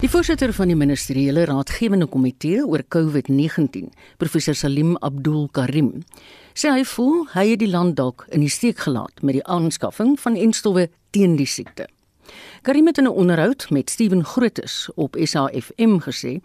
Die 0.00 0.08
voorsitter 0.08 0.48
van 0.56 0.70
die 0.70 0.76
ministeriële 0.80 1.42
raadgewende 1.44 2.06
komitee 2.08 2.62
oor 2.64 2.80
COVID-19, 2.94 3.90
professor 4.16 4.56
Salim 4.56 4.94
Abdul 5.04 5.50
Karim, 5.52 5.90
sê 6.56 6.70
hy 6.72 6.86
voel 6.88 7.26
hy 7.34 7.44
het 7.50 7.60
die 7.60 7.68
land 7.68 7.98
dalk 7.98 8.24
in 8.32 8.40
die 8.40 8.48
steek 8.48 8.80
gelaat 8.86 9.20
met 9.20 9.36
die 9.36 9.44
aanskaffing 9.44 10.14
van 10.22 10.38
enstowwe 10.40 10.86
teen 11.12 11.36
die 11.36 11.44
siekte. 11.44 11.84
Karim 12.64 12.88
het 12.88 12.96
in 12.96 13.04
'n 13.04 13.12
onderhoud 13.12 13.66
met 13.70 13.90
Steven 13.90 14.24
Grootes 14.24 14.88
op 14.96 15.16
SAFM 15.20 16.00
gesê, 16.08 16.40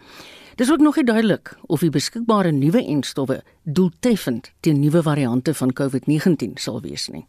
dis 0.55 0.71
ook 0.71 0.83
nog 0.83 0.95
nie 0.95 1.05
duidelik 1.05 1.55
of 1.67 1.79
die 1.79 1.89
beskikbare 1.89 2.51
nuwe 2.51 2.83
enstowwe 2.83 3.41
doeltreffend 3.63 4.51
teen 4.59 4.79
nuwe 4.79 5.01
variante 5.01 5.53
van 5.53 5.71
COVID-19 5.73 6.53
sal 6.55 6.81
wees 6.81 7.07
nie. 7.07 7.25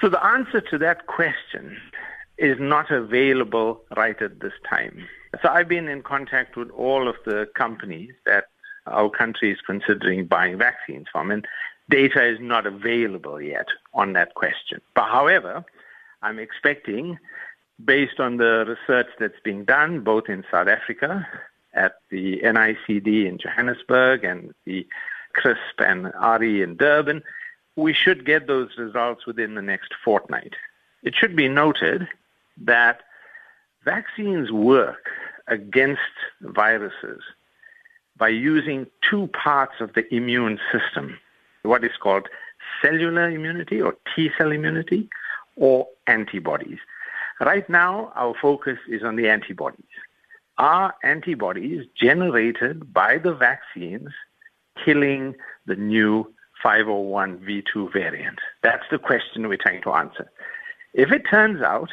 So 0.00 0.10
the 0.10 0.20
answer 0.20 0.60
to 0.60 0.78
that 0.78 1.06
question 1.06 1.80
is 2.44 2.58
not 2.60 2.90
available 2.90 3.80
right 3.96 4.20
at 4.20 4.40
this 4.40 4.52
time. 4.68 5.06
So 5.42 5.48
I've 5.48 5.68
been 5.68 5.88
in 5.88 6.02
contact 6.02 6.56
with 6.56 6.70
all 6.70 7.08
of 7.08 7.16
the 7.24 7.48
companies 7.54 8.12
that 8.26 8.44
our 8.86 9.10
country 9.10 9.50
is 9.52 9.58
considering 9.66 10.26
buying 10.26 10.58
vaccines 10.58 11.06
from, 11.10 11.30
and 11.30 11.46
data 11.88 12.24
is 12.24 12.38
not 12.40 12.66
available 12.66 13.40
yet 13.40 13.66
on 13.94 14.12
that 14.12 14.34
question. 14.34 14.80
But 14.94 15.08
however, 15.08 15.64
I'm 16.22 16.38
expecting, 16.38 17.18
based 17.84 18.20
on 18.20 18.36
the 18.36 18.64
research 18.66 19.08
that's 19.18 19.40
being 19.42 19.64
done 19.64 20.00
both 20.00 20.28
in 20.28 20.44
South 20.50 20.68
Africa 20.68 21.26
at 21.72 21.94
the 22.10 22.40
NICD 22.40 23.26
in 23.26 23.38
Johannesburg 23.38 24.24
and 24.24 24.54
the 24.64 24.86
CRISP 25.34 25.80
and 25.80 26.12
RE 26.40 26.62
in 26.62 26.76
Durban, 26.76 27.22
we 27.76 27.92
should 27.92 28.24
get 28.24 28.46
those 28.46 28.70
results 28.78 29.26
within 29.26 29.54
the 29.54 29.62
next 29.62 29.92
fortnight. 30.04 30.54
It 31.02 31.14
should 31.14 31.34
be 31.34 31.48
noted 31.48 32.06
that 32.62 33.02
vaccines 33.84 34.50
work 34.50 35.10
against 35.48 36.00
viruses 36.40 37.22
by 38.16 38.28
using 38.28 38.86
two 39.08 39.26
parts 39.28 39.74
of 39.80 39.92
the 39.94 40.14
immune 40.14 40.58
system, 40.72 41.18
what 41.62 41.84
is 41.84 41.96
called 42.00 42.28
cellular 42.80 43.28
immunity 43.28 43.80
or 43.80 43.96
T 44.14 44.30
cell 44.38 44.52
immunity 44.52 45.08
or 45.56 45.86
antibodies. 46.06 46.78
Right 47.40 47.68
now, 47.68 48.12
our 48.14 48.34
focus 48.40 48.78
is 48.88 49.02
on 49.02 49.16
the 49.16 49.28
antibodies. 49.28 49.84
Are 50.56 50.94
antibodies 51.02 51.86
generated 52.00 52.92
by 52.92 53.18
the 53.18 53.34
vaccines 53.34 54.10
killing 54.84 55.34
the 55.66 55.74
new 55.74 56.32
501v2 56.64 57.92
variant? 57.92 58.38
That's 58.62 58.84
the 58.90 58.98
question 58.98 59.48
we're 59.48 59.58
trying 59.58 59.82
to 59.82 59.92
answer. 59.92 60.30
If 60.92 61.10
it 61.10 61.22
turns 61.28 61.60
out 61.60 61.90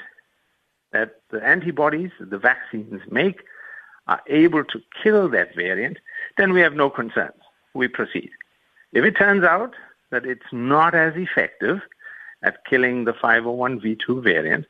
that 0.91 1.21
the 1.29 1.43
antibodies 1.43 2.11
the 2.19 2.37
vaccines 2.37 3.01
make 3.09 3.41
are 4.07 4.21
able 4.27 4.63
to 4.63 4.81
kill 5.01 5.29
that 5.29 5.55
variant, 5.55 5.97
then 6.37 6.53
we 6.53 6.59
have 6.61 6.73
no 6.73 6.89
concerns. 6.89 7.41
We 7.73 7.87
proceed. 7.87 8.31
If 8.91 9.05
it 9.05 9.15
turns 9.17 9.43
out 9.43 9.73
that 10.09 10.25
it's 10.25 10.51
not 10.51 10.93
as 10.93 11.13
effective 11.15 11.81
at 12.43 12.65
killing 12.65 13.05
the 13.05 13.13
501v2 13.13 14.23
variant, 14.23 14.65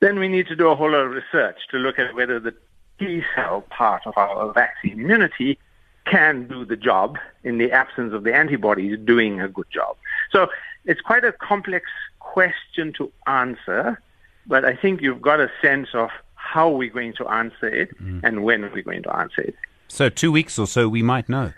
then 0.00 0.18
we 0.18 0.28
need 0.28 0.46
to 0.46 0.56
do 0.56 0.68
a 0.68 0.74
whole 0.74 0.90
lot 0.90 1.06
of 1.06 1.10
research 1.12 1.56
to 1.70 1.78
look 1.78 1.98
at 1.98 2.14
whether 2.14 2.40
the 2.40 2.54
T 2.98 3.22
cell 3.34 3.62
part 3.70 4.02
of 4.06 4.14
our 4.16 4.52
vaccine 4.52 5.00
immunity 5.00 5.58
can 6.06 6.46
do 6.46 6.64
the 6.64 6.76
job 6.76 7.18
in 7.42 7.58
the 7.58 7.72
absence 7.72 8.12
of 8.12 8.24
the 8.24 8.34
antibodies 8.34 8.98
doing 9.04 9.40
a 9.40 9.48
good 9.48 9.66
job. 9.70 9.96
So 10.30 10.48
it's 10.84 11.00
quite 11.00 11.24
a 11.24 11.32
complex 11.32 11.86
question 12.20 12.92
to 12.98 13.10
answer 13.26 14.00
but 14.46 14.64
I 14.64 14.74
think 14.76 15.00
you've 15.00 15.22
got 15.22 15.40
a 15.40 15.50
sense 15.60 15.88
of 15.94 16.10
how 16.34 16.68
we're 16.68 16.92
going 16.92 17.14
to 17.14 17.26
answer 17.28 17.68
it 17.68 17.90
mm. 18.00 18.20
and 18.22 18.44
when 18.44 18.62
we're 18.62 18.82
going 18.82 19.02
to 19.02 19.16
answer 19.16 19.40
it. 19.40 19.54
So, 19.88 20.08
two 20.08 20.32
weeks 20.32 20.58
or 20.58 20.66
so, 20.66 20.88
we 20.88 21.02
might 21.02 21.28
know. 21.28 21.52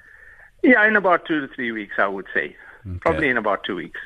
Yeah, 0.62 0.87
in 0.87 0.97
about 0.97 1.27
two 1.27 1.41
to 1.41 1.48
three 1.55 1.73
weeks, 1.73 1.95
I 1.98 2.06
would 2.06 2.27
say. 2.34 2.56
Okay. 2.87 2.98
Probably 3.01 3.28
in 3.28 3.37
about 3.37 3.65
two 3.65 3.77
weeks. 3.77 4.01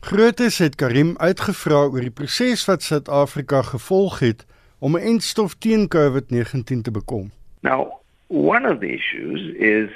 Grootes 0.00 0.58
het 0.58 0.76
Karim 0.78 1.16
uitgevra 1.18 1.80
oor 1.90 2.00
die 2.00 2.14
proses 2.14 2.62
wat 2.68 2.84
Suid-Afrika 2.86 3.62
gevolg 3.66 4.20
het 4.22 4.46
om 4.78 4.96
'n 4.96 5.02
entstof 5.02 5.54
teen 5.58 5.88
COVID-19 5.88 6.82
te 6.82 6.90
bekom. 6.90 7.30
Now, 7.60 7.98
one 8.28 8.64
of 8.64 8.78
the 8.78 8.92
issues 8.94 9.40
is 9.56 9.90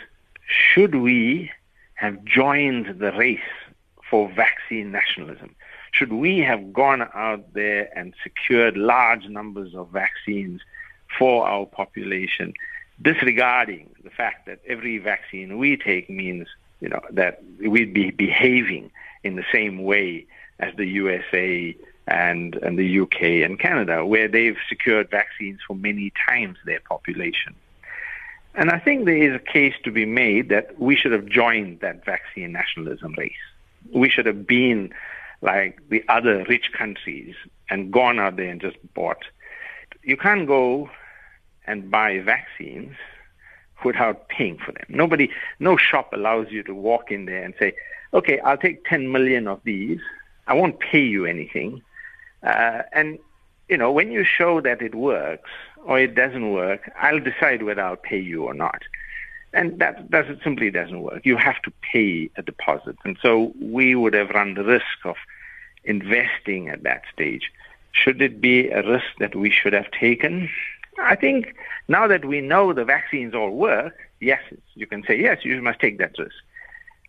should 0.46 0.94
we 0.94 1.50
have 1.94 2.18
joined 2.24 2.98
the 2.98 3.10
race 3.10 3.52
for 4.00 4.30
vaccine 4.34 4.90
nationalism? 4.90 5.54
Should 5.92 6.12
we 6.12 6.38
have 6.38 6.72
gone 6.72 7.02
out 7.14 7.52
there 7.52 7.96
and 7.96 8.14
secured 8.22 8.76
large 8.76 9.28
numbers 9.28 9.74
of 9.74 9.90
vaccines 9.90 10.62
for 11.18 11.46
our 11.46 11.66
population, 11.66 12.54
disregarding 13.00 13.90
the 14.02 14.10
fact 14.10 14.46
that 14.46 14.60
every 14.66 14.98
vaccine 14.98 15.58
we 15.58 15.76
take 15.76 16.08
means, 16.08 16.48
you 16.80 16.88
know, 16.88 17.00
that 17.10 17.42
we'd 17.60 17.92
be 17.92 18.10
behaving 18.10 18.90
in 19.22 19.36
the 19.36 19.44
same 19.52 19.82
way 19.84 20.26
as 20.58 20.74
the 20.76 20.86
USA 20.86 21.76
and, 22.06 22.56
and 22.56 22.78
the 22.78 23.00
UK 23.00 23.22
and 23.44 23.60
Canada, 23.60 24.04
where 24.04 24.28
they've 24.28 24.56
secured 24.68 25.10
vaccines 25.10 25.60
for 25.66 25.76
many 25.76 26.10
times 26.26 26.56
their 26.64 26.80
population. 26.80 27.54
And 28.54 28.70
I 28.70 28.78
think 28.78 29.04
there 29.04 29.16
is 29.16 29.34
a 29.34 29.38
case 29.38 29.74
to 29.84 29.90
be 29.90 30.06
made 30.06 30.48
that 30.48 30.78
we 30.78 30.96
should 30.96 31.12
have 31.12 31.26
joined 31.26 31.80
that 31.80 32.04
vaccine 32.04 32.52
nationalism 32.52 33.14
race. 33.16 33.32
We 33.92 34.08
should 34.08 34.26
have 34.26 34.46
been 34.46 34.92
like 35.42 35.80
the 35.90 36.02
other 36.08 36.44
rich 36.48 36.70
countries 36.72 37.34
and 37.68 37.92
gone 37.92 38.18
out 38.18 38.36
there 38.36 38.48
and 38.48 38.60
just 38.60 38.76
bought. 38.94 39.24
You 40.02 40.16
can't 40.16 40.46
go 40.46 40.88
and 41.66 41.90
buy 41.90 42.20
vaccines 42.20 42.96
without 43.84 44.28
paying 44.28 44.58
for 44.58 44.72
them. 44.72 44.84
Nobody, 44.88 45.30
no 45.58 45.76
shop 45.76 46.12
allows 46.12 46.46
you 46.50 46.62
to 46.64 46.74
walk 46.74 47.10
in 47.10 47.26
there 47.26 47.42
and 47.42 47.54
say, 47.58 47.74
okay, 48.14 48.38
I'll 48.40 48.56
take 48.56 48.84
10 48.84 49.10
million 49.10 49.48
of 49.48 49.60
these. 49.64 50.00
I 50.46 50.54
won't 50.54 50.78
pay 50.80 51.02
you 51.02 51.26
anything. 51.26 51.82
Uh, 52.42 52.82
and, 52.92 53.18
you 53.68 53.76
know, 53.76 53.90
when 53.90 54.10
you 54.12 54.24
show 54.24 54.60
that 54.60 54.82
it 54.82 54.94
works 54.94 55.50
or 55.84 55.98
it 55.98 56.14
doesn't 56.14 56.52
work, 56.52 56.90
I'll 57.00 57.20
decide 57.20 57.62
whether 57.62 57.82
I'll 57.82 57.96
pay 57.96 58.18
you 58.18 58.44
or 58.44 58.54
not. 58.54 58.82
And 59.52 59.78
that, 59.80 60.10
that 60.10 60.26
simply 60.42 60.70
doesn't 60.70 61.02
work. 61.02 61.26
You 61.26 61.36
have 61.36 61.60
to 61.62 61.72
pay 61.82 62.30
a 62.36 62.42
deposit. 62.42 62.96
And 63.04 63.18
so 63.20 63.52
we 63.60 63.94
would 63.94 64.14
have 64.14 64.30
run 64.30 64.54
the 64.54 64.64
risk 64.64 65.04
of 65.04 65.16
investing 65.84 66.68
at 66.68 66.82
that 66.84 67.02
stage. 67.12 67.52
Should 67.92 68.22
it 68.22 68.40
be 68.40 68.68
a 68.70 68.82
risk 68.82 69.06
that 69.18 69.34
we 69.34 69.50
should 69.50 69.74
have 69.74 69.90
taken? 69.90 70.48
I 70.98 71.16
think 71.16 71.54
now 71.88 72.06
that 72.06 72.24
we 72.24 72.40
know 72.40 72.72
the 72.72 72.84
vaccines 72.84 73.34
all 73.34 73.50
work, 73.50 73.96
yes, 74.20 74.42
you 74.74 74.86
can 74.86 75.04
say, 75.04 75.20
yes, 75.20 75.44
you 75.44 75.60
must 75.60 75.80
take 75.80 75.98
that 75.98 76.18
risk. 76.18 76.34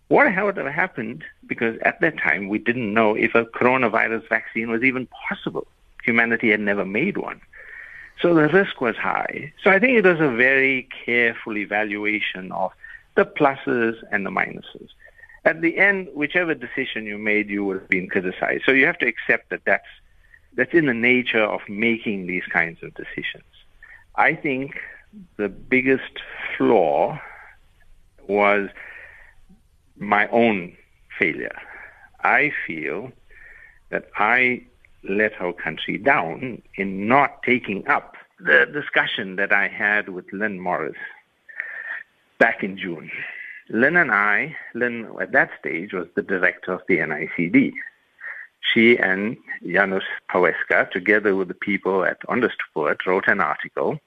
What 0.09 0.25
would 0.43 0.57
have 0.57 0.67
happened, 0.67 1.23
because 1.47 1.77
at 1.83 2.01
that 2.01 2.17
time 2.17 2.49
we 2.49 2.59
didn't 2.59 2.93
know 2.93 3.15
if 3.15 3.35
a 3.35 3.45
coronavirus 3.45 4.27
vaccine 4.27 4.69
was 4.69 4.83
even 4.83 5.07
possible. 5.07 5.65
Humanity 6.03 6.51
had 6.51 6.59
never 6.59 6.85
made 6.85 7.17
one. 7.17 7.41
So 8.21 8.33
the 8.33 8.47
risk 8.47 8.79
was 8.79 8.95
high. 8.95 9.53
So 9.63 9.71
I 9.71 9.79
think 9.79 9.97
it 9.97 10.05
was 10.05 10.19
a 10.19 10.29
very 10.29 10.87
careful 11.05 11.57
evaluation 11.57 12.51
of 12.51 12.71
the 13.15 13.25
pluses 13.25 13.95
and 14.11 14.25
the 14.25 14.29
minuses. 14.29 14.89
At 15.45 15.61
the 15.61 15.77
end, 15.77 16.07
whichever 16.13 16.53
decision 16.53 17.05
you 17.05 17.17
made, 17.17 17.49
you 17.49 17.65
would 17.65 17.79
have 17.81 17.89
been 17.89 18.07
criticized. 18.07 18.63
So 18.65 18.71
you 18.71 18.85
have 18.85 18.97
to 18.99 19.07
accept 19.07 19.49
that 19.49 19.61
that's, 19.65 19.87
that's 20.55 20.73
in 20.73 20.85
the 20.85 20.93
nature 20.93 21.43
of 21.43 21.61
making 21.67 22.27
these 22.27 22.45
kinds 22.45 22.81
of 22.81 22.93
decisions. 22.93 23.43
I 24.15 24.35
think 24.35 24.79
the 25.37 25.49
biggest 25.49 26.19
flaw 26.57 27.19
was 28.27 28.69
my 29.97 30.27
own 30.29 30.75
failure. 31.19 31.57
I 32.23 32.53
feel 32.65 33.11
that 33.89 34.09
I 34.15 34.63
let 35.07 35.39
our 35.39 35.53
country 35.53 35.97
down 35.97 36.39
hmm. 36.39 36.81
in 36.81 37.07
not 37.07 37.43
taking 37.43 37.87
up 37.87 38.15
the 38.39 38.65
discussion 38.71 39.35
that 39.37 39.51
I 39.51 39.67
had 39.67 40.09
with 40.09 40.25
Lynn 40.33 40.59
Morris 40.59 40.97
back 42.39 42.63
in 42.63 42.77
June. 42.77 43.11
Lynn 43.69 43.95
and 43.95 44.11
I, 44.11 44.55
Lynn 44.73 45.07
at 45.21 45.31
that 45.31 45.51
stage 45.59 45.93
was 45.93 46.07
the 46.15 46.21
director 46.21 46.73
of 46.73 46.81
the 46.87 46.97
NICD. 46.97 47.73
She 48.61 48.97
and 48.97 49.37
Janusz 49.65 50.03
Paweska, 50.29 50.89
together 50.91 51.35
with 51.35 51.47
the 51.47 51.53
people 51.53 52.03
at 52.05 52.21
Onderstpoort, 52.27 53.05
wrote 53.05 53.27
an 53.27 53.39
article 53.39 53.99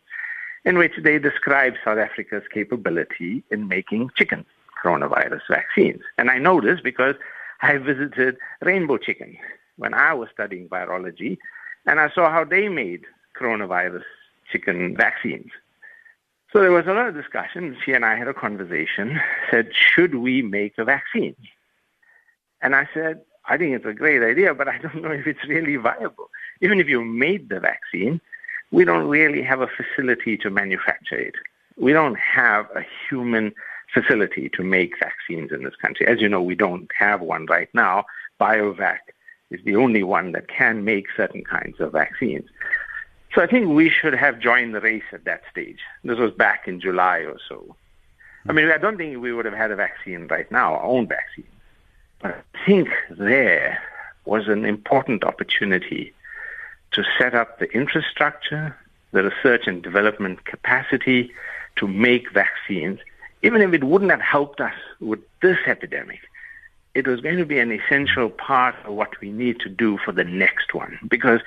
in 0.64 0.78
which 0.78 0.92
they 1.02 1.18
described 1.18 1.78
South 1.84 1.98
Africa's 1.98 2.42
capability 2.52 3.42
in 3.50 3.68
making 3.68 4.10
chicken 4.16 4.44
coronavirus 4.82 5.42
vaccines. 5.48 6.02
And 6.18 6.30
I 6.30 6.38
know 6.38 6.60
this 6.60 6.80
because 6.80 7.14
I 7.62 7.78
visited 7.78 8.36
Rainbow 8.62 8.98
Chicken 8.98 9.36
when 9.76 9.94
I 9.94 10.14
was 10.14 10.28
studying 10.32 10.68
virology, 10.68 11.38
and 11.86 12.00
I 12.00 12.10
saw 12.10 12.30
how 12.30 12.44
they 12.44 12.68
made 12.68 13.04
coronavirus 13.38 14.04
chicken 14.50 14.96
vaccines. 14.96 15.50
So 16.52 16.60
there 16.60 16.72
was 16.72 16.86
a 16.86 16.94
lot 16.94 17.08
of 17.08 17.14
discussion. 17.14 17.76
She 17.84 17.92
and 17.92 18.04
I 18.04 18.16
had 18.16 18.28
a 18.28 18.34
conversation, 18.34 19.20
said, 19.50 19.70
should 19.74 20.14
we 20.14 20.42
make 20.42 20.78
a 20.78 20.84
vaccine? 20.84 21.36
And 22.62 22.74
I 22.74 22.88
said, 22.94 23.20
I 23.48 23.56
think 23.56 23.76
it's 23.76 23.84
a 23.84 23.92
great 23.92 24.22
idea, 24.22 24.54
but 24.54 24.68
I 24.68 24.78
don't 24.78 24.94
know 25.02 25.10
if 25.10 25.26
it's 25.26 25.46
really 25.46 25.76
viable. 25.76 26.30
Even 26.60 26.80
if 26.80 26.88
you 26.88 27.04
made 27.04 27.48
the 27.48 27.60
vaccine, 27.60 28.20
we 28.70 28.84
don't 28.84 29.06
really 29.06 29.42
have 29.42 29.60
a 29.60 29.68
facility 29.68 30.36
to 30.38 30.50
manufacture 30.50 31.18
it. 31.18 31.34
We 31.76 31.92
don't 31.92 32.18
have 32.18 32.66
a 32.74 32.84
human 33.08 33.52
facility 33.92 34.48
to 34.50 34.62
make 34.62 34.98
vaccines 34.98 35.52
in 35.52 35.62
this 35.62 35.76
country. 35.76 36.06
As 36.06 36.20
you 36.20 36.28
know, 36.28 36.42
we 36.42 36.54
don't 36.54 36.90
have 36.98 37.20
one 37.20 37.46
right 37.46 37.68
now. 37.74 38.04
BioVac 38.40 38.98
is 39.50 39.60
the 39.64 39.76
only 39.76 40.02
one 40.02 40.32
that 40.32 40.48
can 40.48 40.84
make 40.84 41.06
certain 41.16 41.44
kinds 41.44 41.80
of 41.80 41.92
vaccines. 41.92 42.48
So 43.34 43.42
I 43.42 43.46
think 43.46 43.68
we 43.68 43.90
should 43.90 44.14
have 44.14 44.38
joined 44.38 44.74
the 44.74 44.80
race 44.80 45.04
at 45.12 45.24
that 45.24 45.42
stage. 45.50 45.80
This 46.04 46.18
was 46.18 46.32
back 46.32 46.66
in 46.66 46.80
July 46.80 47.18
or 47.18 47.36
so. 47.48 47.76
I 48.48 48.52
mean, 48.52 48.70
I 48.70 48.78
don't 48.78 48.96
think 48.96 49.20
we 49.20 49.32
would 49.32 49.44
have 49.44 49.54
had 49.54 49.70
a 49.70 49.76
vaccine 49.76 50.26
right 50.28 50.50
now, 50.50 50.74
our 50.74 50.82
own 50.82 51.06
vaccine. 51.08 51.48
But 52.20 52.30
I 52.54 52.64
think 52.64 52.88
there 53.10 53.78
was 54.24 54.48
an 54.48 54.64
important 54.64 55.24
opportunity 55.24 56.12
to 56.92 57.04
set 57.18 57.34
up 57.34 57.58
the 57.58 57.66
infrastructure, 57.72 58.76
the 59.12 59.24
research 59.24 59.66
and 59.66 59.82
development 59.82 60.44
capacity 60.44 61.32
to 61.76 61.86
make 61.86 62.32
vaccines, 62.32 63.00
even 63.42 63.60
if 63.60 63.72
it 63.74 63.84
wouldn't 63.84 64.10
have 64.10 64.20
helped 64.20 64.60
us 64.60 64.74
with 65.00 65.20
this 65.42 65.58
epidemic. 65.66 66.20
It 66.96 67.06
was 67.06 67.20
going 67.20 67.36
to 67.36 67.44
be 67.44 67.58
an 67.58 67.70
essential 67.70 68.30
part 68.30 68.74
of 68.84 68.94
what 68.94 69.20
we 69.20 69.30
need 69.30 69.60
to 69.60 69.68
do 69.68 69.98
for 70.04 70.12
the 70.12 70.24
next 70.24 70.72
one. 70.72 70.98
Because, 71.06 71.40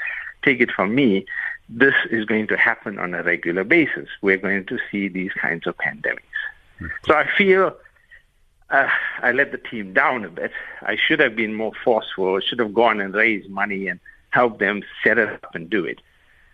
take 0.43 0.59
it 0.61 0.71
from 0.71 0.93
me, 0.93 1.25
this 1.67 1.95
is 2.11 2.25
going 2.25 2.47
to 2.47 2.57
happen 2.57 2.99
on 2.99 3.13
a 3.13 3.23
regular 3.23 3.63
basis. 3.63 4.07
We're 4.21 4.37
going 4.37 4.65
to 4.67 4.77
see 4.91 5.07
these 5.07 5.31
kinds 5.33 5.65
of 5.65 5.75
pandemics. 5.77 6.39
So 7.05 7.15
I 7.15 7.27
feel 7.37 7.75
uh, 8.69 8.89
I 9.21 9.31
let 9.31 9.51
the 9.51 9.57
team 9.57 9.93
down 9.93 10.23
a 10.23 10.29
bit. 10.29 10.51
I 10.81 10.95
should 10.95 11.19
have 11.19 11.35
been 11.35 11.53
more 11.55 11.71
forceful. 11.83 12.35
I 12.35 12.41
should 12.45 12.59
have 12.59 12.73
gone 12.73 13.01
and 13.01 13.13
raised 13.13 13.49
money 13.49 13.87
and 13.87 13.99
helped 14.29 14.59
them 14.59 14.83
set 15.03 15.17
it 15.17 15.29
up 15.29 15.55
and 15.55 15.69
do 15.69 15.83
it. 15.85 15.99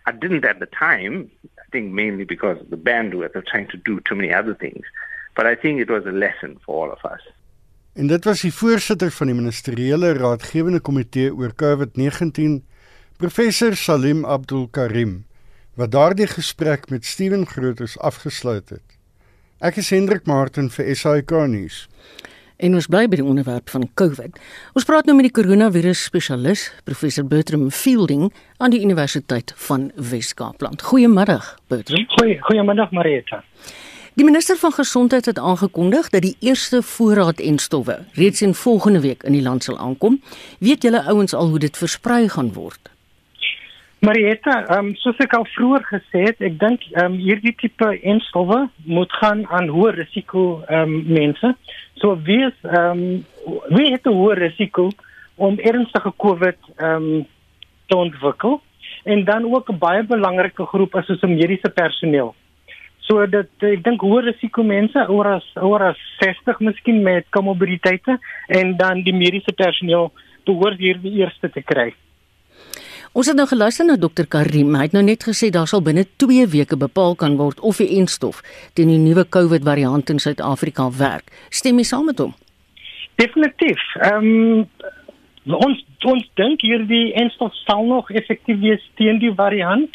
I 0.06 0.12
didn't 0.12 0.44
at 0.44 0.60
the 0.60 0.66
time. 0.66 1.30
I 1.44 1.70
think 1.70 1.92
mainly 1.92 2.24
because 2.24 2.60
of 2.60 2.70
the 2.70 2.76
bandwidth 2.76 3.34
of 3.34 3.44
trying 3.44 3.68
to 3.68 3.76
do 3.76 4.00
too 4.00 4.14
many 4.14 4.32
other 4.32 4.54
things. 4.54 4.84
But 5.34 5.46
I 5.46 5.54
think 5.54 5.80
it 5.80 5.90
was 5.90 6.06
a 6.06 6.12
lesson 6.12 6.58
for 6.64 6.86
all 6.86 6.92
of 6.92 7.04
us. 7.04 7.20
En 7.96 8.06
dit 8.06 8.24
was 8.24 8.42
die 8.44 8.52
voorsitter 8.52 9.08
van 9.10 9.30
die 9.30 9.34
ministeriële 9.34 10.10
raadgewende 10.18 10.82
komitee 10.84 11.30
oor 11.32 11.54
COVID-19, 11.56 12.58
professor 13.16 13.72
Salim 13.76 14.24
Abdul 14.28 14.66
Karim, 14.68 15.14
wat 15.80 15.94
daardie 15.94 16.26
gesprek 16.28 16.90
met 16.92 17.08
Steven 17.08 17.46
Grootes 17.48 17.94
afgesluit 17.98 18.68
het. 18.68 18.98
Ek 19.64 19.80
is 19.80 19.88
Hendrik 19.96 20.28
Martin 20.28 20.68
vir 20.74 20.92
SAK 20.92 21.32
nuus. 21.48 21.86
En 22.60 22.76
ons 22.76 22.90
bly 22.92 23.06
by 23.08 23.16
die 23.22 23.24
onderwerp 23.24 23.72
van 23.72 23.88
COVID. 23.96 24.36
Ons 24.76 24.84
praat 24.84 25.08
nou 25.08 25.16
met 25.16 25.30
die 25.30 25.34
koronavirus 25.40 26.04
spesialis, 26.10 26.68
professor 26.84 27.24
Bertram 27.24 27.70
Fielding 27.72 28.28
aan 28.60 28.76
die 28.76 28.84
Universiteit 28.84 29.56
van 29.70 29.88
Wes-Kaapland. 29.96 30.84
Goeiemôre, 30.92 31.40
Bertram. 31.72 32.08
Goeie 32.20 32.36
goeiemiddag 32.44 32.92
Marita. 32.92 33.40
Die 34.16 34.24
minister 34.24 34.56
van 34.56 34.72
gesondheid 34.72 35.26
het 35.26 35.38
aangekondig 35.38 36.08
dat 36.08 36.22
die 36.22 36.36
eerste 36.40 36.82
voorraad 36.82 37.40
en 37.40 37.58
stowwe 37.58 37.98
reeds 38.12 38.42
in 38.42 38.54
volgende 38.54 39.00
week 39.00 39.22
in 39.22 39.32
die 39.32 39.42
land 39.42 39.64
sal 39.64 39.76
aankom. 39.78 40.20
Weet 40.58 40.82
julle 40.82 41.02
ouens 41.02 41.34
al 41.34 41.48
hoe 41.48 41.58
dit 41.58 41.76
versprei 41.76 42.28
gaan 42.28 42.48
word? 42.52 42.80
Marietta, 44.00 44.54
ehm 44.66 44.86
um, 44.86 44.94
soos 45.02 45.20
ek 45.20 45.36
al 45.36 45.44
vroeër 45.56 45.84
gesê 45.90 46.22
het, 46.30 46.40
ek 46.40 46.56
dink 46.62 46.86
ehm 46.94 47.10
um, 47.10 47.18
hierdie 47.26 47.52
tipe 47.60 47.90
enstowwe 48.14 48.62
moet 48.86 49.12
gaan 49.20 49.44
aan 49.58 49.68
hoë 49.74 49.92
risiko 49.98 50.46
ehm 50.64 50.96
um, 50.96 51.12
mense. 51.18 51.52
So 52.00 52.16
wie 52.30 52.40
is 52.46 52.56
ehm 52.64 53.04
um, 53.04 53.60
wie 53.76 53.92
het 53.92 54.08
'n 54.08 54.16
hoë 54.16 54.38
risiko 54.40 54.88
om 55.34 55.60
ernstige 55.60 56.14
COVID 56.16 56.72
ehm 56.76 57.12
um, 57.12 57.28
te 57.86 57.96
ontwikkel 57.96 58.62
en 59.04 59.24
dan 59.24 59.52
ook 59.52 59.68
'n 59.68 59.78
baie 59.78 60.02
belangrike 60.02 60.66
groep 60.72 60.96
is 60.96 61.06
soos 61.06 61.20
mediese 61.20 61.68
personeel. 61.68 62.34
So 63.06 63.26
dat 63.30 63.50
ek 63.62 63.84
dink 63.86 64.02
hoë 64.02 64.24
risiko 64.30 64.64
mense 64.66 64.98
ouer 65.06 65.36
as 65.36 65.46
ouer 65.62 65.92
as 65.92 66.00
60 66.22 66.58
miskien 66.68 67.02
met 67.06 67.28
komorbiditeite 67.34 68.18
en 68.58 68.74
dan 68.80 69.04
die 69.06 69.14
mediese 69.14 69.54
personeel 69.54 70.10
behoort 70.46 70.82
hierdie 70.82 71.14
eerste 71.22 71.50
te 71.52 71.62
kry. 71.62 71.92
Ons 73.16 73.30
het 73.30 73.38
nou 73.38 73.46
geluister 73.48 73.86
na 73.88 73.94
dokter 73.96 74.26
Karim. 74.28 74.74
Hy 74.76 74.88
het 74.90 74.92
nou 74.96 75.00
net 75.06 75.22
gesê 75.24 75.48
daar 75.54 75.68
sal 75.70 75.80
binne 75.80 76.04
2 76.20 76.50
weke 76.52 76.76
bepaal 76.76 77.14
kan 77.16 77.38
word 77.38 77.62
of 77.64 77.78
die 77.80 77.94
enstof 77.96 78.42
teen 78.76 78.90
die 78.92 79.00
nuwe 79.00 79.24
COVID 79.24 79.64
variant 79.64 80.10
in 80.12 80.20
Suid-Afrika 80.20 80.90
werk. 80.98 81.30
Stem 81.48 81.80
jy 81.80 81.86
saam 81.88 82.10
met 82.10 82.20
hom? 82.20 82.34
Definitief. 83.16 83.80
Ehm 84.04 84.28
um, 84.34 84.66
ons 85.54 85.82
ons 86.06 86.24
dink 86.34 86.62
hierdie 86.62 87.14
enstof 87.14 87.54
sal 87.64 87.84
nog 87.86 88.10
effektief 88.10 88.58
wees 88.60 88.82
teen 88.94 89.18
die 89.18 89.34
variant. 89.34 89.90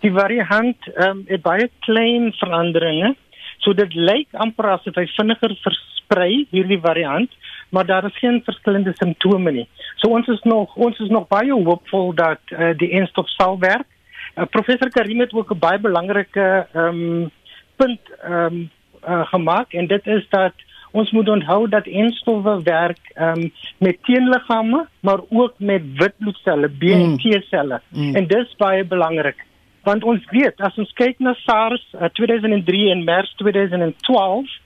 Die 0.00 0.12
variant 0.12 0.88
ehm 0.94 1.08
um, 1.08 1.24
het 1.28 1.42
baie 1.42 1.70
klein 1.80 2.32
veranderinge. 2.40 3.14
So 3.58 3.72
dit 3.72 3.94
lyk 3.94 4.28
amper 4.32 4.72
asof 4.76 4.96
hy 4.96 5.06
vinniger 5.16 5.56
versprei 5.62 6.46
hierdie 6.50 6.80
variant 6.80 7.30
maar 7.72 7.86
daar 7.86 8.04
is 8.04 8.18
geen 8.18 8.42
verskillende 8.44 8.92
simptome 8.94 9.50
nie. 9.50 9.68
So 9.96 10.08
ons 10.08 10.28
is 10.28 10.42
nog 10.42 10.74
ons 10.74 10.98
is 10.98 11.08
nog 11.08 11.28
baie 11.28 11.52
hoopvol 11.52 12.12
dat 12.14 12.52
uh, 12.52 12.72
die 12.76 12.90
enstof 13.00 13.28
sal 13.32 13.56
werk. 13.58 13.88
Uh, 14.36 14.44
Professor 14.44 14.90
Karim 14.90 15.20
het 15.20 15.32
ook 15.32 15.54
'n 15.54 15.58
baie 15.58 15.78
belangrike 15.78 16.66
ehm 16.72 17.00
um, 17.00 17.30
punt 17.76 18.00
ehm 18.22 18.44
um, 18.44 18.70
uh, 19.08 19.26
gemaak 19.26 19.72
en 19.72 19.86
dit 19.86 20.06
is 20.06 20.28
dat 20.28 20.52
ons 20.92 21.10
moet 21.16 21.28
onthou 21.28 21.68
dat 21.68 21.86
enstowwe 21.86 22.58
werk 22.62 23.12
um, 23.16 23.48
met 23.78 23.98
teenliggame 24.08 24.86
maar 25.00 25.20
ook 25.28 25.54
met 25.58 25.82
wit 25.96 26.14
bloedselle, 26.18 26.68
B 26.68 26.82
en 26.82 27.16
T 27.16 27.40
selle. 27.48 27.80
Mm. 27.88 28.08
Mm. 28.08 28.14
En 28.14 28.26
dit 28.26 28.38
is 28.38 28.54
baie 28.56 28.84
belangrik. 28.84 29.46
Want 29.82 30.04
ons 30.04 30.24
weet 30.30 30.60
as 30.60 30.76
ons 30.78 30.92
kyk 30.98 31.18
na 31.18 31.34
SARS 31.42 31.82
uh, 31.98 32.10
2003 32.12 32.90
en 32.90 33.04
MERS 33.04 33.34
2012 33.40 34.58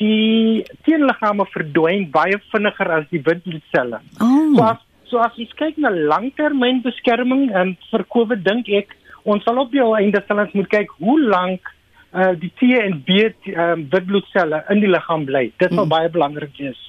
die 0.00 0.64
teenliggame 0.86 1.46
verdwyn 1.52 2.08
baie 2.10 2.38
vinniger 2.50 2.90
as 2.96 3.06
die 3.12 3.22
witbloedselle. 3.22 4.00
Oh. 4.20 4.56
So 4.56 4.66
as 4.70 4.82
so 5.10 5.20
as 5.22 5.36
jy 5.38 5.46
kyk 5.58 5.78
na 5.82 5.92
langtermynbeskerming 5.92 7.50
en 7.54 7.76
vir 7.90 8.06
COVID 8.14 8.42
dink 8.46 8.70
ek 8.72 8.94
ons 9.24 9.44
sal 9.46 9.60
op 9.62 9.70
die 9.72 9.82
einde 9.82 10.22
sal 10.26 10.42
ons 10.42 10.54
moet 10.56 10.70
kyk 10.72 10.90
hoe 11.00 11.18
lank 11.22 11.70
uh, 12.14 12.32
die 12.38 12.52
T 12.58 12.70
en 12.78 13.02
B 13.04 13.10
um, 13.54 13.86
witbloedselle 13.90 14.64
in 14.68 14.80
die 14.80 14.90
liggaam 14.90 15.24
bly. 15.24 15.52
Dit 15.58 15.72
sal 15.72 15.84
hmm. 15.84 15.92
baie 15.92 16.08
belangrik 16.08 16.56
wees. 16.58 16.80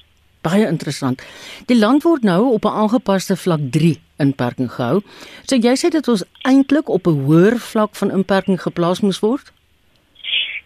Baie 0.46 0.66
interessant. 0.66 1.22
Die 1.66 1.78
land 1.78 2.04
word 2.06 2.22
nou 2.22 2.52
op 2.52 2.64
'n 2.64 2.78
aangepaste 2.82 3.36
vlak 3.36 3.60
3 3.70 3.96
inperking 4.18 4.70
gehou. 4.70 5.02
So 5.44 5.56
jy 5.56 5.74
sê 5.74 5.90
dit 5.90 6.08
ons 6.08 6.24
eintlik 6.42 6.88
op 6.88 7.06
'n 7.06 7.20
hoër 7.26 7.58
vlak 7.58 7.96
van 7.96 8.10
inperking 8.10 8.60
geplaas 8.62 9.00
moes 9.00 9.20
word? 9.20 9.52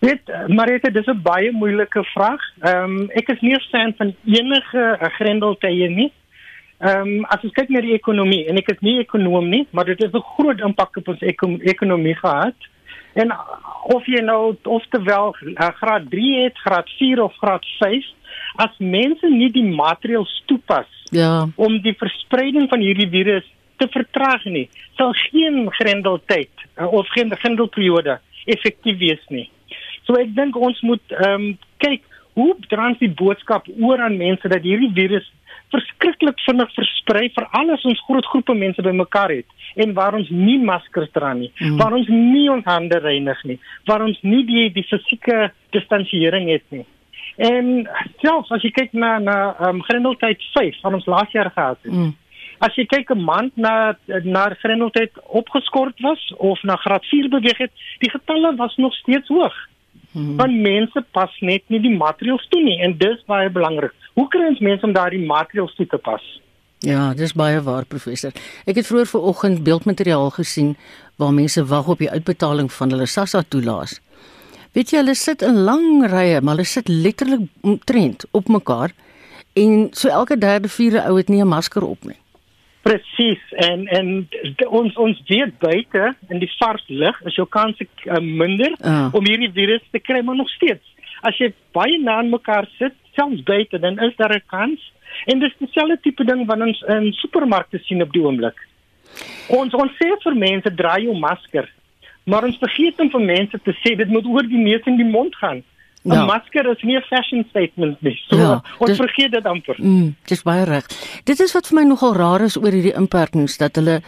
Weet, 0.01 0.23
Marita, 0.49 0.91
dis 0.91 1.07
'n 1.07 1.23
baie 1.23 1.53
moeilike 1.53 2.05
vraag. 2.05 2.41
Ehm 2.61 2.85
um, 2.85 3.11
ek 3.11 3.29
is 3.29 3.41
nie 3.41 3.55
'n 3.55 3.67
fan 3.71 3.95
van 3.97 4.15
enige 4.25 4.99
uh, 5.01 5.09
grendeltye 5.19 5.89
nie. 5.89 6.13
Ehm 6.79 7.01
um, 7.01 7.25
as 7.25 7.43
ons 7.43 7.53
kyk 7.53 7.69
na 7.69 7.81
die 7.81 7.93
ekonomie 7.93 8.47
en 8.49 8.57
ek 8.57 8.69
is 8.69 8.81
nie 8.81 8.99
ekonom 8.99 9.49
nie, 9.49 9.67
maar 9.71 9.85
dit 9.85 9.99
het 9.99 10.15
'n 10.15 10.29
groot 10.37 10.61
impak 10.61 10.97
op 10.97 11.09
ons 11.09 11.21
eko 11.21 11.59
ekonomie 11.61 12.15
gehad. 12.15 12.57
En 13.19 13.33
of 13.91 14.07
jy 14.07 14.23
nou 14.23 14.57
of 14.71 14.87
terwyl 14.93 15.35
uh, 15.43 15.71
graad 15.81 16.11
3 16.11 16.43
het, 16.45 16.59
graad 16.59 16.91
4 16.99 17.23
of 17.23 17.37
graad 17.43 17.67
5, 17.79 18.11
as 18.63 18.77
mense 18.79 19.31
nie 19.31 19.51
die 19.55 19.67
maatreëls 19.67 20.43
toepas 20.51 20.91
ja. 21.15 21.49
om 21.57 21.81
die 21.83 21.95
verspreiding 21.99 22.69
van 22.71 22.85
hierdie 22.85 23.09
virus 23.11 23.47
te 23.81 23.89
vertraag 23.91 24.45
nie, 24.45 24.69
sal 24.99 25.15
geen 25.31 25.65
grendeltyd 25.81 26.53
uh, 26.77 26.93
of 26.93 27.09
geen 27.17 27.33
grendelperiode 27.35 28.21
effektief 28.45 28.99
wees 29.01 29.25
nie. 29.29 29.49
So 30.07 30.19
ek 30.21 30.33
dink 30.37 30.57
ons 30.59 30.79
moet 30.87 31.19
ehm 31.19 31.51
um, 31.51 31.51
kyk 31.81 32.07
hoe 32.37 32.53
trans 32.71 32.99
die 33.01 33.11
boodskap 33.11 33.67
oor 33.81 34.01
aan 34.05 34.19
mense 34.21 34.49
dat 34.49 34.65
hierdie 34.65 34.93
virus 34.95 35.27
verskriklik 35.75 36.41
vinnig 36.47 36.71
versprei 36.75 37.29
vir 37.35 37.47
alles 37.61 37.85
ons 37.89 38.05
groot 38.07 38.27
groepe 38.33 38.55
mense 38.55 38.83
bymekaar 38.83 39.35
het 39.35 39.83
en 39.85 39.95
waar 39.95 40.17
ons 40.19 40.31
nie 40.31 40.59
maskers 40.59 41.11
dra 41.15 41.33
nie, 41.35 41.51
mm. 41.61 41.77
waar 41.79 41.95
ons 41.97 42.09
nie 42.11 42.49
ons 42.51 42.67
hande 42.67 42.99
reinig 42.99 43.45
nie, 43.45 43.59
waar 43.87 44.03
ons 44.07 44.19
nie 44.23 44.43
die 44.49 44.69
die 44.75 44.87
fisieke 44.91 45.51
distansiering 45.77 46.51
het 46.51 46.67
nie. 46.75 46.87
En 47.41 47.87
selfs 48.21 48.51
as 48.53 48.65
jy 48.67 48.73
kyk 48.75 48.97
na 48.99 49.19
na 49.23 49.37
um, 49.69 49.81
grendeltyd 49.87 50.43
5 50.57 50.81
van 50.83 50.99
ons 50.99 51.07
laas 51.07 51.31
jaar 51.33 51.53
gehad 51.55 51.79
het. 51.85 51.93
Mm. 51.93 52.13
As 52.61 52.75
jy 52.77 52.85
kyk 52.85 53.11
'n 53.15 53.25
maand 53.25 53.57
na 53.57 53.95
na 54.25 54.49
grendeltyd 54.63 55.13
opgeskort 55.25 55.97
was 56.01 56.21
of 56.37 56.63
na 56.63 56.77
graad 56.77 57.05
4 57.07 57.29
beweeg 57.29 57.59
het, 57.59 57.73
die 58.01 58.11
getalle 58.11 58.57
was 58.57 58.77
nog 58.77 58.95
steeds 58.95 59.29
hoog. 59.29 59.57
Hmm. 60.13 60.37
Want 60.37 60.61
mense 60.61 61.05
pas 61.15 61.31
net 61.41 61.63
nie 61.69 61.81
die 61.81 61.97
maatreëls 61.97 62.47
toe 62.51 62.63
nie 62.63 62.81
en 62.83 62.97
dis 62.99 63.21
baie 63.31 63.51
belangrik. 63.51 63.93
Hoe 64.19 64.29
kry 64.29 64.49
ons 64.51 64.63
mense 64.65 64.87
om 64.87 64.93
daardie 64.93 65.23
maatreëls 65.27 65.75
toe 65.79 65.87
te 65.87 65.99
pas? 65.99 66.25
Ja, 66.81 67.13
dis 67.15 67.35
baie 67.37 67.61
waar 67.61 67.85
professor. 67.85 68.33
Ek 68.65 68.81
het 68.81 68.89
vroeër 68.89 69.11
vanoggend 69.11 69.63
beeldmateriaal 69.67 70.31
gesien 70.39 70.77
waar 71.21 71.35
mense 71.37 71.65
wag 71.69 71.91
op 71.93 72.01
die 72.01 72.11
uitbetaling 72.11 72.73
van 72.73 72.95
hulle 72.95 73.07
SASSA 73.07 73.43
toelaas. 73.49 73.99
Weet 74.73 74.93
jy 74.93 75.03
hulle 75.03 75.15
sit 75.19 75.43
in 75.43 75.61
lang 75.67 76.07
rye, 76.09 76.41
maar 76.41 76.57
hulle 76.57 76.67
sit 76.67 76.89
letterlik 76.89 77.47
omtrent 77.67 78.25
op 78.31 78.49
mekaar 78.49 78.95
en 79.59 79.89
so 79.93 80.09
elke 80.09 80.39
derde 80.39 80.71
vierde 80.71 81.05
ou 81.05 81.17
het 81.19 81.29
nie 81.29 81.43
'n 81.43 81.49
masker 81.49 81.85
op 81.85 82.05
nie. 82.05 82.17
Presies 82.83 83.43
en 83.61 83.87
en 83.89 84.29
ons 84.69 84.95
ons 84.97 85.23
weet 85.29 85.59
buite 85.59 86.15
in 86.29 86.39
die 86.39 86.51
vars 86.59 86.85
lig 86.89 87.19
is 87.29 87.37
jou 87.37 87.47
kans 87.49 87.77
uh, 87.81 88.21
minder 88.21 88.73
Ah. 88.81 89.11
om 89.13 89.27
hierdie 89.27 89.53
virus 89.53 89.83
te 89.93 89.99
kry 89.99 90.23
maar 90.25 90.37
nog 90.37 90.49
steeds. 90.51 90.87
As 91.23 91.37
jy 91.39 91.53
baie 91.77 91.99
na 92.01 92.17
aan 92.19 92.31
mekaar 92.31 92.69
sit, 92.79 92.95
selfs 93.15 93.43
buite, 93.45 93.79
dan 93.79 93.99
is 93.99 94.17
daar 94.17 94.33
'n 94.35 94.43
kans. 94.47 94.81
En 95.27 95.39
dis 95.39 95.53
dieselfde 95.59 95.99
tipe 96.01 96.25
ding 96.25 96.47
wat 96.47 96.61
ons 96.61 96.81
in 96.89 97.13
supermarkte 97.13 97.79
sien 97.79 98.03
op 98.03 98.13
die 98.13 98.23
oomblik. 98.23 98.57
Ons 99.49 99.75
ons 99.75 99.93
sê 99.99 100.09
vir 100.23 100.35
mense 100.35 100.75
dra 100.75 100.99
jou 100.99 101.19
masker, 101.19 101.69
maar 102.25 102.45
ons 102.45 102.59
vergeet 102.59 103.01
om 103.01 103.11
vir 103.11 103.21
mense 103.21 103.59
te 103.65 103.73
sê 103.83 103.97
dit 103.97 104.09
moet 104.09 104.27
oor 104.27 104.47
die 104.47 104.63
neus 104.63 104.87
en 104.87 104.97
die 104.97 105.11
mond 105.17 105.37
gaan. 105.37 105.63
'n 106.05 106.13
Ja. 106.13 106.25
Masker 106.25 106.67
is 106.71 106.83
nie 106.83 106.97
'n 106.97 107.03
fashion 107.03 107.45
statement 107.51 108.01
nie. 108.03 108.17
So 108.29 108.37
Ja, 108.37 108.63
ons 108.79 108.91
dis- 108.91 108.97
vergeet 108.99 109.33
dit 109.33 109.45
amper. 109.45 109.75
Mm, 109.79 110.15
dis 110.27 110.43
baie 110.43 110.65
reg. 110.65 110.87
Dit 111.25 111.41
is 111.41 111.53
wat 111.53 111.67
vir 111.67 111.75
my 111.81 111.85
nogal 111.89 112.15
raar 112.15 112.41
is 112.41 112.57
oor 112.57 112.71
hierdie 112.73 112.95
inperkings 112.97 113.57
dat 113.59 113.75
hulle 113.77 114.01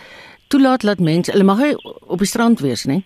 toelaat 0.49 0.81
dat 0.83 0.99
mense, 1.01 1.31
hulle 1.33 1.45
mag 1.45 1.59
nie 1.59 1.77
op 2.07 2.19
die 2.19 2.27
strand 2.27 2.61
wees 2.61 2.85
nie, 2.87 3.05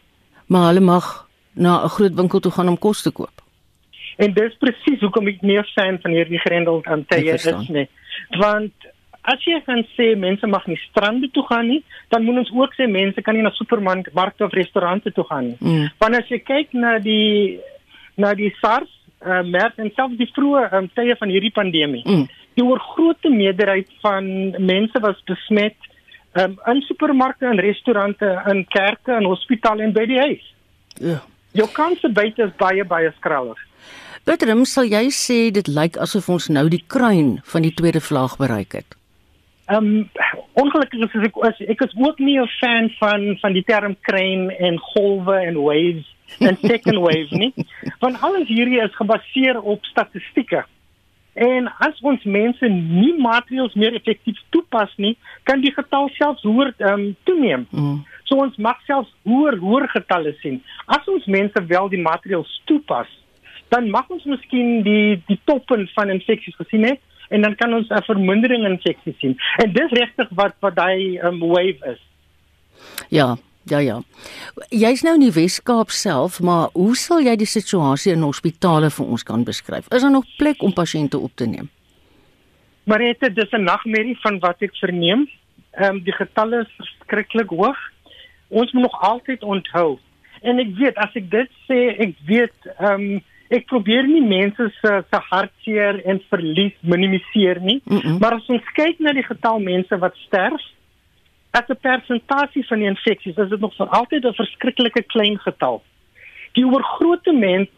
maar 0.48 0.68
hulle 0.72 0.80
mag 0.80 1.26
na 1.54 1.82
'n 1.84 1.88
groot 1.88 2.14
winkel 2.14 2.40
toe 2.40 2.52
gaan 2.52 2.68
om 2.68 2.78
kos 2.78 3.02
te 3.02 3.10
koop. 3.10 3.42
En 4.18 4.32
dis 4.32 4.54
presies 4.58 5.00
hoekom 5.00 5.28
ek 5.28 5.42
nie 5.42 5.58
'n 5.58 5.64
fan 5.74 5.98
van 6.02 6.10
hierdie 6.12 6.38
grendel 6.38 6.80
aan 6.84 7.04
tye 7.08 7.32
is 7.34 7.68
nie. 7.68 7.88
Want 8.38 8.72
as 9.24 9.44
jy 9.44 9.60
gaan 9.66 9.84
sê 9.98 10.16
mense 10.16 10.46
mag 10.46 10.66
nie 10.66 10.78
strande 10.90 11.28
toe 11.32 11.42
gaan 11.46 11.66
nie, 11.68 11.82
dan 12.10 12.22
moet 12.24 12.36
ons 12.36 12.50
ook 12.54 12.72
sê 12.78 12.88
mense 12.88 13.20
kan 13.22 13.34
nie 13.34 13.42
na 13.42 13.50
supermarkte 13.50 14.44
of 14.44 14.52
restaurante 14.52 15.12
toe 15.12 15.24
gaan 15.24 15.46
nie. 15.46 15.56
Mm. 15.60 15.90
Want 15.98 16.14
as 16.16 16.28
jy 16.28 16.38
kyk 16.38 16.72
na 16.72 16.98
die 16.98 17.58
na 18.16 18.34
die 18.34 18.52
SARS, 18.60 18.90
uh, 19.22 19.42
MERS 19.44 19.76
en 19.82 19.92
selfs 19.96 20.18
die 20.20 20.30
vroeë 20.32 20.66
um, 20.76 20.88
tye 20.96 21.16
van 21.20 21.32
hierdie 21.32 21.52
pandemie, 21.54 22.02
Mm. 22.06 22.26
die 22.56 22.64
oorgrootste 22.64 23.28
meerderheid 23.28 23.88
van 24.00 24.24
mense 24.58 25.00
was 25.00 25.20
besmet 25.28 25.76
um, 26.34 26.56
in 26.66 26.82
supermarkte 26.88 27.46
en 27.46 27.60
restaurante, 27.60 28.42
in 28.46 28.64
kerke 28.72 29.12
en 29.12 29.28
hospitale 29.28 29.82
en 29.82 29.92
by 29.92 30.06
die 30.06 30.20
huis. 30.20 30.52
Ja. 31.00 31.20
Jou 31.56 31.68
kanse 31.72 32.08
buite 32.12 32.42
is 32.42 32.56
baie 32.60 32.84
baie 32.84 33.12
skrallig. 33.16 33.60
Bertram, 34.26 34.64
sal 34.66 34.88
jy 34.90 35.06
sê 35.14 35.38
dit 35.54 35.68
lyk 35.68 35.96
asof 36.02 36.28
ons 36.28 36.48
nou 36.50 36.66
die 36.68 36.82
kruin 36.88 37.36
van 37.44 37.62
die 37.62 37.74
tweede 37.74 38.00
vlaag 38.00 38.36
bereik 38.40 38.72
het? 38.80 38.96
Ehm 39.68 39.86
um, 39.86 40.10
ongelukkig 40.54 41.04
is 41.04 41.28
ek 41.28 41.38
is, 41.48 41.62
ek 41.68 41.80
is 41.86 41.94
ook 41.98 42.18
nie 42.18 42.38
'n 42.40 42.48
fan 42.60 42.90
van 42.98 43.36
van 43.40 43.52
die 43.52 43.64
term 43.64 43.96
kruin 44.00 44.50
en 44.50 44.78
golwe 44.78 45.36
en 45.36 45.56
waves 45.60 46.06
en 46.38 46.58
second 46.62 46.98
wave 47.04 47.36
nie. 47.42 47.52
Want 47.98 48.20
alles 48.20 48.48
hierdie 48.48 48.80
is 48.82 48.94
gebaseer 48.96 49.60
op 49.60 49.84
statistieke. 49.84 50.64
En 51.36 51.68
as 51.84 51.98
ons 52.00 52.22
mense 52.24 52.68
nie 52.72 53.12
maatreëls 53.20 53.74
meer 53.76 53.94
effektief 53.98 54.38
toepas 54.54 54.92
nie, 54.96 55.16
kan 55.44 55.60
die 55.60 55.72
getal 55.74 56.08
selfs 56.16 56.44
hoër 56.48 56.72
ehm 56.78 56.92
um, 56.92 57.10
toeneem. 57.28 57.66
Mm. 57.70 57.98
So 58.24 58.40
ons 58.40 58.56
mag 58.56 58.80
selfs 58.88 59.12
hoër 59.28 59.58
hoër 59.60 59.88
getalle 59.92 60.32
sien. 60.40 60.62
As 60.86 61.04
ons 61.12 61.28
mense 61.28 61.62
wel 61.68 61.90
die 61.92 62.00
maatreëls 62.00 62.54
toepas, 62.70 63.10
dan 63.68 63.90
mag 63.92 64.08
ons 64.10 64.24
miskien 64.24 64.80
die 64.86 65.20
die 65.28 65.38
toppe 65.44 65.78
van 65.92 66.14
infeksies 66.14 66.56
gesien 66.56 66.88
het 66.88 67.02
en 67.28 67.42
dan 67.42 67.56
kan 67.60 67.74
ons 67.74 67.88
'n 67.90 68.08
vermindering 68.08 68.64
in 68.64 68.78
infeksies 68.78 69.18
sien. 69.18 69.36
En 69.62 69.72
dis 69.72 69.92
regtig 70.00 70.28
wat 70.30 70.54
wat 70.60 70.76
daai 70.76 71.18
um, 71.18 71.38
wave 71.38 71.92
is. 71.92 72.00
Ja, 73.08 73.36
ja, 73.70 73.78
ja. 73.78 74.00
Jy's 74.70 75.02
nou 75.02 75.14
in 75.18 75.24
die 75.26 75.32
Wes-Kaap 75.34 75.90
self, 75.90 76.40
maar 76.40 76.68
hoe 76.72 76.94
sal 76.96 77.24
jy 77.24 77.36
die 77.36 77.48
situasie 77.48 78.12
in 78.14 78.22
hospitale 78.26 78.90
vir 78.90 79.06
ons 79.06 79.24
kan 79.26 79.44
beskryf? 79.44 79.88
Is 79.90 80.02
daar 80.06 80.14
nog 80.14 80.28
plek 80.38 80.62
om 80.62 80.72
pasiënte 80.72 81.18
op 81.18 81.34
te 81.34 81.46
neem? 81.50 81.70
Maar 82.86 82.98
dit 82.98 83.34
dis 83.34 83.50
'n 83.50 83.64
nagmerrie 83.64 84.18
van 84.20 84.38
wat 84.38 84.62
ek 84.62 84.76
verneem. 84.76 85.28
Ehm 85.72 85.96
um, 85.96 86.02
die 86.02 86.14
getalle 86.14 86.60
is 86.60 86.74
verskriklik 86.76 87.48
hoog. 87.48 87.78
Ons 88.48 88.72
moet 88.72 88.82
nog 88.82 89.00
altyd 89.00 89.42
onthou. 89.42 89.98
En 90.42 90.58
ek 90.58 90.70
weet 90.78 90.96
as 90.96 91.14
ek 91.14 91.30
dit 91.30 91.50
sê, 91.68 91.80
ek 91.98 92.14
weet 92.26 92.54
ehm 92.78 93.00
um, 93.00 93.22
ek 93.48 93.66
probeer 93.66 94.06
nie 94.06 94.22
mense 94.22 94.70
se 94.80 94.92
se 95.10 95.18
hartseer 95.30 96.00
en 96.04 96.22
verlies 96.30 96.74
minimiseer 96.80 97.60
nie. 97.60 97.80
Mm 97.84 97.98
-mm. 97.98 98.18
Maar 98.18 98.34
as 98.34 98.46
ons 98.46 98.72
kyk 98.74 98.98
na 98.98 99.12
die 99.12 99.26
getal 99.26 99.58
mense 99.58 99.98
wat 99.98 100.16
sterf, 100.16 100.62
as 101.58 101.68
'n 101.68 101.80
persentasie 101.80 102.66
van 102.66 102.78
die 102.78 102.88
infeksies, 102.88 103.36
is 103.36 103.48
dit 103.48 103.60
nog 103.60 103.74
vir 103.76 103.88
altyd 103.98 104.24
'n 104.24 104.40
verskriklike 104.42 105.02
klein 105.02 105.38
getal. 105.38 105.82
Die 106.52 106.64
oorgrootste 106.64 107.32
men 107.32 107.68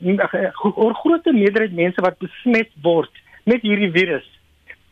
oorgrootste 0.85 1.33
meerderheid 1.33 1.73
mense 1.73 2.01
wat 2.01 2.19
besmet 2.19 2.71
word 2.83 3.11
met 3.45 3.63
hierdie 3.63 3.91
virus, 3.91 4.29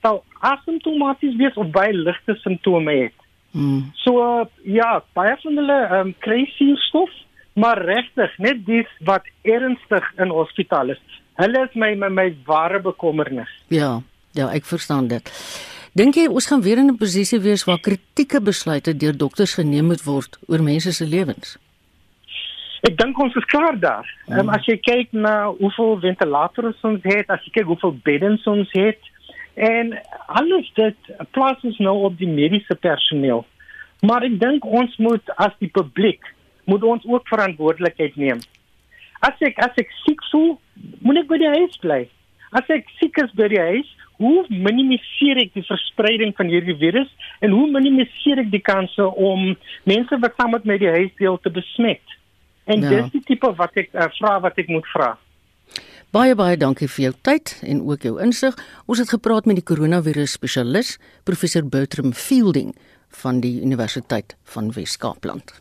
sal 0.03 0.25
asymptomaties 0.41 1.37
wees 1.37 1.55
of 1.55 1.71
baie 1.71 1.93
ligte 1.93 2.35
simptome 2.35 2.93
het. 2.93 3.15
Mm. 3.51 3.93
So 3.95 4.23
uh, 4.23 4.47
ja, 4.63 5.03
baie 5.13 5.37
van 5.43 5.57
hulle 5.57 5.79
um, 5.99 6.15
kry 6.19 6.45
suurstof, 6.57 7.11
maar 7.53 7.83
regtig 7.83 8.39
net 8.39 8.67
dis 8.67 8.91
wat 9.01 9.25
ernstig 9.43 10.13
in 10.19 10.29
hospitaal 10.29 10.91
is. 10.91 11.01
Hulle 11.35 11.63
is 11.69 11.75
my 11.75 11.95
my, 11.95 12.09
my 12.09 12.37
ware 12.45 12.81
bekommernis. 12.81 13.51
Ja, 13.69 14.03
ja, 14.33 14.51
ek 14.53 14.65
verstaan 14.65 15.09
dit. 15.09 15.33
Dink 15.97 16.19
jy 16.19 16.27
ons 16.29 16.45
gaan 16.45 16.61
weer 16.61 16.77
in 16.77 16.91
'n 16.93 17.01
posisie 17.01 17.39
wees 17.41 17.65
waar 17.65 17.81
kritieke 17.81 18.41
besluite 18.41 18.93
deur 18.97 19.17
dokters 19.17 19.55
geneem 19.55 19.87
moet 19.87 20.03
word 20.05 20.37
oor 20.47 20.63
mense 20.63 20.93
se 20.93 21.07
lewens? 21.07 21.57
Ek 22.83 22.99
dink 22.99 23.19
ons 23.19 23.35
is 23.35 23.45
klaar 23.45 23.79
daar. 23.81 24.05
Mm. 24.29 24.39
Um, 24.39 24.49
as 24.49 24.67
jy 24.67 24.77
kyk 24.77 25.09
na 25.13 25.49
hoeveel 25.57 25.97
ventilators 26.01 26.85
ons 26.85 27.01
het, 27.03 27.31
as 27.31 27.41
jy 27.45 27.51
kyk 27.51 27.67
hoeveel 27.67 27.97
beddens 28.05 28.45
ons 28.47 28.69
het 28.73 29.01
en 29.55 29.97
alles 30.27 30.69
dit 30.75 30.97
plaas 31.33 31.65
ons 31.65 31.79
nou 31.79 31.97
op 32.05 32.19
die 32.19 32.29
mediese 32.29 32.75
personeel. 32.75 33.47
Maar 34.03 34.29
ek 34.29 34.39
dink 34.41 34.65
ons 34.65 34.97
moet 34.97 35.25
as 35.37 35.57
die 35.59 35.73
publiek 35.73 36.21
moet 36.67 36.83
ons 36.85 37.05
ook 37.07 37.29
verantwoordelikheid 37.29 38.17
neem. 38.17 38.41
As 39.25 39.41
ek 39.41 39.57
as 39.65 39.73
ek 39.81 39.89
siek 40.05 40.21
voel, 40.31 40.59
moet 41.01 41.25
ek 41.25 41.29
by 41.29 41.39
die 41.39 41.55
huis 41.57 41.77
bly. 41.81 42.03
As 42.53 42.69
ek 42.69 42.85
siek 43.01 43.17
is 43.25 43.33
by 43.33 43.49
die 43.49 43.65
huis, 43.73 43.89
hoe 44.17 44.45
minimiseer 44.49 45.41
ek 45.45 45.53
die 45.55 45.65
verspreiding 45.67 46.33
van 46.37 46.49
hierdie 46.53 46.77
virus 46.81 47.11
en 47.45 47.51
hoe 47.57 47.67
minimiseer 47.71 48.41
ek 48.45 48.51
die 48.51 48.63
kanse 48.65 49.05
om 49.07 49.57
mense 49.85 50.19
wat 50.23 50.35
saam 50.41 50.55
met 50.57 50.65
my 50.65 50.79
die 50.81 50.93
huis 50.93 51.13
deel 51.19 51.39
te 51.45 51.51
besmet? 51.51 52.03
En 52.67 52.81
Ja. 52.83 52.89
dis 52.91 53.13
die 53.13 53.23
tipe 53.35 53.53
wat 53.57 53.77
ek 53.77 53.93
uh, 53.95 54.09
vra 54.19 54.41
wat 54.41 54.59
ek 54.59 54.69
moet 54.69 54.87
vra. 54.95 55.13
Baie 56.15 56.35
baie 56.35 56.57
dankie 56.57 56.89
vir 56.89 57.03
jou 57.11 57.15
tyd 57.23 57.53
en 57.63 57.83
ook 57.85 58.03
jou 58.03 58.17
insig. 58.23 58.55
Ons 58.87 58.99
het 59.03 59.11
gepraat 59.11 59.47
met 59.47 59.57
die 59.59 59.65
koronavirus 59.67 60.33
spesialis, 60.39 60.99
professor 61.25 61.63
Bertram 61.63 62.13
Fielding 62.13 62.75
van 63.23 63.41
die 63.41 63.61
Universiteit 63.63 64.37
van 64.45 64.71
Wes-Kaapland. 64.73 65.53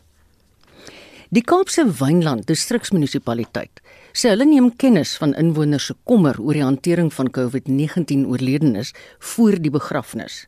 Die 1.34 1.42
Kaapse 1.42 1.84
Wynland 1.98 2.46
distriksmunisipaliteit 2.46 3.82
sê 4.16 4.30
hulle 4.32 4.46
neem 4.48 4.70
kennis 4.80 5.16
van 5.20 5.34
inwoners 5.36 5.90
se 5.90 5.94
kommer 6.08 6.38
oor 6.40 6.56
die 6.56 6.64
hantering 6.64 7.10
van 7.12 7.28
COVID-19 7.36 8.24
oorledenes 8.32 8.94
voor 9.32 9.58
die 9.60 9.70
begrafnis. 9.74 10.46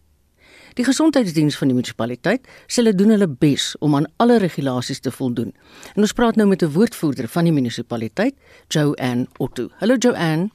Die 0.79 0.87
gesondheidsdiens 0.87 1.57
van 1.59 1.69
die 1.69 1.75
munisipaliteit 1.77 2.47
sê 2.71 2.81
hulle 2.81 2.95
doen 2.97 3.11
hulle 3.17 3.29
bes 3.29 3.73
om 3.85 3.97
aan 3.99 4.07
alle 4.23 4.39
regulasies 4.39 5.01
te 5.05 5.11
voldoen. 5.13 5.51
En 5.97 6.07
ons 6.07 6.15
praat 6.17 6.37
nou 6.37 6.47
met 6.49 6.63
'n 6.63 6.73
woordvoerder 6.73 7.29
van 7.29 7.45
die 7.45 7.53
munisipaliteit, 7.53 8.35
Joanne 8.69 9.27
Otto. 9.39 9.69
Hallo 9.81 9.97
Joanne. 9.99 10.49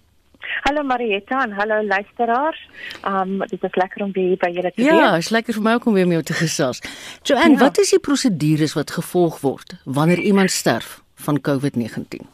Hallo 0.63 0.83
Marietta 0.83 1.43
en 1.43 1.51
hallo 1.51 1.83
luisteraars. 1.83 2.69
Um 3.07 3.39
dit 3.39 3.63
is 3.63 3.75
lekker 3.75 4.03
om 4.03 4.11
weer 4.11 4.37
by 4.37 4.49
julle 4.49 4.71
te 4.75 4.81
Ja, 4.83 5.11
wees. 5.11 5.25
is 5.25 5.29
lekker 5.29 5.53
vir 5.53 5.61
my 5.63 5.73
ook 5.73 5.85
om 5.85 5.93
weer 5.93 6.07
met 6.07 6.13
jou 6.13 6.23
te 6.23 6.33
gesels. 6.33 6.79
Joanne, 7.23 7.53
Ja. 7.53 7.59
wat 7.59 7.77
is 7.77 7.89
die 7.89 7.99
prosedures 7.99 8.73
wat 8.73 8.91
gevolg 8.91 9.39
word 9.41 9.75
wanneer 9.85 10.19
iemand 10.19 10.51
sterf 10.51 11.03
van 11.15 11.41
COVID-19? 11.41 12.25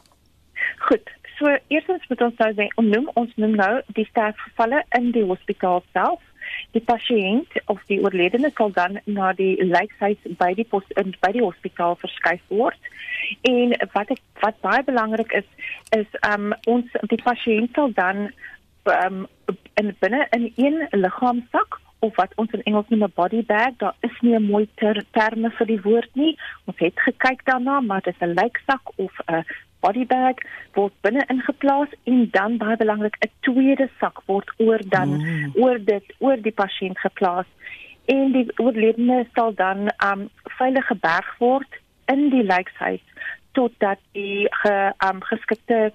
Goed. 0.90 1.10
So 1.38 1.58
eerstens 1.68 2.06
moet 2.08 2.22
ons 2.26 2.40
nou 2.42 2.48
sê, 2.58 2.64
noem 2.82 3.04
ons 3.20 3.34
noem 3.38 3.52
nou 3.60 3.74
die 3.94 4.04
sterfgevalle 4.08 4.80
in 4.98 5.12
die 5.14 5.22
hospitaal 5.22 5.84
self. 5.92 6.24
Die 6.74 6.82
pasiënt 6.82 7.60
of 7.70 7.84
die 7.86 8.00
oorledene 8.02 8.50
sal 8.56 8.72
dan 8.74 8.98
na 9.06 9.28
die 9.38 9.52
lijkhuis 9.62 10.18
by 10.40 10.48
die 10.58 10.66
pos, 10.72 10.88
in, 10.98 11.14
by 11.22 11.30
die 11.36 11.44
hospitaal 11.44 11.94
verskuif 12.02 12.42
word. 12.50 12.90
En 13.46 13.76
wat 13.94 14.10
ek, 14.16 14.24
wat 14.42 14.58
baie 14.66 14.82
belangrik 14.90 15.36
is 15.38 15.46
is 16.00 16.18
um 16.32 16.50
ons 16.74 16.98
die 17.14 17.22
pasiënt 17.22 17.78
sal 17.78 17.94
dan 17.94 18.26
um 18.96 19.22
in 19.78 19.94
binne 20.02 20.26
in 20.34 20.50
een 20.56 20.82
liggaamsak 21.06 21.78
of 22.02 22.18
wat 22.18 22.34
ons 22.34 22.50
in 22.58 22.66
Engels 22.66 22.90
noem 22.90 23.06
'n 23.06 23.14
body 23.14 23.46
bag, 23.46 23.78
daar 23.78 23.94
is 24.02 24.20
nie 24.26 24.34
'n 24.34 24.50
mooi 24.50 24.66
ter, 24.82 25.04
terme 25.14 25.54
vir 25.54 25.66
die 25.66 25.82
woord 25.86 26.14
nie. 26.14 26.34
Ons 26.66 26.78
het 26.82 26.98
gekyk 27.06 27.44
daarna, 27.44 27.80
maar 27.80 28.02
dit 28.02 28.14
is 28.14 28.26
'n 28.26 28.34
lijksak 28.34 28.98
of 28.98 29.14
'n 29.30 29.44
body 29.84 30.04
bag 30.06 30.42
word 30.76 30.94
binne 31.06 31.24
ingeplaas 31.32 31.92
en 32.04 32.28
dan 32.36 32.58
baie 32.62 32.76
belangrik 32.76 33.16
'n 33.20 33.30
tweede 33.46 33.88
sak 34.00 34.22
word 34.26 34.48
oor 34.58 34.80
dan 34.96 35.16
mm. 35.18 35.52
oor 35.62 35.78
dit 35.78 36.06
oor 36.18 36.36
die 36.36 36.56
pasiënt 36.62 36.98
geplaas 36.98 37.48
en 38.04 38.32
die 38.32 38.46
oorledene 38.58 39.26
sal 39.34 39.54
dan 39.54 39.88
um 40.10 40.28
veilig 40.58 40.86
geberg 40.86 41.30
word 41.38 41.80
in 42.12 42.30
die 42.30 42.44
lijkhuis 42.44 43.04
totdat 43.52 43.98
die 44.12 44.46
ge, 44.62 44.92
um, 45.06 45.22
geskikte 45.22 45.92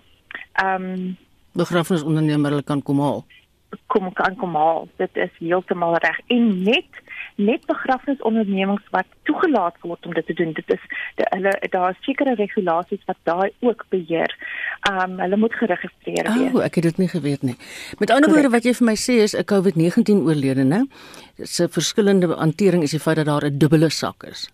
um 0.64 1.18
Begrafnisondernemer 1.56 2.64
kan 2.68 2.82
kom 2.84 3.00
haal. 3.00 3.24
Kom 3.88 4.14
kan 4.14 4.36
kom 4.36 4.56
haal. 4.56 4.88
Dit 4.98 5.18
is 5.18 5.34
heeltemal 5.40 5.98
reg. 5.98 6.20
En 6.28 6.64
net 6.64 7.04
net 7.36 7.66
begrafnisondernemings 7.68 8.84
wat 8.96 9.08
toegelaat 9.28 9.76
word 9.84 10.06
om 10.06 10.14
dit 10.14 10.26
te 10.26 10.34
doen. 10.34 10.54
Dit 10.56 10.70
is 10.72 10.84
de, 11.20 11.26
hulle 11.30 11.52
daar 11.70 11.92
is 11.92 12.06
sekere 12.08 12.36
regulasies 12.40 13.04
wat 13.06 13.20
daai 13.24 13.52
ook 13.60 13.86
beheer. 13.90 14.32
Um 14.92 15.20
hulle 15.20 15.38
moet 15.38 15.54
geregistreer 15.54 16.32
wees. 16.32 16.54
O, 16.54 16.60
oh, 16.60 16.64
ek 16.64 16.80
het 16.80 16.90
dit 16.90 17.04
nie 17.04 17.12
geweet 17.12 17.44
nie. 17.44 17.58
Met 18.00 18.14
ander 18.16 18.32
woorde 18.32 18.54
wat 18.56 18.68
jy 18.68 18.76
vir 18.80 18.90
my 18.92 18.98
sê 19.00 19.20
is 19.26 19.36
'n 19.36 19.48
COVID-19 19.52 20.24
oorledene 20.28 20.86
se 21.44 21.68
verskillende 21.68 22.32
hantering 22.36 22.84
is 22.84 22.96
die 22.96 23.00
feit 23.00 23.18
dat 23.18 23.26
daar 23.26 23.46
'n 23.46 23.58
dubbele 23.58 23.90
sak 23.90 24.24
is. 24.24 24.50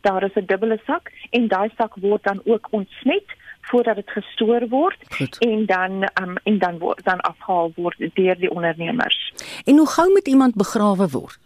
Daar 0.00 0.22
is 0.22 0.34
'n 0.34 0.46
dubbele 0.46 0.80
sak 0.86 1.12
en 1.30 1.48
daai 1.48 1.70
sak 1.76 1.94
word 1.94 2.22
dan 2.24 2.40
ook 2.44 2.66
ontsmet 2.70 3.26
voordat 3.68 3.96
dit 3.96 4.10
gestoor 4.10 4.68
word 4.68 4.96
Goed. 5.08 5.38
en 5.38 5.66
dan 5.66 6.10
um, 6.22 6.36
en 6.42 6.58
dan 6.58 6.78
word 6.78 7.04
dan 7.04 7.20
afhaal 7.20 7.72
word 7.76 7.98
deur 8.14 8.38
die 8.38 8.50
ondernemers. 8.50 9.32
En 9.64 9.76
hoe 9.76 9.88
gou 9.88 10.10
moet 10.10 10.28
iemand 10.28 10.54
begrawe 10.54 11.08
word? 11.08 11.38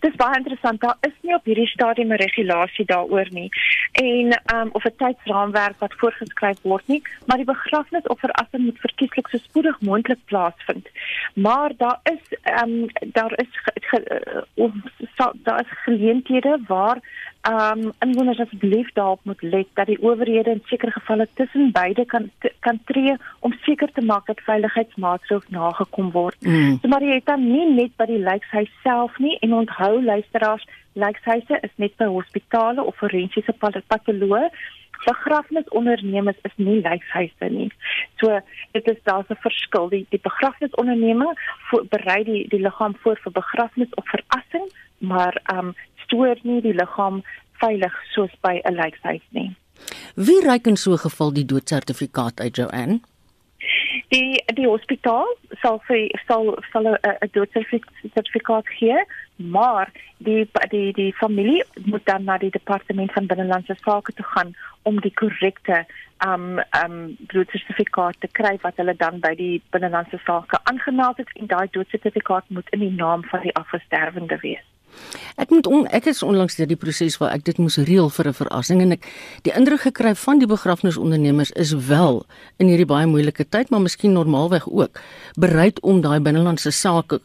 Dis 0.00 0.16
baie 0.16 0.36
interessant. 0.38 0.80
Daar 0.80 0.96
is 1.00 1.16
nie 1.20 1.34
op 1.36 1.44
hierdie 1.44 1.68
stadium 1.68 2.12
'n 2.12 2.22
regulasie 2.22 2.84
daaroor 2.84 3.28
nie 3.30 3.48
en 3.92 4.26
um, 4.54 4.68
of 4.72 4.84
'n 4.84 4.96
tydsraamwerk 4.96 5.78
wat 5.78 5.94
voorgeskryf 5.96 6.62
word 6.62 6.86
nie, 6.86 7.02
maar 7.26 7.36
die 7.36 7.52
begrafnis 7.52 8.06
of 8.06 8.20
verassing 8.20 8.64
moet 8.64 8.80
verkieslik 8.80 9.28
so 9.28 9.38
spoedig 9.38 9.80
moontlik 9.80 10.18
plaasvind. 10.24 10.88
Maar 11.34 11.72
daar 11.76 12.00
is 12.02 12.22
um, 12.62 12.86
daar 13.12 13.32
is 13.36 13.52
ge, 13.52 13.72
ge, 13.74 13.98
uh, 14.56 14.72
so, 15.16 15.32
daar 15.34 15.60
is 15.60 15.82
geleenthede 15.84 16.58
waar 16.66 16.98
um, 17.48 17.92
inwoners 17.98 18.38
asseblief 18.38 18.92
daarop 18.92 19.20
moet 19.24 19.42
let 19.42 19.66
dat 19.74 19.86
die 19.86 20.02
owerhede 20.02 20.50
in 20.50 20.62
sekere 20.64 20.90
gevalle 20.90 21.28
tussen 21.34 21.72
beide 21.72 22.04
kan 22.04 22.30
kan 22.60 22.80
tree 22.84 23.16
om 23.40 23.54
seker 23.62 23.92
te 23.92 24.04
maak 24.04 24.26
dat 24.26 24.40
veiligheidsmaatreëls 24.40 25.48
nagekom 25.48 26.10
word. 26.10 26.40
Mm. 26.40 26.78
So 26.82 26.88
maar 26.88 27.02
jy 27.02 27.14
het 27.14 27.26
dan 27.26 27.46
nie 27.52 27.66
net 27.72 27.96
by 27.96 28.06
die 28.10 28.18
lijkhuis 28.18 28.70
self 28.82 29.18
nie 29.18 29.38
en 29.40 29.54
onthou 29.54 30.02
luisteraars, 30.04 30.66
lijkhuise 30.92 31.60
is 31.62 31.72
net 31.76 31.96
by 31.96 32.10
hospitale 32.10 32.84
of 32.84 32.96
forensiese 32.96 33.54
patoloë. 33.60 34.50
Begrafnisondernemings 35.00 36.38
is 36.44 36.56
nie 36.56 36.80
lijkhuise 36.84 37.48
nie. 37.48 37.70
So 38.20 38.40
dit 38.72 38.88
is 38.88 38.98
daar's 39.04 39.30
'n 39.30 39.40
verskil. 39.40 39.88
Die 39.88 40.06
die 40.10 40.20
begrafnisonderneming 40.20 41.38
berei 41.88 42.24
die 42.24 42.48
die 42.48 42.60
liggaam 42.60 42.96
voor 43.02 43.16
vir 43.22 43.32
begrafnis 43.32 43.94
of 43.94 44.04
verassing, 44.04 44.68
maar 44.98 45.40
ehm 45.44 45.58
um, 45.58 45.74
stoor 46.10 46.36
nie 46.42 46.60
die 46.60 46.74
liggaam 46.74 47.22
veilig 47.62 47.94
soos 48.14 48.34
by 48.42 48.58
'n 48.64 48.74
lijkhuis 48.74 49.22
nie. 49.30 49.54
Wie 50.14 50.40
reik 50.44 50.66
in 50.66 50.76
so 50.76 50.92
'n 50.92 51.04
geval 51.06 51.32
die 51.32 51.44
doodsertifikaat 51.44 52.40
uit 52.40 52.56
Joanne? 52.56 53.00
Die 54.08 54.42
die 54.54 54.66
hospitaal 54.66 55.28
sal 55.62 55.78
vir 55.86 56.08
sal 56.26 56.58
sal 56.72 56.86
'n 56.86 57.30
doodsertifikaat 57.32 58.68
gee, 58.68 59.04
maar 59.36 59.92
die 60.18 60.48
die 60.68 60.92
die 60.92 61.12
familie 61.12 61.64
moet 61.84 62.06
dan 62.06 62.24
na 62.24 62.38
die 62.38 62.50
departement 62.50 63.12
van 63.12 63.26
binnelandse 63.26 63.76
sake 63.84 64.12
toe 64.12 64.24
gaan 64.24 64.54
om 64.82 65.00
die 65.00 65.14
korrekte 65.14 65.86
um 66.26 66.60
um 66.84 67.16
doodsertifikaat 67.18 68.16
te 68.20 68.28
kry 68.28 68.58
wat 68.62 68.76
hulle 68.76 68.96
dan 68.96 69.20
by 69.20 69.34
die 69.34 69.62
binnelandse 69.70 70.18
sake 70.24 70.58
aangemeld 70.62 71.16
het 71.16 71.30
en 71.34 71.46
daai 71.46 71.68
doodsertifikaat 71.70 72.44
moet 72.48 72.68
in 72.70 72.78
die 72.78 72.92
naam 72.92 73.24
van 73.24 73.40
die 73.40 73.54
afgesterwende 73.54 74.38
wees. 74.40 74.64
Ek 75.36 75.50
moet 75.50 75.66
on, 75.66 75.86
ek 75.86 76.06
is 76.06 76.22
onlangs 76.22 76.56
deur 76.56 76.68
die 76.70 76.78
proses 76.78 77.18
waar 77.18 77.32
ek 77.34 77.44
dit 77.44 77.58
moes 77.58 77.78
reël 77.78 78.10
vir 78.10 78.28
'n 78.28 78.38
verrassing 78.40 78.82
en 78.82 78.92
ek 78.92 79.06
die 79.42 79.52
indruk 79.52 79.80
gekry 79.80 80.14
van 80.14 80.38
die 80.38 80.46
begrafnisondernemers 80.46 81.50
is 81.52 81.72
wel 81.72 82.26
in 82.58 82.66
hierdie 82.68 82.86
baie 82.86 83.06
moeilike 83.06 83.44
tyd 83.48 83.70
maar 83.70 83.80
miskien 83.80 84.12
normaalweg 84.12 84.68
ook 84.68 85.00
bereid 85.36 85.80
om 85.80 86.00
daai 86.00 86.20
binnelandse 86.20 86.70
sake 86.70 87.20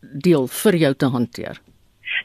deel 0.00 0.46
vir 0.46 0.76
jou 0.76 0.94
te 0.94 1.06
hanteer 1.06 1.60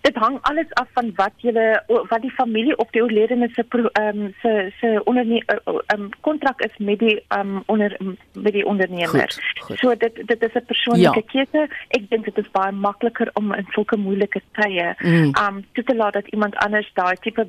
dit 0.01 0.15
hang 0.15 0.37
alles 0.41 0.73
af 0.73 0.87
van 0.93 1.11
wat 1.15 1.33
julle 1.37 1.83
wat 1.87 2.21
die 2.21 2.31
familie 2.31 2.77
of 2.77 2.89
die 2.95 3.03
oorledene 3.03 3.49
se 3.53 3.65
ehm 3.71 4.21
um, 4.21 4.33
se 4.41 4.71
se 4.79 5.01
onder 5.03 5.25
ehm 5.25 6.09
kontrak 6.21 6.61
is 6.61 6.77
met 6.77 6.99
die 6.99 7.23
ehm 7.27 7.55
um, 7.55 7.63
onder 7.65 7.97
met 8.33 8.53
die 8.53 8.65
ondernemer. 8.65 9.07
Goed, 9.07 9.39
goed. 9.59 9.77
So 9.77 9.95
dit 9.95 10.21
dit 10.27 10.43
is 10.43 10.53
'n 10.53 10.65
persoonlike 10.65 11.23
ja. 11.25 11.31
keuse. 11.31 11.67
Ek 11.87 12.09
dink 12.09 12.25
dit 12.25 12.37
is 12.37 12.51
baie 12.51 12.71
makliker 12.71 13.29
om 13.33 13.53
in 13.53 13.65
sulke 13.69 13.97
moeilike 13.97 14.41
tye 14.51 14.95
mm. 14.99 15.07
ehm 15.07 15.23
mm. 15.23 15.33
um, 15.47 15.65
toe 15.73 15.83
te 15.83 15.95
laat 15.95 16.13
dat 16.13 16.27
iemand 16.27 16.55
anders 16.55 16.91
daai 16.93 17.15
tipe 17.21 17.45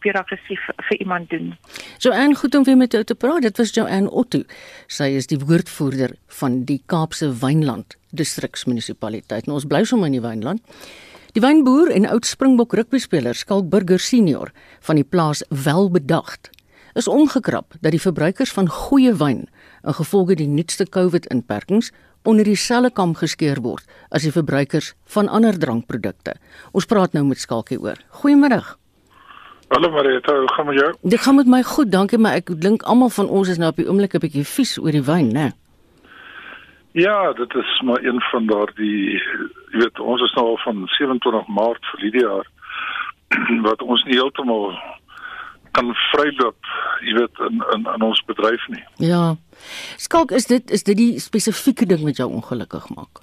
bureaukrasie 0.00 0.58
vir 0.88 0.98
iemand 0.98 1.30
doen. 1.30 1.56
So 1.98 2.10
en 2.10 2.34
goed 2.34 2.54
om 2.54 2.64
weer 2.64 2.76
met 2.76 2.92
jou 2.92 3.04
te 3.04 3.14
praat. 3.14 3.42
Dit 3.42 3.56
was 3.56 3.74
Joanne 3.74 4.10
Otto. 4.10 4.42
Sy 4.86 5.04
is 5.04 5.26
die 5.26 5.38
woordvoerder 5.38 6.10
van 6.26 6.64
die 6.64 6.82
Kaapse 6.86 7.38
Wynland 7.40 7.96
distriksmunisipaliteit. 8.10 9.46
Nou 9.46 9.58
ons 9.60 9.68
bly 9.70 9.84
sommer 9.84 10.10
in 10.10 10.18
die 10.18 10.24
Wynland. 10.24 10.62
Die 11.30 11.42
wynboer 11.44 11.92
en 11.94 12.08
oud 12.10 12.26
Springbok 12.26 12.72
rugbyspeler 12.74 13.36
Skalk 13.38 13.68
Burger 13.70 14.00
senior 14.02 14.48
van 14.82 14.98
die 14.98 15.06
plaas 15.06 15.44
Welbedagt 15.64 16.48
is 16.98 17.06
omgekrap 17.06 17.76
dat 17.84 17.94
die 17.94 18.02
verbruikers 18.02 18.50
van 18.56 18.66
goeie 18.66 19.12
wyn 19.14 19.44
in 19.86 19.94
gevolge 19.94 20.34
die 20.40 20.48
nuutste 20.50 20.88
COVID-inperkings 20.90 21.92
onder 22.26 22.50
dieselfde 22.50 22.90
kam 22.96 23.14
geskeer 23.14 23.62
word 23.62 23.86
as 24.10 24.26
die 24.26 24.34
verbruikers 24.34 24.90
van 25.14 25.30
ander 25.30 25.54
drankprodukte. 25.54 26.34
Ons 26.74 26.90
praat 26.90 27.14
nou 27.14 27.22
met 27.28 27.38
Skalkie 27.38 27.78
oor. 27.78 28.02
Goeiemôre. 28.24 28.58
Hallo 29.70 29.92
Marita, 29.94 30.34
hoe 30.34 30.50
gaan 30.56 30.66
met 30.66 30.80
jou? 30.82 30.90
Dit 31.14 31.22
gaan 31.22 31.38
met 31.38 31.46
my 31.46 31.62
goed, 31.62 31.94
dankie, 31.94 32.18
maar 32.18 32.42
ek 32.42 32.50
dink 32.58 32.82
almal 32.82 33.14
van 33.14 33.30
ons 33.30 33.54
is 33.54 33.62
nou 33.62 33.70
op 33.70 33.78
die 33.78 33.86
oomblik 33.86 34.18
'n 34.18 34.26
bietjie 34.26 34.44
vies 34.44 34.78
oor 34.82 34.90
die 34.90 35.06
wyn, 35.06 35.30
né? 35.30 35.52
Ja, 36.92 37.32
dit 37.32 37.54
is 37.54 37.80
maar 37.86 38.02
een 38.02 38.20
van 38.20 38.46
daardie 38.46 39.22
jy 39.72 39.84
weet 39.84 40.00
ons 40.00 40.22
is 40.26 40.34
nou 40.36 40.46
al 40.52 40.60
van 40.64 40.86
27 40.96 41.52
Maart 41.58 41.92
vir 41.92 42.06
hierdie 42.06 42.24
jaar 42.26 42.48
wat 43.68 43.82
ons 43.82 44.04
nie 44.08 44.18
heeltemal 44.18 44.72
kan 45.76 45.92
vryloop, 46.10 46.70
jy 47.06 47.14
weet 47.14 47.42
in 47.46 47.62
in 47.74 47.86
in 47.94 48.02
ons 48.02 48.22
bedryf 48.26 48.62
nie. 48.74 48.82
Ja. 49.06 49.36
Skalk, 49.96 50.34
is 50.34 50.48
dit 50.50 50.70
is 50.70 50.82
dit 50.82 50.96
die 50.98 51.12
spesifieke 51.22 51.86
ding 51.86 52.02
wat 52.06 52.18
jou 52.18 52.30
ongelukkig 52.30 52.88
maak? 52.96 53.22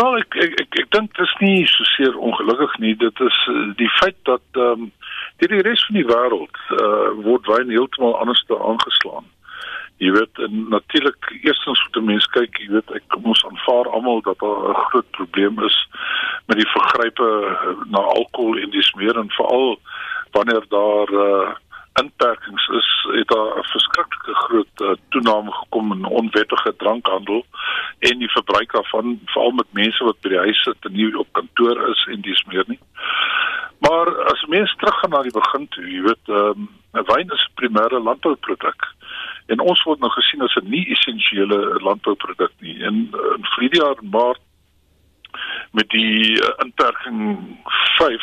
Wel, 0.00 0.18
ek 0.22 0.36
ek 0.44 0.54
ek, 0.64 0.78
ek 0.84 0.90
dink 0.96 1.12
dit 1.12 1.26
is 1.26 1.34
nie 1.44 1.66
so 1.68 1.84
seer 1.92 2.16
ongelukkig 2.16 2.78
nie. 2.84 2.94
Dit 2.96 3.20
is 3.20 3.38
uh, 3.52 3.68
die 3.76 3.90
feit 4.00 4.16
dat 4.28 4.44
ehm 4.56 4.88
um, 4.88 4.90
die, 5.42 5.50
die 5.50 5.62
res 5.66 5.84
van 5.88 5.98
die 5.98 6.08
wêreld 6.08 6.58
uh, 6.78 7.12
word 7.26 7.48
wyn 7.50 7.72
heeltemal 7.74 8.16
anders 8.22 8.44
te 8.48 8.56
aangeslaan. 8.56 9.26
Jy 10.02 10.10
weet 10.10 10.38
natuurlik 10.50 11.28
eerstens 11.42 11.82
moet 11.82 11.96
'n 11.96 12.04
mens 12.04 12.26
kyk, 12.26 12.58
jy 12.58 12.68
weet 12.74 12.90
ek 12.90 13.04
kom 13.08 13.24
ons 13.24 13.44
aanvaar 13.46 13.90
almal 13.90 14.20
dat 14.20 14.38
daar 14.38 14.70
'n 14.70 14.84
groot 14.90 15.10
probleem 15.10 15.62
is 15.62 15.76
met 16.46 16.58
die 16.58 16.72
vergrype 16.74 17.28
na 17.90 17.98
alkohol 17.98 18.58
en 18.58 18.70
dis 18.70 18.92
meer 18.94 19.18
en 19.18 19.30
veral 19.30 19.78
wanneer 20.32 20.64
daar 20.68 21.10
uh, 21.12 21.50
inperkings 22.00 22.66
is, 22.68 22.88
het 23.12 23.28
daar 23.28 23.58
'n 23.58 23.70
verskriklike 23.74 24.34
groot 24.34 24.80
uh, 24.80 24.90
toename 25.08 25.52
gekom 25.52 25.92
in 25.92 26.04
onwettige 26.04 26.74
drankhandel 26.76 27.44
en 27.98 28.18
die 28.18 28.30
verbruik 28.30 28.72
daarvan 28.72 29.20
veral 29.24 29.50
met 29.50 29.72
mense 29.72 30.04
wat 30.04 30.20
by 30.20 30.28
die 30.28 30.44
huis 30.46 30.62
sit 30.62 30.76
en 30.80 30.92
nie 30.92 31.18
op 31.18 31.32
kantoor 31.32 31.88
is 31.88 32.06
en 32.10 32.20
dis 32.20 32.44
meer 32.44 32.64
nie. 32.66 32.80
Maar 33.78 34.24
as 34.32 34.46
mense 34.46 34.76
teruggaan 34.76 35.10
na 35.10 35.22
die 35.22 35.38
begin 35.40 35.68
toe, 35.68 35.84
jy 35.90 36.02
weet, 36.02 36.26
ehm 36.26 36.68
um, 36.92 37.04
wyn 37.06 37.30
is 37.34 37.50
primêre 37.54 38.02
landbouproduk 38.02 38.82
en 39.46 39.60
ons 39.60 39.82
word 39.82 40.00
nou 40.00 40.10
gesien 40.10 40.42
as 40.42 40.54
'n 40.56 40.70
nie 40.70 40.86
essensiële 40.94 41.80
landbouproduk 41.82 42.52
nie. 42.60 42.82
En 42.82 42.94
in 43.36 43.44
vroeë 43.54 43.76
jaar 43.80 43.98
maart 44.02 44.40
met 45.72 45.88
die 45.88 46.36
uh, 46.42 46.48
inperking 46.64 47.58
5 47.98 48.22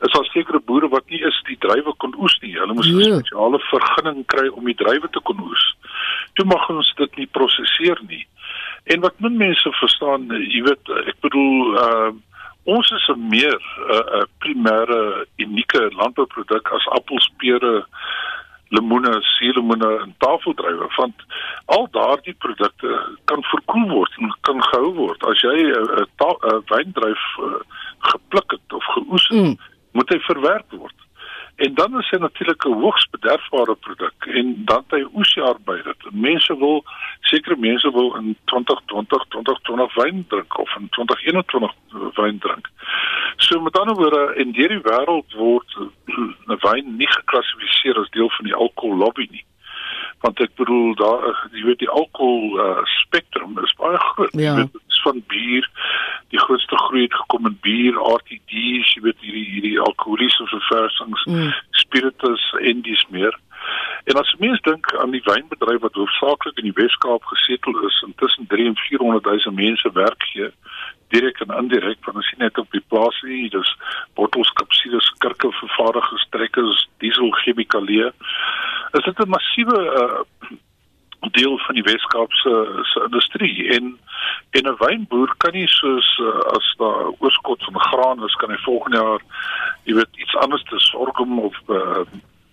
is 0.00 0.12
daar 0.12 0.24
sekere 0.24 0.60
boere 0.60 0.88
wat 0.88 1.08
nie 1.08 1.20
is 1.24 1.42
die 1.48 1.56
druiwe 1.58 1.94
kon 1.96 2.14
oes 2.20 2.36
nie. 2.42 2.52
Hulle 2.58 2.74
moes 2.74 2.88
'n 2.88 2.98
ja. 2.98 3.18
spesiale 3.18 3.58
vergunning 3.58 4.26
kry 4.26 4.48
om 4.48 4.64
die 4.64 4.74
druiwe 4.74 5.08
te 5.10 5.20
kon 5.20 5.40
oes. 5.40 5.64
Toe 6.34 6.44
mag 6.44 6.68
ons 6.68 6.92
dit 6.96 7.16
nie 7.16 7.26
prosesseer 7.26 8.00
nie. 8.08 8.26
En 8.84 9.00
wat 9.00 9.20
min 9.20 9.36
mense 9.36 9.72
verstaan, 9.80 10.28
jy 10.28 10.62
weet, 10.62 10.88
ek 11.06 11.20
bedoel 11.20 11.76
uh 11.86 12.12
ons 12.66 12.90
is 12.90 13.06
'n 13.08 13.28
meer 13.28 13.60
'n 13.62 13.92
uh, 14.18 14.24
primêre 14.42 15.26
unieke 15.38 15.90
landbouproduk 15.94 16.68
as 16.72 16.86
appels, 16.98 17.30
pere, 17.38 17.86
lemoene, 18.74 19.12
suurlemoene 19.20 19.90
en 20.02 20.14
tafeldruiwe 20.18 20.88
want 20.96 21.24
al 21.76 21.88
daardie 21.94 22.34
produkte 22.34 23.00
kan 23.24 23.42
verkoel 23.52 23.88
word 23.92 24.18
en 24.18 24.34
kan 24.48 24.62
gehou 24.70 24.92
word. 24.94 25.22
As 25.30 25.40
jy 25.40 25.56
'n 25.70 26.06
'n 26.18 26.62
wyndruif 26.70 27.24
uh, 27.38 27.60
gepluk 28.10 28.50
het 28.50 28.72
of 28.72 28.84
geoes 28.94 29.28
het, 29.28 29.38
mm. 29.38 29.56
moet 29.92 30.08
hy 30.08 30.18
verwerk 30.18 30.70
word. 30.70 31.05
En 31.56 31.74
dan 31.74 31.98
is 31.98 32.10
hy 32.10 32.18
natuurlik 32.18 32.64
'n 32.64 32.72
hoogs 32.72 33.06
bederfbare 33.10 33.74
produk 33.74 34.14
en 34.26 34.64
dan 34.64 34.84
hy 34.88 35.06
oesjaar 35.14 35.56
by 35.64 35.76
dit. 35.82 36.12
Mense 36.12 36.58
wil 36.58 36.84
sekere 37.20 37.56
mense 37.56 37.90
wil 37.90 38.14
in 38.16 38.36
2020 38.44 39.24
2020 39.28 39.94
wyn 39.94 40.24
drink 40.28 40.58
of 40.58 40.76
in 40.76 40.88
2021 40.90 41.72
wyn 42.14 42.38
drink. 42.38 42.68
So 43.36 43.60
met 43.60 43.78
ander 43.78 43.94
woorde 43.94 44.34
in 44.34 44.54
hierdie 44.54 44.82
wêreld 44.82 45.32
word 45.32 45.76
'n 46.46 46.58
wyn 46.60 46.96
nie 46.96 47.10
geklassifiseer 47.10 47.98
as 48.00 48.10
deel 48.10 48.30
van 48.30 48.44
die 48.44 48.54
alkohol 48.54 48.96
lobby 48.96 49.28
nie. 49.30 49.44
Want 50.20 50.40
ek 50.40 50.54
bedoel 50.54 50.94
daar 50.94 51.48
jy 51.52 51.64
weet 51.64 51.78
die 51.78 51.90
alkohol 51.90 52.60
uh, 52.60 52.84
spektrum 52.84 53.58
is 53.64 53.74
baie 53.76 53.96
groot. 53.98 54.32
Ja. 54.32 54.40
Jy 54.40 54.56
weet 54.56 54.85
van 55.02 55.22
bier 55.26 55.68
die 56.28 56.40
grootste 56.40 56.76
boere 56.76 57.02
het 57.02 57.14
gekom 57.14 57.46
in 57.46 57.58
bier, 57.60 57.94
RTD's, 57.94 58.94
jy 58.94 59.02
weet 59.04 59.20
hierdie 59.20 59.44
hierdie 59.50 59.80
alkoholiese 59.80 60.46
verversings, 60.50 61.24
mm. 61.30 61.52
spiritus 61.82 62.44
en 62.60 62.82
dis 62.86 63.04
meer. 63.14 63.36
En 64.10 64.18
as 64.20 64.34
mens 64.38 64.60
dink 64.66 64.90
aan 65.02 65.14
die 65.14 65.22
wynbedryf 65.24 65.80
wat 65.82 65.98
hoofsaaklik 65.98 66.58
in 66.62 66.68
die 66.70 66.76
Wes-Kaap 66.80 67.24
gesetel 67.32 67.78
is, 67.88 68.02
intussen 68.06 68.46
3 68.52 68.66
en 68.72 68.76
400 68.88 69.24
000 69.46 69.54
mense 69.54 69.92
werk 69.94 70.28
gee, 70.32 70.50
direk 71.14 71.40
en 71.44 71.54
indirek, 71.62 71.98
want 72.04 72.20
ons 72.22 72.28
sien 72.30 72.42
net 72.42 72.58
op 72.58 72.70
die 72.74 72.82
plaas 72.90 73.18
hier, 73.22 73.50
dis 73.50 73.72
bottels, 74.18 74.50
kapsules, 74.58 75.10
kurke, 75.22 75.50
vervaardigers, 75.62 76.26
trekkers, 76.34 76.86
diesel, 77.02 77.30
chemikalieë. 77.42 78.10
Is 78.98 79.04
dit 79.04 79.18
'n 79.18 79.28
massiewe 79.30 79.78
uh, 80.02 80.50
deel 81.30 81.58
van 81.58 81.74
die 81.74 81.86
Weskaapse 81.86 82.52
se 82.82 83.02
industrie 83.04 83.68
en 83.78 83.98
en 84.50 84.68
'n 84.68 84.76
wynboer 84.78 85.34
kan 85.36 85.52
nie 85.52 85.68
soos 85.68 86.08
uh, 86.22 86.40
as 86.56 86.74
daar 86.78 87.12
oorskot 87.18 87.64
van 87.64 87.80
graan 87.80 88.24
is 88.24 88.34
kan 88.34 88.50
hy 88.50 88.58
volgende 88.64 88.96
jaar 88.96 89.22
jy 89.84 89.94
weet 89.94 90.16
iets 90.16 90.36
anders 90.36 90.62
te 90.62 90.78
sorghum 90.78 91.38
of 91.38 91.56
uh, 91.68 92.04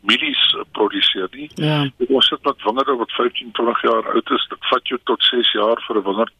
mielies 0.03 0.43
produseer 0.71 1.29
nie. 1.31 1.49
Ja. 1.55 1.87
Ons 2.09 2.27
sit 2.27 2.43
met 2.43 2.63
wingerde 2.67 2.95
wat 2.99 3.11
15 3.11 3.51
20 3.51 3.81
jaar 3.81 4.09
oud 4.13 4.31
is. 4.35 4.47
Dit 4.49 4.69
vat 4.71 4.87
jou 4.91 4.99
tot 5.03 5.23
6 5.23 5.51
jaar 5.51 5.83
vir 5.87 5.97
'n 5.97 6.07
wingerd 6.07 6.33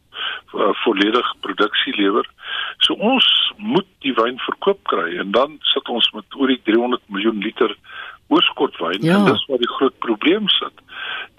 uh, 0.53 0.73
volledig 0.83 1.27
produksie 1.39 1.95
lewer. 1.95 2.27
So 2.77 2.93
ons 2.93 3.53
moet 3.57 3.87
die 3.99 4.13
wyn 4.13 4.39
verkoop 4.39 4.83
kry 4.83 5.17
en 5.17 5.31
dan 5.31 5.57
sit 5.73 5.89
ons 5.89 6.11
met 6.11 6.35
oor 6.35 6.47
die 6.47 6.61
300 6.63 7.01
miljoen 7.07 7.39
liter 7.39 7.75
oorskotwyn 8.27 9.03
ja. 9.03 9.17
en 9.17 9.31
dis 9.31 9.45
waar 9.47 9.61
die 9.61 9.75
groot 9.77 9.97
probleem 9.99 10.49
sit. 10.59 10.83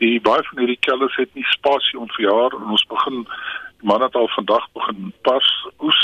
Die 0.03 0.20
baie 0.20 0.42
van 0.49 0.59
hierdie 0.59 0.81
kellers 0.81 1.16
het 1.16 1.35
nie 1.35 1.47
spasie 1.53 1.99
om 2.01 2.09
vir 2.16 2.29
jaar 2.31 2.57
en 2.57 2.75
ons 2.77 2.87
begin 2.88 3.27
man 3.85 4.03
het 4.03 4.14
al 4.14 4.29
vandag 4.35 4.66
begin 4.73 5.12
pas 5.23 5.49
oes. 5.79 6.01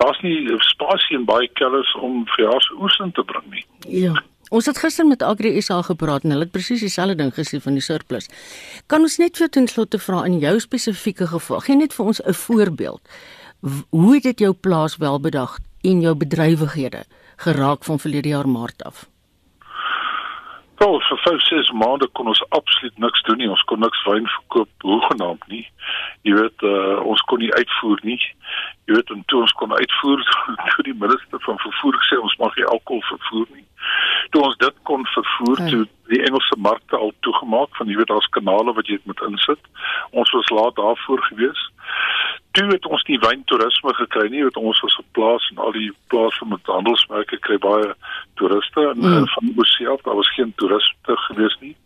Daar's 0.00 0.20
nie 0.22 0.46
spasie 0.72 1.18
in 1.18 1.26
baie 1.28 1.48
kellers 1.58 1.94
om 2.00 2.24
vir 2.34 2.46
jaar 2.46 2.62
se 2.62 2.76
oes 2.78 2.98
in 3.04 3.12
te 3.12 3.24
bring 3.26 3.46
nie. 3.50 3.64
Ja. 4.02 4.14
Ons 4.50 4.66
het 4.66 4.78
gister 4.82 5.06
met 5.06 5.22
Agri 5.22 5.52
SA 5.62 5.82
gepraat 5.86 6.24
en 6.26 6.34
hulle 6.34 6.48
het 6.48 6.54
presies 6.54 6.82
dieselfde 6.82 7.14
ding 7.20 7.30
gesê 7.34 7.60
van 7.62 7.76
die 7.78 7.84
surplus. 7.84 8.26
Kan 8.90 9.06
ons 9.06 9.18
net 9.22 9.38
vir 9.38 9.50
ten 9.50 9.68
slotte 9.70 10.00
vra 10.02 10.24
in 10.26 10.40
jou 10.42 10.56
spesifieke 10.62 11.28
geval, 11.30 11.62
gee 11.66 11.78
net 11.78 11.94
vir 11.94 12.06
ons 12.06 12.22
'n 12.22 12.34
voorbeeld. 12.34 13.02
Hoe 13.90 14.14
het 14.14 14.22
dit 14.22 14.38
jou 14.38 14.52
plaas 14.52 14.96
welbedag 14.96 15.58
en 15.82 16.00
jou 16.00 16.14
bedrywighede 16.14 17.04
geraak 17.36 17.84
van 17.84 17.98
verlede 17.98 18.28
jaar 18.28 18.48
Maart 18.48 18.82
af? 18.84 19.09
Wel, 20.80 21.00
vir 21.00 21.18
5, 21.18 21.42
6 21.46 21.70
maande 21.70 22.06
kon 22.12 22.26
ons 22.26 22.44
absoluut 22.48 22.98
niks 22.98 23.22
doen 23.22 23.36
nie. 23.36 23.48
Ons 23.52 23.62
kon 23.68 23.82
niks 23.84 24.04
wyn 24.08 24.28
verkoop 24.34 24.86
hoegenaamd 24.88 25.42
nie. 25.52 25.66
Jy 26.24 26.38
weet, 26.38 26.62
uh, 26.64 27.02
ons 27.04 27.20
kon 27.28 27.42
nie 27.42 27.50
uitvoer 27.52 28.00
nie. 28.08 28.16
Jy 28.88 28.96
weet, 28.96 29.12
en 29.12 29.20
toe 29.28 29.42
ons 29.44 29.52
kon 29.60 29.74
uitvoer, 29.76 30.22
toe 30.70 30.84
die 30.86 30.96
minister 31.02 31.42
van 31.44 31.60
vervoer 31.66 32.00
sê 32.08 32.16
ons 32.16 32.38
mag 32.40 32.56
nie 32.56 32.64
alkohol 32.72 33.04
vervoer 33.10 33.52
nie. 33.58 33.66
Toe 34.32 34.46
ons 34.48 34.56
dit 34.64 34.80
kon 34.88 35.04
vervoer, 35.12 35.60
toe 35.68 35.82
die 36.14 36.22
Engelse 36.30 36.56
markte 36.68 36.96
al 36.96 37.12
toegemaak 37.28 37.76
van 37.76 37.92
jy 37.92 38.00
weet 38.00 38.12
daar's 38.14 38.32
kanale 38.38 38.72
wat 38.80 38.88
jy 38.88 38.96
moet 39.04 39.20
insit. 39.28 39.70
Ons 40.16 40.32
was 40.32 40.48
laat 40.56 40.80
daarvoor 40.80 41.28
gewees 41.28 41.68
toe 42.50 42.66
het 42.70 42.86
ons 42.86 43.02
nie 43.08 43.18
wyntoerisme 43.22 43.94
gekry 43.94 44.28
nie, 44.30 44.42
het 44.44 44.56
ons 44.58 44.80
was 44.84 44.96
geplaas 44.98 45.46
en 45.52 45.62
al 45.64 45.72
die 45.76 45.90
plase 46.12 46.46
met 46.50 46.72
handelsmerke 46.72 47.38
kry 47.46 47.58
baie 47.62 47.92
toeriste 48.40 48.86
en 48.92 48.98
mm. 49.04 49.26
van 49.34 49.52
Oseaf, 49.56 50.02
daar 50.06 50.18
was 50.18 50.34
geen 50.34 50.52
toeriste 50.62 51.16
gewees 51.26 51.56
nie. 51.60 51.76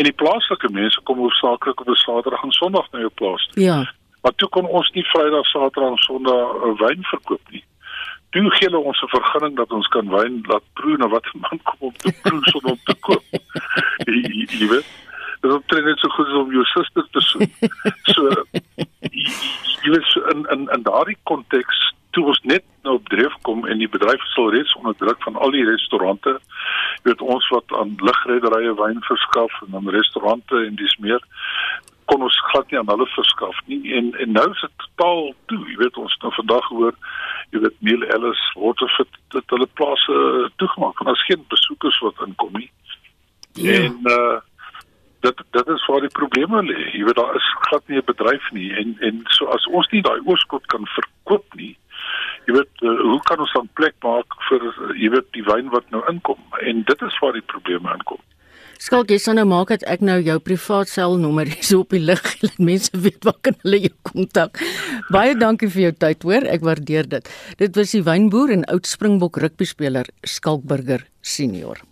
En 0.00 0.08
die 0.08 0.16
plaaslike 0.22 0.70
mense 0.72 1.00
kom 1.04 1.18
hoofsaaklik 1.18 1.80
op 1.80 1.88
'n 1.88 2.02
Saterdag 2.04 2.42
en 2.42 2.52
Sondag 2.52 2.86
na 2.92 2.98
jou 2.98 3.10
plaas. 3.14 3.48
Ja. 3.54 3.92
Maar 4.22 4.34
toe 4.34 4.48
kon 4.48 4.66
ons 4.66 4.90
nie 4.90 5.04
Vrydag, 5.04 5.46
Saterdag 5.46 5.90
en 5.90 6.04
Sondag 6.06 6.54
uh, 6.54 6.78
wyn 6.80 7.04
verkoop 7.12 7.50
nie. 7.50 7.64
Toe 8.30 8.50
gee 8.50 8.68
hulle 8.68 8.84
ons 8.84 9.02
'n 9.02 9.14
vergunning 9.16 9.56
dat 9.56 9.72
ons 9.72 9.88
kan 9.88 10.08
wyn 10.08 10.40
laat 10.46 10.64
proe 10.72 10.96
na 10.96 11.08
wat 11.08 11.26
man 11.44 11.60
kom 11.62 11.88
om 11.88 11.96
te 11.96 12.12
proe 12.22 12.40
sonder 12.42 12.70
om 12.70 12.80
te 12.84 12.94
koop. 13.00 13.24
Jy 14.60 14.68
weet 14.68 14.88
dit 15.40 15.72
is 15.76 15.84
net 15.84 15.98
so 15.98 16.08
goed 16.08 16.32
om 16.32 16.52
jou 16.52 16.64
suster 16.64 17.06
te 17.10 17.20
soen. 17.20 17.52
So 18.12 18.28
jy 19.84 19.94
weet 19.94 20.16
in 20.34 20.44
in 20.54 20.68
in 20.76 20.82
daardie 20.86 21.18
konteks 21.22 21.78
toe 22.10 22.26
ons 22.32 22.40
net 22.42 22.64
nou 22.82 22.96
op 22.98 23.08
dreef 23.08 23.34
kom 23.46 23.66
en 23.66 23.78
die 23.78 23.88
bedryf 23.88 24.24
sal 24.34 24.50
reeds 24.54 24.74
onder 24.80 24.96
druk 24.98 25.22
van 25.22 25.36
al 25.36 25.54
die 25.54 25.64
restaurante 25.68 26.38
weet 27.06 27.20
ons 27.20 27.48
wat 27.54 27.76
aan 27.80 27.94
ligrederye 28.10 28.74
wyn 28.80 29.00
verskaf 29.08 29.62
en 29.66 29.78
aan 29.78 29.94
restaurante 29.96 30.64
en 30.66 30.74
dis 30.80 30.96
meer 31.04 31.22
kon 32.10 32.26
ons 32.26 32.40
glad 32.50 32.70
nie 32.70 32.80
aan 32.80 32.90
hulle 32.90 33.06
verskaf 33.14 33.62
nie 33.70 33.94
en 33.98 34.12
en 34.24 34.34
nou 34.38 34.46
is 34.50 34.64
dit 34.66 34.84
totaal 34.84 35.24
toe 35.52 35.60
jy 35.70 35.78
weet 35.84 36.02
ons 36.04 36.18
nou 36.24 36.34
vandag 36.40 36.68
hoor 36.74 36.94
jy 37.54 37.62
weet 37.64 37.80
Neil 37.86 38.06
Ellis 38.16 38.42
Waterfit 38.58 39.20
dat 39.36 39.56
hulle 39.56 39.70
plase 39.80 40.20
toegemaak 40.62 40.98
want 40.98 41.12
daar's 41.12 41.26
geen 41.30 41.44
besoekers 41.54 42.00
wat 42.06 42.26
inkom 42.26 42.56
nie 42.58 42.70
ja. 43.54 43.80
en 43.80 44.14
uh 44.18 44.38
dit 45.20 45.42
dit 45.56 45.66
is 45.74 45.86
waar 45.86 46.00
die 46.04 46.16
probleme 46.16 46.62
lê. 46.64 46.78
Jy 46.96 47.04
weet 47.08 47.18
daar 47.18 47.36
is 47.36 47.48
glad 47.66 47.82
nie 47.88 47.98
'n 47.98 48.08
bedryf 48.12 48.50
nie 48.52 48.70
en 48.80 48.96
en 49.00 49.22
so 49.36 49.46
as 49.46 49.66
ons 49.66 49.88
nie 49.92 50.02
daai 50.02 50.20
oorskot 50.24 50.66
kan 50.66 50.86
verkoop 50.96 51.54
nie. 51.54 51.76
Jy 52.46 52.54
weet 52.54 52.74
uh, 52.82 53.00
hoe 53.12 53.20
kan 53.28 53.40
ons 53.40 53.52
dan 53.52 53.68
plek 53.74 53.94
maak 54.02 54.26
vir 54.48 54.62
uh, 54.64 54.96
jy 54.96 55.10
weet 55.10 55.32
die 55.32 55.44
wyn 55.44 55.68
wat 55.70 55.90
nou 55.90 56.02
inkom 56.08 56.40
en 56.60 56.82
dit 56.82 57.02
is 57.02 57.18
waar 57.20 57.32
die 57.32 57.48
probleme 57.52 57.92
inkom. 57.92 58.20
Skalk 58.80 59.10
jy 59.12 59.18
sou 59.20 59.34
nou 59.36 59.44
maak 59.44 59.68
dat 59.68 59.82
ek 59.92 60.00
nou 60.00 60.16
jou 60.24 60.38
privaat 60.40 60.88
selnommer 60.88 61.50
hier 61.52 61.78
op 61.78 61.90
die 61.92 62.00
lig 62.00 62.22
laat 62.42 62.58
mense 62.58 62.90
weet 62.96 63.24
waar 63.28 63.36
kan 63.42 63.58
hulle 63.62 63.82
jou 63.84 63.96
kontak. 64.12 64.62
Baie 65.12 65.34
dankie 65.36 65.68
vir 65.68 65.82
jou 65.82 65.92
tyd 65.92 66.22
hoor, 66.22 66.48
ek 66.48 66.64
waardeer 66.64 67.08
dit. 67.08 67.28
Dit 67.58 67.76
was 67.76 67.92
die 67.92 68.02
wynboer 68.02 68.54
en 68.56 68.64
oud 68.72 68.88
Springbok 68.88 69.36
rugby 69.36 69.68
speler 69.68 70.08
Skalk 70.24 70.64
Burger 70.64 71.04
senior. 71.20 71.84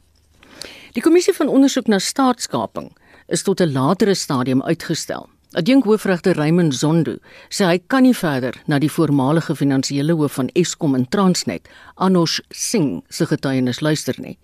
Die 0.97 1.05
kommissie 1.05 1.37
van 1.37 1.53
ondersoek 1.53 1.93
na 1.93 2.01
staatskaping 2.01 2.89
is 3.29 3.43
tot 3.43 3.61
'n 3.61 3.73
latere 3.73 4.15
stadium 4.15 4.63
uitgestel. 4.63 5.29
Adjunk 5.53 5.85
hoofregter 5.85 6.35
Raymond 6.37 6.75
Zondo 6.75 7.17
sê 7.49 7.65
hy 7.65 7.79
kan 7.87 8.03
nie 8.03 8.15
verder 8.15 8.55
na 8.67 8.79
die 8.79 8.91
voormalige 8.91 9.55
finansiële 9.57 10.13
hoof 10.13 10.33
van 10.33 10.51
Eskom 10.53 10.95
en 10.95 11.09
Transnet, 11.09 11.69
Anosh 11.95 12.41
Singh, 12.51 13.03
se 13.09 13.27
getuienis 13.27 13.81
luister 13.81 14.15
nie. 14.21 14.39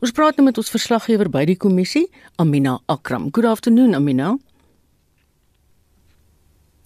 Ons 0.00 0.14
praat 0.14 0.36
nou 0.36 0.44
met 0.46 0.58
ons 0.58 0.70
verslaggewer 0.70 1.30
by 1.30 1.44
die 1.44 1.56
kommissie, 1.56 2.06
Amina 2.38 2.78
Akram. 2.86 3.30
Good 3.32 3.44
afternoon, 3.44 3.94
Amina. 3.94 4.36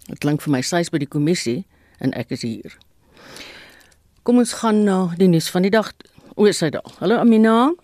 Dit 0.08 0.18
klink 0.18 0.40
vir 0.40 0.52
my 0.56 0.62
sy's 0.64 0.88
by 0.88 0.98
die 0.98 1.10
kommissie 1.10 1.66
en 2.00 2.14
ek 2.18 2.32
is 2.32 2.42
hier. 2.42 2.78
Kom 4.24 4.40
ons 4.40 4.56
gaan 4.62 4.84
na 4.84 5.14
die 5.20 5.28
nuus 5.28 5.50
van 5.52 5.68
die 5.68 5.72
dag. 5.72 5.92
O, 6.36 6.48
sy 6.52 6.72
daar. 6.72 6.96
Hallo 7.00 7.20
Amina. 7.20 7.74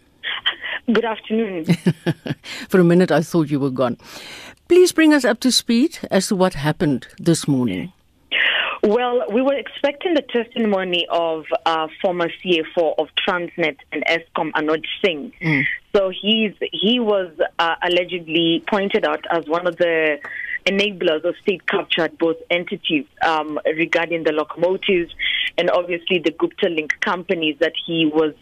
Good 0.93 1.05
afternoon. 1.05 1.65
For 2.69 2.81
a 2.81 2.85
minute, 2.85 3.11
I 3.11 3.21
thought 3.21 3.51
you 3.51 3.59
were 3.59 3.71
gone. 3.71 3.99
Please 4.69 4.93
bring 4.93 5.13
us 5.13 5.25
up 5.25 5.41
to 5.41 5.51
speed 5.51 5.99
as 6.11 6.29
to 6.29 6.37
what 6.37 6.55
happened 6.55 7.09
this 7.19 7.49
morning. 7.49 7.93
Well, 8.85 9.25
we 9.33 9.43
were 9.43 9.55
expecting 9.55 10.15
the 10.15 10.23
testimony 10.23 11.09
of 11.11 11.45
uh, 11.65 11.89
former 12.01 12.29
CFO 12.29 12.95
of 12.99 13.09
Transnet 13.27 13.79
and 13.91 14.05
ESCOM, 14.07 14.53
Anoj 14.53 14.85
Singh. 15.05 15.33
Mm. 15.43 15.65
So 15.95 16.11
he's 16.11 16.53
he 16.73 17.01
was 17.01 17.33
uh, 17.59 17.75
allegedly 17.83 18.63
pointed 18.71 19.05
out 19.05 19.25
as 19.31 19.45
one 19.47 19.67
of 19.67 19.77
the 19.79 20.19
enablers 20.67 21.25
of 21.25 21.35
state 21.43 21.67
capture 21.67 22.03
at 22.03 22.17
both 22.19 22.37
entities 22.51 23.07
um, 23.23 23.59
regarding 23.65 24.23
the 24.23 24.33
locomotives 24.33 25.13
and 25.59 25.71
obviously 25.71 26.19
the 26.19 26.31
Gupta 26.31 26.69
Link 26.69 26.93
companies 27.01 27.57
that 27.61 27.73
he 27.87 28.07
was 28.07 28.35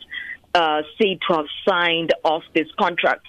uh, 0.55 0.83
said 0.99 1.19
to 1.29 1.35
have 1.35 1.47
signed 1.69 2.15
off 2.25 2.43
this 2.55 2.69
contract. 2.79 3.27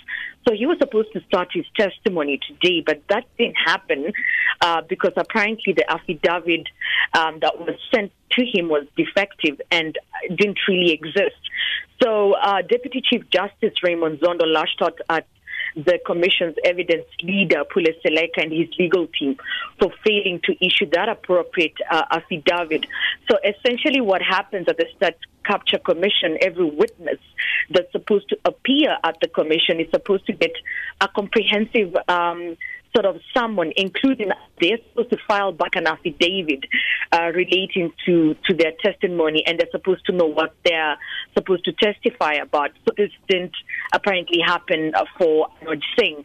So 0.48 0.54
he 0.54 0.68
was 0.68 0.78
supposed 0.80 1.12
to 1.14 1.22
start 1.22 1.50
his 1.52 1.66
testimony 1.76 2.40
today, 2.48 2.84
but 2.86 3.02
that 3.10 3.26
didn't 3.38 3.56
happen 3.56 4.14
uh, 4.62 4.82
because 4.88 5.14
apparently 5.18 5.74
the 5.74 5.90
affidavit 5.92 6.68
um, 7.18 7.40
that 7.42 7.60
was 7.60 7.76
sent 7.94 8.12
to 8.32 8.46
him 8.46 8.70
was 8.70 8.86
defective 8.96 9.60
and 9.72 9.98
didn't 10.36 10.60
really 10.68 10.92
exist. 10.92 11.42
So 12.04 12.34
uh, 12.34 12.62
Deputy 12.62 13.02
Chief 13.02 13.24
Justice 13.32 13.74
Raymond 13.82 14.20
Zondo 14.20 14.46
lashed 14.46 14.82
out 14.82 15.00
at 15.10 15.26
the 15.76 16.00
Commission's 16.06 16.56
evidence 16.64 17.06
leader, 17.24 17.64
Pule 17.66 17.94
Seleka, 18.04 18.44
and 18.44 18.52
his 18.52 18.70
legal 18.78 19.08
team 19.08 19.38
for 19.80 19.92
failing 20.06 20.40
to 20.44 20.54
issue 20.66 20.90
that 20.92 21.10
appropriate 21.10 21.76
uh, 21.90 22.04
affidavit. 22.12 22.86
So 23.30 23.38
essentially, 23.44 24.02
what 24.02 24.22
happens 24.22 24.68
at 24.68 24.78
the 24.78 24.86
State 24.96 25.18
Capture 25.46 25.78
Commission, 25.78 26.38
every 26.42 26.66
witness 26.66 27.20
that's 27.70 27.92
supposed 27.92 28.30
to 28.30 28.38
appear 28.46 28.98
at 29.04 29.18
the 29.22 29.28
Commission 29.28 29.80
is 29.80 29.90
supposed 29.92 30.26
to 30.28 30.34
get 30.34 30.52
a 31.02 31.08
comprehensive 31.08 31.96
um, 32.08 32.58
sort 32.96 33.06
of 33.06 33.20
someone, 33.34 33.74
including 33.76 34.30
they're 34.62 34.78
supposed 34.90 35.10
to 35.10 35.18
file 35.28 35.52
back 35.52 35.76
an 35.76 35.86
affidavit 35.86 36.64
uh, 37.12 37.32
relating 37.36 37.92
to, 38.06 38.36
to 38.46 38.54
their 38.56 38.72
testimony, 38.82 39.44
and 39.46 39.60
they're 39.60 39.72
supposed 39.72 40.06
to 40.06 40.14
know 40.14 40.26
what 40.26 40.56
they're 40.64 40.98
supposed 41.34 41.66
to 41.66 41.74
testify 41.74 42.34
about. 42.34 42.72
So 42.86 42.94
this 42.96 43.12
didn't 43.28 43.56
apparently 43.94 44.40
happen 44.46 44.94
for 45.18 45.50
Anoj 45.62 45.82
Singh. 46.00 46.24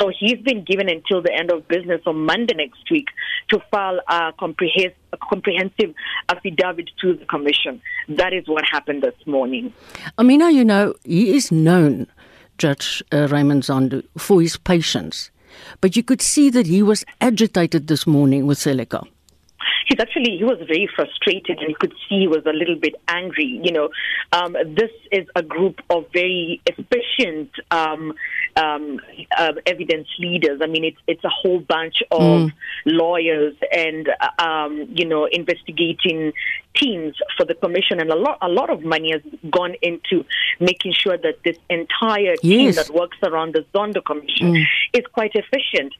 So 0.00 0.10
he's 0.18 0.38
been 0.38 0.64
given 0.64 0.88
until 0.88 1.22
the 1.22 1.32
end 1.32 1.52
of 1.52 1.68
business 1.68 2.00
on 2.06 2.24
Monday 2.24 2.54
next 2.56 2.90
week 2.90 3.06
to 3.50 3.60
file 3.70 4.00
a 4.08 4.32
comprehensive 4.38 4.96
a 5.12 5.16
comprehensive 5.16 5.92
affidavit 6.28 6.88
to 7.00 7.14
the 7.14 7.24
commission. 7.24 7.82
That 8.08 8.32
is 8.32 8.46
what 8.46 8.64
happened 8.70 9.02
this 9.02 9.26
morning. 9.26 9.72
Amina, 10.18 10.50
you 10.50 10.64
know, 10.64 10.94
he 11.04 11.34
is 11.34 11.50
known, 11.50 12.06
Judge 12.58 13.02
uh, 13.12 13.26
Raymond 13.28 13.64
Zandu, 13.64 14.04
for 14.16 14.40
his 14.40 14.56
patience. 14.56 15.32
But 15.80 15.96
you 15.96 16.02
could 16.02 16.22
see 16.22 16.50
that 16.50 16.66
he 16.66 16.82
was 16.82 17.04
agitated 17.20 17.86
this 17.86 18.06
morning 18.06 18.46
with 18.46 18.58
Seleka 18.58 19.06
he's 19.90 20.00
actually 20.00 20.36
he 20.38 20.44
was 20.44 20.58
very 20.58 20.88
frustrated 20.94 21.58
and 21.58 21.68
you 21.68 21.74
could 21.78 21.92
see 22.08 22.20
he 22.20 22.28
was 22.28 22.42
a 22.46 22.52
little 22.52 22.76
bit 22.76 22.94
angry 23.08 23.60
you 23.62 23.72
know 23.72 23.88
um, 24.32 24.52
this 24.52 24.90
is 25.10 25.26
a 25.34 25.42
group 25.42 25.80
of 25.90 26.06
very 26.12 26.60
efficient 26.66 27.50
um, 27.70 28.14
um, 28.56 29.00
uh, 29.36 29.52
evidence 29.66 30.06
leaders 30.18 30.60
i 30.62 30.66
mean 30.66 30.84
it's 30.84 30.98
it's 31.08 31.24
a 31.24 31.28
whole 31.28 31.60
bunch 31.60 32.02
of 32.12 32.20
mm. 32.20 32.52
lawyers 32.86 33.54
and 33.72 34.08
um, 34.38 34.86
you 34.94 35.04
know 35.04 35.26
investigating 35.26 36.32
teams 36.74 37.16
for 37.36 37.44
the 37.44 37.54
commission 37.54 38.00
and 38.00 38.10
a 38.10 38.16
lot 38.16 38.38
a 38.42 38.48
lot 38.48 38.70
of 38.70 38.84
money 38.84 39.10
has 39.10 39.22
gone 39.50 39.74
into 39.82 40.24
making 40.60 40.92
sure 40.92 41.18
that 41.18 41.34
this 41.44 41.56
entire 41.68 42.36
team 42.36 42.66
yes. 42.66 42.76
that 42.76 42.94
works 42.94 43.18
around 43.24 43.54
the 43.54 43.64
Zondo 43.74 44.04
commission 44.04 44.54
mm. 44.54 44.64
is 44.92 45.04
quite 45.12 45.32
efficient 45.34 45.92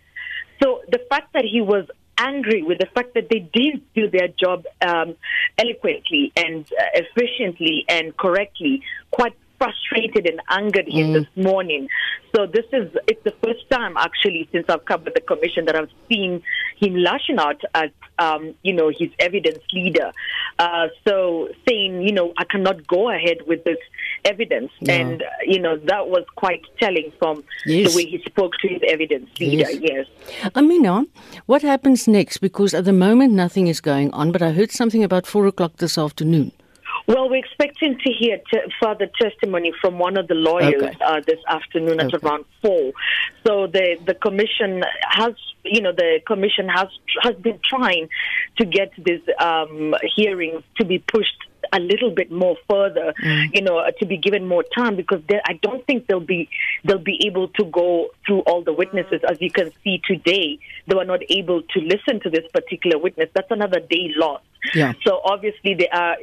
so 0.62 0.82
the 0.90 1.00
fact 1.08 1.32
that 1.32 1.44
he 1.44 1.60
was 1.60 1.86
angry 2.20 2.62
with 2.62 2.78
the 2.78 2.86
fact 2.94 3.14
that 3.14 3.28
they 3.30 3.38
didn't 3.38 3.82
do 3.94 4.08
their 4.08 4.28
job 4.28 4.64
um, 4.86 5.16
eloquently 5.58 6.32
and 6.36 6.64
uh, 6.72 6.84
efficiently 6.94 7.84
and 7.88 8.16
correctly, 8.16 8.82
quite 9.10 9.34
frustrated 9.60 10.26
and 10.26 10.40
angered 10.48 10.88
him 10.88 11.08
mm. 11.08 11.12
this 11.14 11.44
morning. 11.44 11.88
So 12.34 12.46
this 12.46 12.64
is 12.72 12.90
it's 13.06 13.22
the 13.24 13.34
first 13.44 13.68
time 13.70 13.96
actually 13.96 14.48
since 14.52 14.66
I've 14.68 14.84
covered 14.84 15.14
the 15.14 15.20
commission 15.20 15.66
that 15.66 15.76
I've 15.76 15.90
seen 16.08 16.42
him 16.76 16.94
lashing 16.94 17.38
out 17.38 17.60
at 17.74 17.92
um, 18.18 18.54
you 18.62 18.72
know 18.72 18.88
his 18.88 19.10
evidence 19.18 19.62
leader. 19.72 20.12
Uh, 20.58 20.88
so 21.06 21.48
saying 21.68 22.02
you 22.02 22.12
know 22.12 22.32
I 22.38 22.44
cannot 22.44 22.86
go 22.86 23.10
ahead 23.10 23.38
with 23.46 23.64
this 23.64 23.78
evidence, 24.24 24.70
yeah. 24.80 24.94
and 24.94 25.22
uh, 25.22 25.26
you 25.44 25.58
know 25.58 25.76
that 25.76 26.08
was 26.08 26.24
quite 26.36 26.62
telling 26.78 27.12
from 27.18 27.44
yes. 27.66 27.90
the 27.90 27.96
way 27.96 28.06
he 28.06 28.22
spoke 28.24 28.52
to 28.62 28.68
his 28.68 28.80
evidence 28.86 29.28
leader. 29.38 29.70
Yes. 29.70 30.06
yes. 30.28 30.50
Amina, 30.54 31.04
what 31.46 31.62
happens 31.62 32.08
next? 32.08 32.38
Because 32.38 32.72
at 32.72 32.84
the 32.84 32.92
moment 32.92 33.32
nothing 33.32 33.66
is 33.66 33.80
going 33.80 34.10
on, 34.12 34.32
but 34.32 34.40
I 34.40 34.52
heard 34.52 34.70
something 34.70 35.04
about 35.04 35.26
four 35.26 35.46
o'clock 35.46 35.76
this 35.76 35.98
afternoon. 35.98 36.52
Well, 37.10 37.28
we're 37.28 37.44
expecting 37.44 37.98
to 37.98 38.12
hear 38.12 38.38
t- 38.38 38.72
further 38.80 39.10
testimony 39.20 39.72
from 39.80 39.98
one 39.98 40.16
of 40.16 40.28
the 40.28 40.34
lawyers 40.34 40.80
okay. 40.80 40.96
uh, 41.04 41.20
this 41.26 41.40
afternoon 41.48 42.00
okay. 42.00 42.06
at 42.06 42.22
around 42.22 42.44
four. 42.62 42.92
So 43.44 43.66
the 43.66 43.98
the 44.06 44.14
commission 44.14 44.84
has, 45.08 45.34
you 45.64 45.80
know, 45.80 45.90
the 45.90 46.20
commission 46.24 46.68
has 46.68 46.86
has 47.24 47.34
been 47.34 47.58
trying 47.68 48.10
to 48.58 48.64
get 48.64 48.92
these 48.96 49.22
um, 49.40 49.96
hearing 50.14 50.62
to 50.78 50.84
be 50.84 51.00
pushed 51.00 51.49
a 51.72 51.80
little 51.80 52.10
bit 52.10 52.30
more 52.30 52.56
further, 52.68 53.12
mm. 53.22 53.54
you 53.54 53.62
know, 53.62 53.82
to 53.98 54.06
be 54.06 54.16
given 54.16 54.46
more 54.46 54.64
time 54.76 54.96
because 54.96 55.22
I 55.46 55.54
don't 55.62 55.84
think 55.86 56.06
they'll 56.06 56.20
be 56.20 56.48
they'll 56.84 56.98
be 56.98 57.26
able 57.26 57.48
to 57.48 57.64
go 57.64 58.10
through 58.26 58.40
all 58.40 58.62
the 58.62 58.72
witnesses. 58.72 59.20
As 59.28 59.40
you 59.40 59.50
can 59.50 59.70
see 59.82 60.00
today, 60.04 60.58
they 60.86 60.94
were 60.94 61.04
not 61.04 61.20
able 61.30 61.62
to 61.62 61.80
listen 61.80 62.20
to 62.20 62.30
this 62.30 62.46
particular 62.52 62.98
witness. 62.98 63.30
That's 63.34 63.50
another 63.50 63.80
day 63.80 64.12
lost. 64.16 64.44
Yeah. 64.74 64.92
So 65.04 65.20
obviously 65.24 65.74
they 65.74 65.88
are 65.88 66.16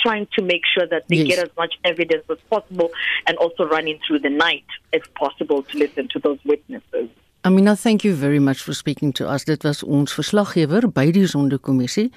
trying 0.00 0.26
to 0.34 0.42
make 0.42 0.62
sure 0.74 0.86
that 0.86 1.04
they 1.08 1.16
yes. 1.16 1.28
get 1.28 1.38
as 1.44 1.50
much 1.56 1.74
evidence 1.84 2.24
as 2.30 2.38
possible 2.48 2.90
and 3.26 3.36
also 3.36 3.64
running 3.64 3.98
through 4.06 4.20
the 4.20 4.30
night 4.30 4.64
if 4.92 5.02
possible 5.14 5.62
to 5.62 5.78
listen 5.78 6.08
to 6.08 6.18
those 6.18 6.38
witnesses. 6.44 7.10
Amina, 7.44 7.74
thank 7.76 8.04
you 8.04 8.14
very 8.14 8.38
much 8.38 8.62
for 8.62 8.72
speaking 8.72 9.12
to 9.14 9.28
us. 9.28 9.44
Dit 9.44 9.64
was 9.64 9.82
ons 9.82 10.12
verslaggewer 10.14 10.86
by 10.92 11.10
die 11.10 11.26
Sonderkommissie 11.26 12.12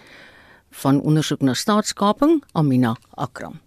van 0.82 1.02
ondersoek 1.02 1.42
na 1.42 1.54
staatskaping, 1.54 2.44
Amina 2.52 2.96
Akram. 3.14 3.60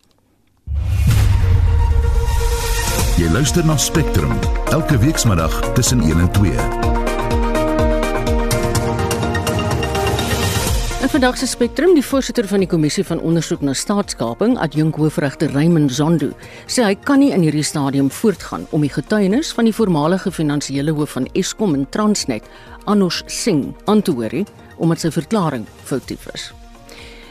Jy 3.19 3.31
luister 3.33 3.67
na 3.67 3.77
Spectrum 3.77 4.37
elke 4.71 4.99
weekmiddag 4.99 5.73
tussen 5.75 6.01
1 6.01 6.21
en 6.21 6.33
2. 6.33 6.99
In 10.99 11.09
vandag 11.09 11.39
se 11.39 11.47
Spectrum, 11.47 11.95
die 11.95 12.05
voorsitter 12.05 12.47
van 12.47 12.61
die 12.63 12.69
kommissie 12.69 13.05
van 13.07 13.21
ondersoek 13.25 13.61
na 13.65 13.73
staatskaping, 13.73 14.59
adjunk 14.59 14.99
hoofregter 15.01 15.51
Raymond 15.55 15.93
Zondo, 15.95 16.33
sê 16.67 16.85
hy 16.85 16.95
kan 16.95 17.23
nie 17.23 17.31
in 17.33 17.47
hierdie 17.47 17.65
stadium 17.65 18.11
voortgaan 18.11 18.67
om 18.77 18.85
die 18.85 18.93
getuienis 18.93 19.55
van 19.57 19.71
die 19.71 19.75
voormalige 19.75 20.31
finansiële 20.35 20.93
hoof 20.93 21.17
van 21.17 21.31
Eskom 21.39 21.75
en 21.79 21.89
Transnet, 21.89 22.47
Anos 22.85 23.23
Singh, 23.27 23.73
aan 23.87 24.03
te 24.03 24.13
hoor 24.13 24.37
nie, 24.43 24.47
omdat 24.77 25.07
sy 25.07 25.15
verklaring 25.15 25.67
foutief 25.89 26.27
is. 26.35 26.51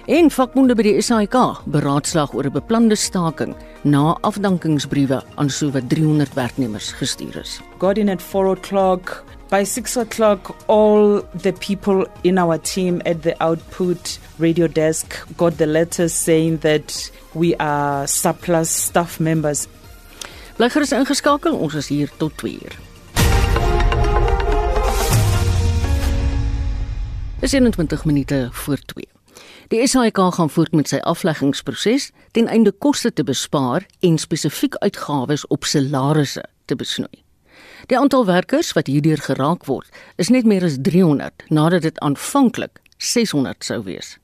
En 0.08 0.30
vakbonde 0.32 0.72
by 0.72 0.86
die 0.86 1.02
SAIK 1.04 1.34
beraadslaag 1.68 2.32
oor 2.32 2.48
'n 2.48 2.56
beplande 2.56 2.96
staking 2.96 3.56
na 3.84 4.16
afdankingsbriewe 4.22 5.24
aan 5.36 5.50
sowat 5.50 5.90
300 5.90 6.34
werknemers 6.34 6.92
gestuur 6.92 7.36
is. 7.36 7.60
Got 7.78 7.98
in 7.98 8.10
at 8.10 8.22
4 8.22 8.48
o'clock. 8.48 9.24
By 9.50 9.64
6 9.64 9.98
o'clock, 9.98 10.56
all 10.68 11.22
the 11.42 11.52
people 11.52 12.08
in 12.22 12.38
our 12.38 12.58
team 12.58 13.02
at 13.06 13.22
the 13.22 13.36
output 13.40 14.20
radio 14.38 14.68
desk 14.68 15.28
got 15.36 15.58
the 15.58 15.68
letters 15.68 16.24
saying 16.24 16.60
that 16.60 17.12
we 17.34 17.56
are 17.58 18.08
surplus 18.08 18.84
staff 18.84 19.20
members. 19.20 19.68
Bly 20.56 20.70
gerus 20.70 20.92
ingeskakel, 20.92 21.54
ons 21.54 21.74
is 21.74 21.88
hier 21.88 22.10
tot 22.18 22.32
2 22.38 22.52
uur. 22.52 22.76
Is 27.40 27.52
21 27.52 28.06
minute 28.06 28.50
voor 28.52 28.78
2. 28.86 29.17
Die 29.68 29.88
SAIK 29.88 30.18
gaan 30.32 30.50
voort 30.50 30.72
met 30.72 30.88
sy 30.88 30.98
afleggingsproses 31.04 32.12
ten 32.32 32.48
einde 32.48 32.72
koste 32.72 33.10
te 33.14 33.24
bespaar 33.28 33.84
en 34.00 34.16
spesifiek 34.18 34.78
uitgawes 34.80 35.44
op 35.52 35.68
salarisse 35.68 36.44
te 36.66 36.76
besnoei. 36.76 37.24
Die 37.92 37.98
aantal 38.00 38.24
werkers 38.26 38.72
wat 38.78 38.88
hierdeur 38.88 39.20
geraak 39.20 39.66
word, 39.68 39.90
is 40.16 40.32
net 40.32 40.48
meer 40.48 40.64
as 40.64 40.78
300 40.82 41.50
nadat 41.52 41.84
dit 41.84 42.00
aanvanklik 42.00 42.80
600 42.98 43.68
sou 43.68 43.82
wees. 43.84 44.16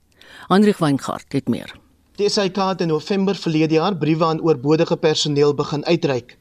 Hendrik 0.48 0.80
Weingart 0.80 1.36
het 1.36 1.52
meer. 1.52 1.76
Die 2.16 2.30
SAIK 2.30 2.56
het 2.56 2.86
in 2.88 2.94
November 2.96 3.36
verlede 3.36 3.76
jaar 3.82 3.98
briewe 4.00 4.26
aan 4.26 4.42
oorbodige 4.42 4.96
personeel 4.96 5.52
begin 5.54 5.84
uitreik. 5.86 6.38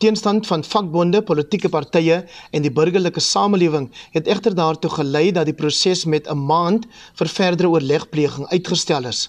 Teenstand 0.00 0.46
van 0.48 0.62
vakbonde, 0.64 1.20
politieke 1.28 1.68
partye 1.68 2.22
en 2.56 2.64
die 2.64 2.72
burgerlike 2.72 3.20
samelewing 3.20 3.90
het 4.14 4.30
egter 4.32 4.54
daartoe 4.56 4.90
gelei 4.94 5.26
dat 5.36 5.44
die 5.50 5.56
proses 5.58 6.06
met 6.08 6.30
'n 6.30 6.40
maand 6.52 6.86
vir 7.20 7.28
verdere 7.28 7.68
oorlegpleging 7.68 8.48
uitgestel 8.48 9.04
is. 9.04 9.28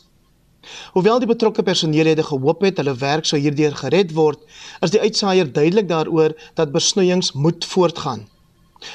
Hoewel 0.93 1.19
die 1.19 1.27
betrokke 1.27 1.63
personeellede 1.63 2.23
gehoop 2.23 2.61
het 2.61 2.77
hulle 2.77 2.95
werk 2.95 3.25
sou 3.25 3.39
hierdeur 3.41 3.75
gered 3.75 4.13
word, 4.13 4.39
is 4.81 4.95
die 4.95 5.01
uitsaaier 5.01 5.51
duidelik 5.51 5.89
daaroor 5.89 6.37
dat 6.55 6.71
besnoeiings 6.71 7.33
moet 7.33 7.65
voortgaan. 7.65 8.27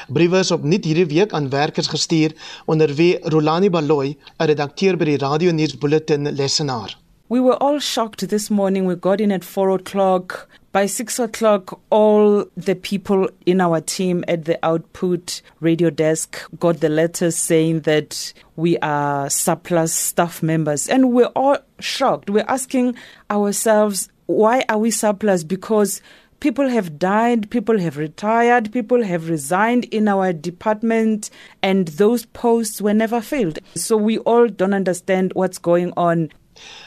Briewe 0.09 0.39
is 0.39 0.51
opnuut 0.51 0.85
hierdie 0.85 1.07
week 1.07 1.33
aan 1.33 1.51
werkers 1.51 1.93
gestuur 1.93 2.33
onder 2.65 2.95
wie 2.95 3.19
Rolani 3.23 3.71
Baloy, 3.71 4.17
'n 4.41 4.47
redakteur 4.47 4.97
by 4.97 5.05
die 5.05 5.19
Radio 5.19 5.53
News 5.53 5.77
Bulletin 5.79 6.33
lesenaar. 6.33 7.06
We 7.29 7.41
were 7.41 7.61
all 7.61 7.81
shocked 7.81 8.29
this 8.29 8.51
morning. 8.51 8.85
We 8.85 8.95
got 8.95 9.21
in 9.21 9.33
at 9.33 9.43
4 9.43 9.71
o'clock. 9.71 10.49
By 10.71 10.87
6 10.87 11.19
o'clock, 11.19 11.81
all 11.91 12.45
the 12.57 12.77
people 12.77 13.29
in 13.47 13.61
our 13.61 13.81
team 13.81 14.25
at 14.29 14.45
the 14.45 14.65
output 14.65 15.43
radio 15.59 15.91
desk 15.91 16.39
got 16.61 16.79
the 16.79 16.89
letters 16.89 17.35
saying 17.35 17.81
that 17.81 18.33
we 18.55 18.79
are 18.79 19.29
surplus 19.29 19.93
staff 19.93 20.41
members. 20.41 20.87
And 20.89 21.13
we're 21.13 21.33
all 21.35 21.59
shocked. 21.81 22.31
We're 22.31 22.45
asking 22.47 22.95
ourselves, 23.29 24.09
why 24.27 24.65
are 24.69 24.79
we 24.79 24.93
surplus? 24.93 25.43
Because 25.43 26.01
people 26.39 26.69
have 26.69 26.97
died, 26.97 27.51
people 27.51 27.81
have 27.81 27.97
retired, 27.97 28.73
people 28.73 29.03
have 29.03 29.29
resigned 29.29 29.87
in 29.87 30.07
our 30.07 30.33
department, 30.33 31.31
and 31.61 31.89
those 31.89 32.25
posts 32.27 32.81
were 32.81 32.95
never 32.95 33.21
filled. 33.21 33.59
So 33.75 33.97
we 33.97 34.19
all 34.19 34.47
don't 34.47 34.75
understand 34.75 35.33
what's 35.35 35.59
going 35.59 35.93
on. 35.97 36.31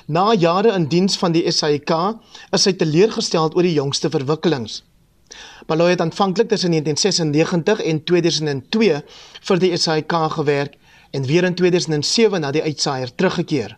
Na 0.06 0.34
jare 0.34 0.74
in 0.74 0.88
diens 0.88 1.18
van 1.18 1.32
die 1.32 1.46
SAIK 1.52 1.92
is 2.56 2.66
hy 2.66 2.74
teleurgesteld 2.74 3.56
oor 3.56 3.68
die 3.68 3.76
jongste 3.76 4.10
verwikkelings. 4.10 4.82
Baloy 5.70 5.90
het 5.94 6.02
aanvanklik 6.02 6.50
tussen 6.50 6.72
1996 6.72 7.86
en 7.86 8.04
2002 8.04 9.02
vir 9.50 9.60
die 9.60 9.78
SAIK 9.78 10.14
gewerk 10.38 10.78
en 11.12 11.26
weer 11.26 11.44
in 11.44 11.56
2007 11.56 12.42
na 12.42 12.52
die 12.52 12.64
uitsaaier 12.64 13.16
teruggekeer. 13.16 13.78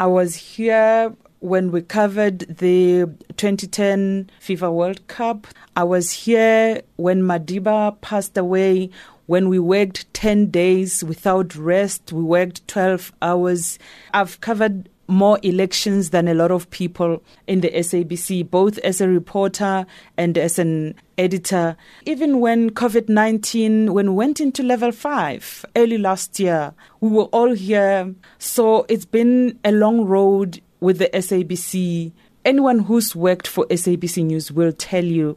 I 0.00 0.06
was 0.06 0.56
here 0.56 1.12
when 1.42 1.70
we 1.70 1.82
covered 1.82 2.46
the 2.58 3.08
2010 3.36 4.30
FIFA 4.40 4.72
World 4.72 5.06
Cup. 5.08 5.46
I 5.76 5.82
was 5.82 6.24
here 6.24 6.82
when 6.96 7.22
Madiba 7.22 8.00
passed 8.00 8.38
away 8.38 8.90
when 9.26 9.48
we 9.48 9.58
worked 9.58 10.12
10 10.14 10.50
days 10.50 11.02
without 11.02 11.54
rest. 11.56 12.12
We 12.12 12.22
worked 12.22 12.66
12 12.68 13.12
hours. 13.20 13.78
I've 14.14 14.40
covered 14.40 14.88
more 15.12 15.38
elections 15.42 16.10
than 16.10 16.26
a 16.26 16.34
lot 16.34 16.50
of 16.50 16.68
people 16.70 17.22
in 17.46 17.60
the 17.60 17.68
SABC, 17.70 18.48
both 18.50 18.78
as 18.78 19.00
a 19.00 19.08
reporter 19.08 19.84
and 20.16 20.38
as 20.38 20.58
an 20.58 20.94
editor. 21.18 21.76
Even 22.06 22.40
when 22.40 22.70
COVID 22.70 23.08
19, 23.08 23.92
when 23.92 24.10
we 24.10 24.14
went 24.14 24.40
into 24.40 24.62
level 24.62 24.90
five 24.90 25.64
early 25.76 25.98
last 25.98 26.40
year, 26.40 26.72
we 27.00 27.10
were 27.10 27.24
all 27.24 27.52
here. 27.52 28.14
So 28.38 28.86
it's 28.88 29.04
been 29.04 29.58
a 29.64 29.72
long 29.72 30.06
road 30.06 30.62
with 30.80 30.98
the 30.98 31.10
SABC. 31.12 32.12
Anyone 32.44 32.80
who's 32.80 33.14
worked 33.14 33.46
for 33.46 33.66
SABC 33.66 34.24
News 34.24 34.50
will 34.50 34.72
tell 34.72 35.04
you 35.04 35.36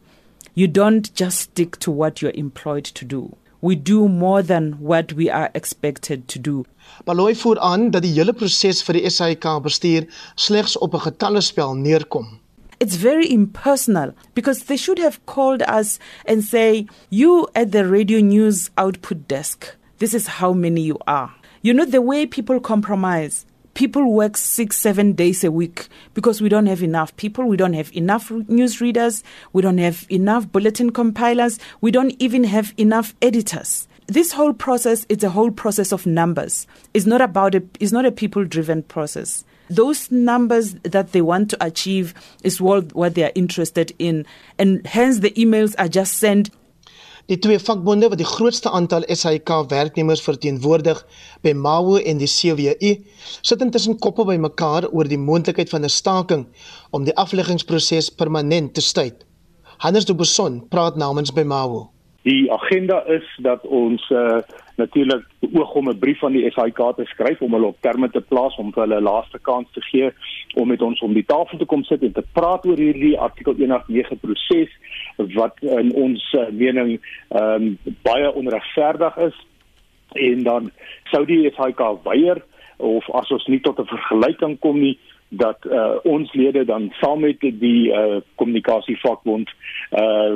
you 0.54 0.66
don't 0.66 1.14
just 1.14 1.38
stick 1.38 1.78
to 1.80 1.90
what 1.90 2.22
you're 2.22 2.32
employed 2.34 2.84
to 2.84 3.04
do. 3.04 3.36
We 3.60 3.74
do 3.74 4.08
more 4.08 4.42
than 4.42 4.76
what 4.80 5.12
we 5.12 5.30
are 5.30 5.50
expected 5.54 6.28
to 6.28 6.38
do. 6.38 6.64
Baloy 7.04 7.34
voer 7.34 7.58
aan 7.58 7.90
dat 7.90 8.02
die 8.02 8.12
hele 8.12 8.32
proses 8.32 8.82
vir 8.84 8.98
die 8.98 9.10
SAIK 9.10 9.46
bestuur 9.64 10.06
slegs 10.34 10.76
op 10.78 10.94
'n 10.94 11.04
getallespel 11.06 11.74
neerkom. 11.74 12.38
It's 12.78 12.96
very 12.96 13.26
impersonal 13.26 14.12
because 14.34 14.64
they 14.64 14.76
should 14.76 14.98
have 14.98 15.18
called 15.24 15.62
us 15.62 15.98
and 16.26 16.44
say, 16.44 16.86
"You 17.08 17.48
at 17.54 17.72
the 17.72 17.88
radio 17.88 18.20
news 18.20 18.70
output 18.76 19.28
desk, 19.28 19.76
this 19.98 20.14
is 20.14 20.26
how 20.26 20.52
many 20.52 20.80
you 20.80 20.98
are." 21.06 21.30
You 21.62 21.74
know 21.74 21.86
the 21.86 22.02
way 22.02 22.26
people 22.26 22.60
compromise 22.60 23.46
people 23.76 24.10
work 24.10 24.38
six, 24.38 24.78
seven 24.78 25.12
days 25.12 25.44
a 25.44 25.52
week 25.52 25.88
because 26.14 26.40
we 26.40 26.48
don't 26.48 26.64
have 26.64 26.82
enough 26.82 27.14
people, 27.16 27.44
we 27.44 27.58
don't 27.58 27.74
have 27.74 27.94
enough 27.94 28.30
news 28.48 28.80
readers, 28.80 29.22
we 29.52 29.60
don't 29.60 29.76
have 29.76 30.06
enough 30.10 30.50
bulletin 30.50 30.90
compilers, 30.90 31.58
we 31.82 31.90
don't 31.90 32.16
even 32.18 32.42
have 32.42 32.72
enough 32.78 33.14
editors. 33.20 33.86
This 34.06 34.32
whole 34.32 34.54
process 34.54 35.04
is 35.10 35.22
a 35.22 35.28
whole 35.28 35.50
process 35.50 35.92
of 35.92 36.06
numbers. 36.06 36.66
It's 36.94 37.04
not 37.04 37.20
about 37.20 37.54
a, 37.54 37.62
it's 37.78 37.92
not 37.92 38.06
a 38.06 38.12
people 38.12 38.44
driven 38.46 38.82
process. 38.82 39.44
Those 39.68 40.10
numbers 40.10 40.74
that 40.76 41.12
they 41.12 41.20
want 41.20 41.50
to 41.50 41.64
achieve 41.64 42.14
is 42.44 42.60
what, 42.60 42.94
what 42.94 43.14
they 43.14 43.24
are 43.24 43.32
interested 43.34 43.92
in. 43.98 44.24
And 44.58 44.86
hence 44.86 45.18
the 45.18 45.32
emails 45.32 45.74
are 45.78 45.88
just 45.88 46.14
sent 46.14 46.50
Die 47.26 47.38
twee 47.42 47.58
vakbonde 47.58 48.06
wat 48.08 48.20
die 48.20 48.26
grootste 48.26 48.70
aantal 48.70 49.02
SAIK 49.10 49.50
werknemers 49.68 50.20
verteenwoordig 50.22 51.00
by 51.42 51.56
MAWU 51.58 51.96
en 51.98 52.20
die 52.20 52.28
CWU, 52.30 52.92
sit 53.42 53.64
intussen 53.66 53.98
koppe 53.98 54.22
bymekaar 54.28 54.86
oor 54.92 55.10
die 55.10 55.18
moontlikheid 55.18 55.72
van 55.74 55.82
'n 55.82 55.90
staking 55.90 56.46
om 56.90 57.02
die 57.04 57.16
afleggingsproses 57.24 58.12
permanent 58.14 58.74
te 58.74 58.80
staak. 58.80 59.26
Hannes 59.82 60.04
de 60.04 60.14
Besson 60.14 60.68
praat 60.68 60.96
namens 60.96 61.32
by 61.32 61.42
MAWU. 61.42 61.95
Die 62.26 62.52
agenda 62.52 63.04
is 63.06 63.26
dat 63.38 63.66
ons 63.66 64.02
uh, 64.10 64.38
natuurlik 64.76 65.26
beoog 65.38 65.74
om 65.74 65.88
'n 65.90 65.98
brief 65.98 66.24
aan 66.24 66.32
die 66.32 66.50
SAIK 66.50 66.80
te 66.96 67.04
skryf 67.04 67.40
om 67.40 67.52
hulle 67.52 67.66
op 67.66 67.76
terme 67.80 68.10
te 68.10 68.20
plaas 68.20 68.56
om 68.56 68.72
hulle 68.74 68.98
'n 68.98 69.02
laaste 69.02 69.38
kans 69.38 69.68
te 69.72 69.80
gee 69.80 70.10
om 70.54 70.68
met 70.68 70.82
ons 70.82 71.00
om 71.00 71.12
die 71.12 71.24
tafel 71.24 71.58
te 71.58 71.64
kom 71.64 71.84
sit 71.84 72.02
en 72.02 72.12
te 72.12 72.24
praat 72.32 72.66
oor 72.66 72.76
hierdie 72.76 73.18
artikel 73.18 73.54
189 73.54 74.20
proses 74.20 74.70
wat 75.16 75.54
in 75.60 75.92
ons 75.94 76.32
uh, 76.32 76.48
mening 76.50 77.00
ehm 77.28 77.62
um, 77.62 77.78
baie 78.02 78.34
onregverdig 78.34 79.16
is. 79.16 79.36
En 80.12 80.42
dan 80.42 80.70
sou 81.04 81.24
die 81.26 81.52
SAIK 81.54 81.80
weier 82.02 82.42
of 82.76 83.10
as 83.10 83.30
ons 83.30 83.46
nie 83.46 83.60
tot 83.60 83.78
'n 83.78 83.86
vergelyking 83.86 84.58
kom 84.58 84.80
nie 84.80 84.98
dat 85.28 85.58
uh, 85.64 85.98
ons 86.02 86.32
lede 86.32 86.64
dan 86.64 86.92
saam 87.00 87.20
met 87.20 87.40
die 87.40 87.90
uh, 87.90 88.20
kommunikasievakbond 88.34 89.50
uh 89.92 90.34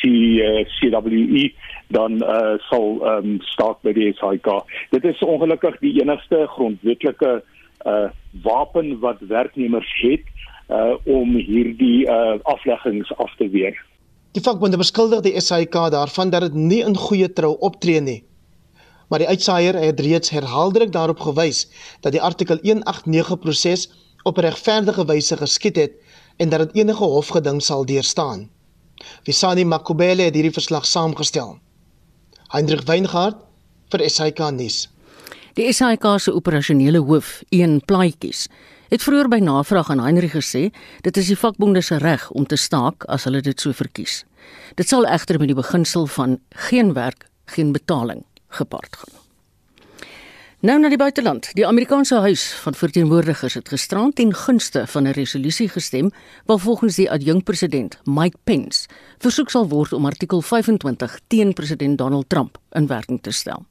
C 0.00 0.04
uh, 0.04 0.64
CWE 0.78 1.52
dan 1.88 2.12
uh 2.22 2.56
sal 2.68 3.00
um 3.04 3.36
staak 3.40 3.82
by 3.82 3.92
die 3.92 4.12
SAIK. 4.16 4.48
Dit 4.90 5.04
is 5.04 5.20
ongelukkig 5.20 5.78
die 5.80 6.00
enigste 6.00 6.46
grondwetlike 6.56 7.42
uh 7.86 8.08
wapen 8.42 8.98
wat 9.00 9.20
werknemers 9.20 9.92
het 10.00 10.24
uh 10.70 10.96
om 11.04 11.36
hierdie 11.36 12.08
uh 12.08 12.38
afleggings 12.42 13.12
af 13.16 13.36
te 13.36 13.48
weer. 13.48 13.76
Die 14.32 14.42
vakbonde 14.42 14.76
beskuldig 14.76 15.20
die 15.24 15.40
SAIK 15.40 15.76
daarvan 15.92 16.30
dat 16.30 16.48
dit 16.48 16.54
nie 16.54 16.82
in 16.84 16.96
goeie 16.96 17.32
trou 17.32 17.56
optree 17.60 18.00
nie. 18.00 18.24
Maar 19.08 19.22
die 19.22 19.28
uitsaaier 19.28 19.76
het 19.78 20.00
reeds 20.00 20.30
herhaaldelik 20.30 20.90
daarop 20.92 21.20
gewys 21.20 21.68
dat 22.00 22.12
die 22.12 22.22
artikel 22.22 22.58
189 22.62 23.38
proses 23.38 23.86
op 24.26 24.40
regverdige 24.42 25.04
wyse 25.06 25.36
geskied 25.38 25.76
het 25.76 25.92
en 26.36 26.50
dat 26.50 26.66
dit 26.66 26.82
enige 26.82 27.04
hofgeding 27.04 27.62
sal 27.62 27.86
deurstaan. 27.86 28.48
Visani 29.22 29.64
Makubele 29.64 30.26
het 30.26 30.34
hierdie 30.34 30.52
verslag 30.52 30.86
saamgestel. 30.86 31.58
Hendrik 32.50 32.86
Weingart 32.88 33.38
vir 33.92 34.02
SAK 34.10 34.42
nuus. 34.56 34.86
Die 35.56 35.72
SAK 35.72 36.04
se 36.20 36.34
operasionele 36.34 37.00
hoof, 37.00 37.40
een 37.48 37.80
plaatjies, 37.86 38.46
het 38.90 39.02
vroeër 39.02 39.28
by 39.30 39.38
navraag 39.42 39.90
aan 39.90 40.02
Heinrich 40.04 40.34
gesê 40.36 40.68
dit 41.06 41.16
is 41.16 41.30
die 41.32 41.38
vakbonde 41.38 41.82
se 41.82 41.98
reg 42.02 42.28
om 42.30 42.46
te 42.46 42.58
staak 42.60 43.06
as 43.10 43.24
hulle 43.24 43.42
dit 43.42 43.60
so 43.60 43.72
verkies. 43.72 44.24
Dit 44.74 44.88
sal 44.88 45.06
egter 45.06 45.38
met 45.38 45.50
die 45.50 45.58
beginsel 45.58 46.06
van 46.06 46.38
geen 46.68 46.92
werk, 46.92 47.28
geen 47.56 47.72
betaling 47.72 48.24
gepaard 48.48 48.96
gaan. 48.96 49.25
Nou 50.64 50.78
na 50.80 50.88
die 50.88 50.96
buiteland. 50.96 51.50
Die 51.52 51.66
Amerikaanse 51.66 52.16
Huis 52.24 52.42
van 52.64 52.74
Verteenwoordigers 52.74 53.54
het 53.54 53.68
gisterand 53.68 54.14
ten 54.16 54.34
gunste 54.34 54.86
van 54.86 55.02
'n 55.02 55.12
resolusie 55.12 55.68
gestem 55.68 56.10
waar 56.44 56.58
volgens 56.58 56.94
die 56.96 57.10
adjunkpresident 57.10 57.98
Mike 58.04 58.36
Pence 58.44 58.88
versoek 59.18 59.50
sal 59.50 59.68
word 59.68 59.92
om 59.92 60.06
artikel 60.06 60.40
25 60.40 61.20
teen 61.26 61.52
president 61.52 61.98
Donald 61.98 62.28
Trump 62.28 62.58
in 62.70 62.86
werking 62.86 63.22
te 63.22 63.30
stel. 63.30 63.64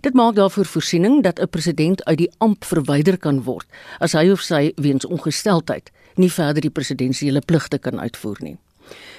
Dit 0.00 0.14
maak 0.14 0.34
daarvoor 0.34 0.64
voorsiening 0.64 1.22
dat 1.22 1.40
'n 1.40 1.48
president 1.48 2.04
uit 2.04 2.18
die 2.18 2.30
amp 2.38 2.64
verwyder 2.64 3.18
kan 3.18 3.42
word 3.42 3.66
as 3.98 4.12
hy 4.12 4.30
of 4.30 4.40
sy 4.40 4.72
weens 4.74 5.06
ongesteldheid 5.06 5.90
nie 6.14 6.32
verder 6.32 6.60
die 6.60 6.70
presidensiële 6.70 7.40
pligte 7.40 7.78
kan 7.78 8.00
uitvoer 8.00 8.36
nie. 8.40 8.58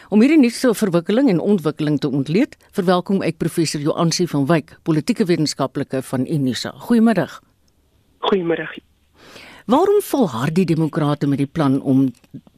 Om 0.09 0.21
hierdie 0.21 0.39
nuutste 0.39 0.73
verwikkeling 0.75 1.29
en 1.29 1.39
ontwikkeling 1.39 1.99
te 1.99 2.09
ontleed, 2.09 2.57
verwelkom 2.71 3.21
ek 3.23 3.37
professor 3.37 3.81
Joansi 3.81 4.27
van 4.27 4.45
Wyk, 4.45 4.77
politieke 4.83 5.25
wetenskaplike 5.25 6.01
van 6.01 6.27
Unisa. 6.27 6.73
Goeiemiddag. 6.87 7.41
Goeiemiddag. 8.27 8.75
Waarom 9.71 10.01
volhard 10.01 10.55
die 10.55 10.65
demokrate 10.65 11.27
met 11.27 11.37
die 11.37 11.47
plan 11.47 11.81
om 11.81 12.09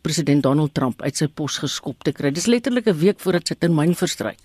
president 0.02 0.43
Donald 0.43 0.73
Trump 0.73 1.02
uit 1.02 1.17
sy 1.19 1.28
pos 1.28 1.60
geskop 1.62 2.04
te 2.04 2.12
kry? 2.12 2.32
Dis 2.32 2.47
letterlik 2.47 2.88
'n 2.88 2.97
week 2.97 3.19
voordat 3.19 3.47
sy 3.47 3.56
termyn 3.56 3.93
verstryk. 3.95 4.39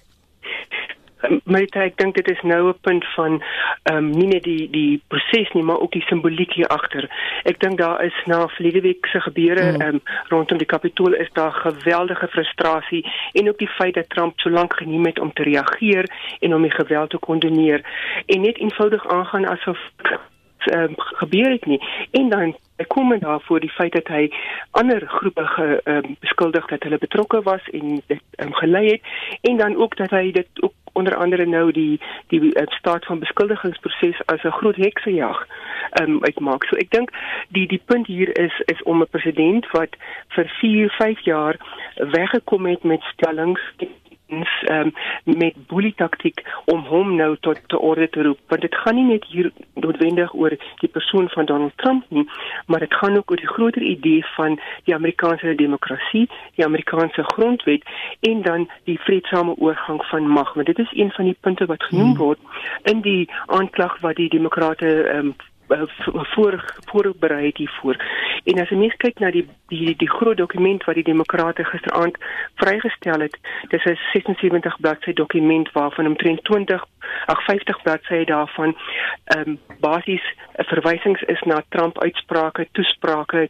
Maar 1.45 1.61
ek 1.61 1.97
dink 1.97 2.15
dit 2.15 2.31
is 2.31 2.43
nou 2.43 2.69
'n 2.69 2.79
punt 2.81 3.05
van 3.15 3.43
ehm 3.83 3.97
um, 3.97 4.11
nie 4.11 4.27
net 4.27 4.43
die 4.43 4.71
die 4.71 5.03
proses 5.09 5.53
nie, 5.53 5.63
maar 5.63 5.81
ook 5.81 5.93
die 5.93 6.03
simboliek 6.07 6.53
hier 6.53 6.67
agter. 6.67 7.09
Ek 7.45 7.61
dink 7.61 7.79
daar 7.79 8.05
is 8.05 8.15
na 8.27 8.49
verlede 8.49 8.81
week 8.81 9.07
se 9.07 9.21
gebeure 9.21 9.63
mm. 9.73 9.81
ehm 9.81 9.95
mm. 9.95 9.95
um, 9.95 10.01
rondom 10.29 10.59
die 10.59 10.67
Kapitool 10.67 11.13
is 11.13 11.31
daar 11.33 11.53
geweldige 11.53 12.29
frustrasie 12.29 13.07
en 13.33 13.49
ook 13.49 13.59
die 13.59 13.75
feit 13.79 13.95
dat 13.95 14.09
Trump 14.09 14.41
so 14.41 14.51
lank 14.51 14.77
geneem 14.77 15.07
het 15.07 15.19
om 15.19 15.33
te 15.33 15.43
reageer 15.43 16.05
en 16.41 16.55
om 16.55 16.63
die 16.63 16.75
geweld 16.75 17.11
te 17.11 17.19
kondoneer 17.19 17.81
en 18.27 18.41
net 18.41 18.59
eenvoudig 18.59 19.09
aangaan 19.09 19.49
asof 19.49 19.79
um, 20.67 20.95
gebeur 20.97 21.51
het 21.51 21.67
nie 21.67 21.81
en 22.11 22.29
dan 22.29 22.57
kom 22.87 23.09
men 23.09 23.21
daarvoor 23.21 23.61
die 23.61 23.71
feit 23.71 23.93
dat 23.93 24.07
hy 24.09 24.31
ander 24.71 25.07
groepe 25.07 25.47
ge, 25.47 25.81
um, 25.85 26.17
beskuldig 26.21 26.67
dat 26.67 26.83
hulle 26.83 26.99
betrokke 26.99 27.43
was 27.43 27.71
en 27.73 28.03
dit 28.07 28.21
um, 28.37 28.53
gelei 28.55 28.87
het 28.87 29.03
en 29.41 29.57
dan 29.57 29.77
ook 29.77 29.97
dat 29.97 30.11
hy 30.11 30.33
dit 30.33 30.49
ook 30.61 30.73
onder 30.93 31.17
andere 31.17 31.47
nou 31.47 31.73
die 31.73 32.01
die 32.27 32.41
uh, 32.41 32.63
staat 32.67 33.05
van 33.05 33.19
beskuldigingsproses 33.19 34.25
as 34.27 34.43
'n 34.43 34.59
groot 34.61 34.77
heksejag 34.77 35.47
um, 36.01 36.19
uitmaak. 36.25 36.65
So 36.65 36.77
ek 36.77 36.91
dink 36.91 37.11
die 37.49 37.67
die 37.67 37.83
punt 37.85 38.07
hier 38.07 38.39
is 38.39 38.63
is 38.65 38.83
om 38.83 39.03
'n 39.03 39.11
president 39.11 39.71
wat 39.71 39.97
vir 40.29 40.49
4, 40.61 40.91
5 40.91 41.21
jaar 41.21 41.57
weggekom 41.95 42.67
het 42.67 42.83
met 42.83 43.03
stellings 43.03 43.61
um, 44.29 44.93
met 45.25 45.55
boelie 45.67 45.95
taktik 45.97 46.43
om 46.65 46.85
hom 46.85 47.15
nou 47.17 47.37
tot 47.41 47.61
te 47.67 47.79
orde 47.79 48.09
te 48.09 48.23
roep 48.23 48.39
want 48.47 48.61
dit 48.61 48.75
gaan 48.75 48.95
nie 48.95 49.05
net 49.05 49.25
hier 49.25 49.51
noodwendig 49.75 50.35
oor 50.35 50.57
die 50.83 50.89
persoon 50.89 51.29
van 51.29 51.45
Donald 51.45 51.77
Trump 51.77 52.05
nie 52.09 52.27
maar 52.67 52.81
dit 52.81 52.95
gaan 52.95 53.17
ook 53.17 53.31
oor 53.31 53.43
die 53.43 53.55
groter 53.55 53.83
idee 53.83 54.25
van 54.37 54.61
die 54.85 54.95
Amerikaanse 54.95 55.55
demokrasie 55.55 56.29
die 56.55 56.65
Amerikaanse 56.65 57.25
grondwet 57.35 57.83
en 58.21 58.43
dan 58.43 58.69
die 58.85 58.99
vredesame 59.01 59.55
oorgang 59.57 60.05
van 60.05 60.29
mag 60.29 60.55
want 60.55 60.67
dit 60.67 60.79
is 60.79 60.93
een 60.93 61.11
van 61.11 61.25
die 61.25 61.37
punte 61.41 61.67
wat 61.67 61.83
genoem 61.83 62.15
hmm. 62.15 62.19
word 62.19 62.39
in 62.83 63.01
die 63.01 63.31
aanklag 63.47 64.01
wat 64.01 64.17
die 64.17 64.29
demokrate 64.29 64.87
um, 65.15 65.37
voor 66.35 66.65
voorberei 66.91 67.47
het 67.47 67.57
hiervoor. 67.57 67.97
En 68.45 68.61
as 68.61 68.69
jy 68.69 68.77
mens 68.77 68.97
kyk 68.97 69.19
na 69.19 69.31
die 69.31 69.47
die 69.69 69.95
die 69.97 70.11
groot 70.11 70.37
dokument 70.37 70.85
wat 70.85 70.95
die 70.95 71.05
demokrate 71.05 71.65
gisteraand 71.65 72.17
vrygestel 72.55 73.21
het, 73.21 73.39
dis 73.69 73.85
'n 73.85 73.99
76 74.13 74.81
bladsy 74.81 75.13
dokument 75.13 75.73
waarvan 75.73 76.07
omtrent 76.07 76.45
20 76.45 76.85
ag 77.27 77.45
50 77.45 77.83
bladsye 77.83 78.25
daarvan 78.25 78.77
ehm 79.25 79.49
um, 79.49 79.59
basies 79.81 80.25
verwysings 80.57 81.23
is 81.23 81.43
na 81.43 81.63
Trump 81.69 81.99
uitsprake, 81.99 82.69
toesprake, 82.73 83.49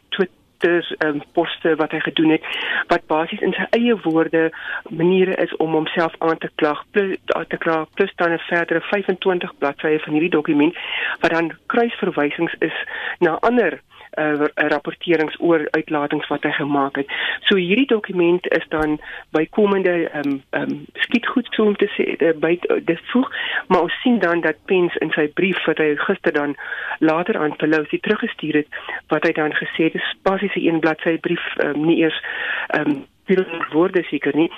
Twitter 0.59 0.95
um, 1.05 1.21
poste 1.31 1.75
wat 1.75 1.91
hy 1.91 1.99
gedoen 1.99 2.29
het 2.29 2.43
wat 2.87 3.05
basies 3.07 3.41
in 3.45 3.53
sy 3.55 3.65
eie 3.75 3.95
woorde 4.03 4.49
maniere 4.89 5.35
is 5.43 5.55
om 5.63 5.75
homself 5.77 6.15
aan 6.19 6.37
te 6.37 6.49
klag 6.55 6.83
plus 6.91 7.17
te 7.47 7.57
klag 7.57 7.87
plus 7.93 8.13
dan 8.15 8.31
'n 8.33 8.43
verdere 8.47 8.81
25 8.81 9.57
bladsye 9.57 9.99
van 9.99 10.13
hierdie 10.13 10.35
dokument 10.37 10.75
wat 11.19 11.31
dan 11.31 11.51
kruisverwysings 11.65 12.55
is 12.59 12.77
na 13.19 13.37
ander 13.39 13.79
uh, 14.17 14.47
rapporterings 14.55 15.35
oor 15.39 15.67
uitlatings 15.71 16.27
wat 16.27 16.43
hy 16.43 16.51
gemaak 16.51 16.95
het. 16.95 17.11
So 17.47 17.55
hierdie 17.55 17.87
dokument 17.87 18.47
is 18.47 18.65
dan 18.69 18.97
bykomende 19.35 20.09
ehm 20.09 20.29
um, 20.29 20.41
ehm 20.49 20.71
um, 20.71 20.85
skietgoed 20.93 21.47
so 21.51 21.65
om 21.65 21.75
te 21.75 21.89
sê 21.95 22.15
uh, 22.17 22.33
by 22.39 22.57
uh, 22.69 22.79
dit 22.85 23.01
voeg, 23.11 23.29
maar 23.67 23.81
ons 23.81 24.01
sien 24.01 24.19
dan 24.19 24.41
dat 24.41 24.65
Pence 24.65 24.99
in 24.99 25.11
sy 25.15 25.27
brief 25.27 25.61
wat 25.65 25.77
hy 25.77 25.95
gister 25.95 26.33
dan 26.33 26.55
later 26.99 27.37
aan 27.37 27.55
Pelosi 27.55 27.99
teruggestuur 27.99 28.61
het, 28.63 28.81
wat 29.07 29.23
hy 29.23 29.31
dan 29.31 29.53
gesê 29.53 29.89
het, 29.89 29.93
dis 29.93 30.15
basies 30.23 30.55
'n 30.55 30.67
een 30.67 30.79
bladsy 30.79 31.17
brief, 31.17 31.45
um, 31.63 31.85
nie 31.85 32.01
eers 32.03 32.23
ehm 32.67 32.89
um, 32.89 33.07
woorde 33.71 34.03
seker 34.09 34.35
nie 34.35 34.51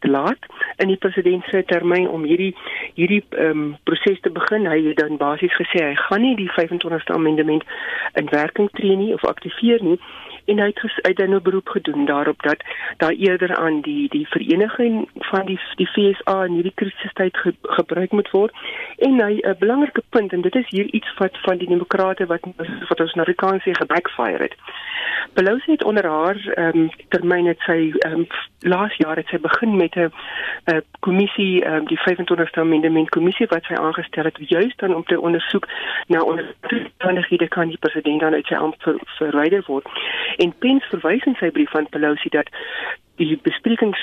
te 0.00 0.10
laat 0.10 0.48
in 0.76 0.88
die 0.92 1.00
president 1.00 1.44
se 1.50 1.62
termyn 1.66 2.08
om 2.08 2.24
hierdie 2.24 2.54
hierdie 2.94 3.22
ehm 3.30 3.50
um, 3.50 3.76
proses 3.84 4.20
te 4.20 4.30
begin. 4.30 4.66
Hy 4.66 4.80
het 4.88 4.96
dan 5.02 5.16
basies 5.16 5.54
gesê 5.56 5.84
hy 5.84 5.94
gaan 6.08 6.24
nie 6.26 6.36
die 6.36 6.50
25ste 6.56 7.14
amendement 7.14 7.64
in 8.14 8.30
werking 8.30 8.70
tree 8.78 8.96
nie 8.96 9.14
of 9.14 9.24
aktiveer 9.24 9.82
nie 9.82 9.98
en 10.48 10.58
hy 10.58 10.66
het 10.66 11.00
uit 11.02 11.16
dan 11.16 11.34
'n 11.34 11.42
beroep 11.42 11.68
gedoen 11.68 12.04
daarop 12.04 12.42
dat 12.42 12.60
daar 12.96 13.16
eerder 13.26 13.56
aan 13.56 13.80
die 13.80 14.08
die 14.08 14.26
vereniging 14.28 15.08
van 15.14 15.46
die 15.46 15.60
die 15.76 15.86
FSA 15.86 16.44
in 16.44 16.52
hierdie 16.52 16.74
krisistyd 16.74 17.36
ge, 17.36 17.54
gebruik 17.62 18.12
moet 18.12 18.30
word 18.30 18.52
en 18.98 19.20
hy 19.20 19.34
'n 19.40 19.56
belangrike 19.58 20.02
punt 20.08 20.32
en 20.32 20.40
dit 20.40 20.54
is 20.54 20.68
hier 20.68 20.86
iets 20.86 21.14
wat 21.18 21.38
van 21.42 21.56
die 21.58 21.68
demokrate 21.68 22.26
wat 22.26 22.40
wat 22.88 23.00
ons 23.00 23.14
Amerikaans 23.14 23.62
sê 23.62 23.72
gebackfire 23.72 24.42
het. 24.42 24.56
Pelosi 25.32 25.70
het 25.70 25.84
onder 25.84 26.06
haar 26.06 26.38
um, 26.56 26.90
termyn 27.08 27.46
het 27.46 27.60
sy 27.60 27.92
um, 28.06 28.26
laas 28.60 28.96
jaar 28.96 29.16
het 29.16 29.26
sy 29.26 29.38
begin 29.38 29.76
met 29.76 29.94
'n 29.94 30.12
uh, 30.72 30.78
kommissie 31.00 31.66
um, 31.66 31.86
die 31.86 32.00
25ste 32.06 32.60
amendement 32.60 33.08
kommissie 33.08 33.46
wat 33.46 33.64
sy 33.64 33.74
aangestel 33.74 34.24
het 34.24 34.38
juis 34.38 34.76
dan 34.76 34.94
om 34.94 35.04
te 35.04 35.20
ondersoek 35.20 35.68
na 36.06 36.22
ondersoekhede 36.22 37.48
kan 37.48 37.68
die 37.68 37.78
president 37.78 38.20
dan 38.20 38.34
uit 38.34 38.46
sy 38.46 38.54
ampt 38.54 38.82
ver, 38.82 38.98
verwyder 39.18 39.62
word. 39.66 39.86
En 40.38 40.54
Pence 40.58 40.86
verwys 40.88 41.24
in 41.26 41.34
sy 41.38 41.50
brief 41.50 41.74
aan 41.74 41.88
Pelosi 41.88 42.30
dat 42.34 42.50
die 43.18 43.38
besprekings 43.42 44.02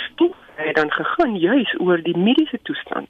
het 0.56 0.76
dan 0.76 0.92
gegaan 0.92 1.38
juis 1.40 1.76
oor 1.80 2.02
die 2.04 2.18
mediese 2.18 2.60
toestand 2.64 3.08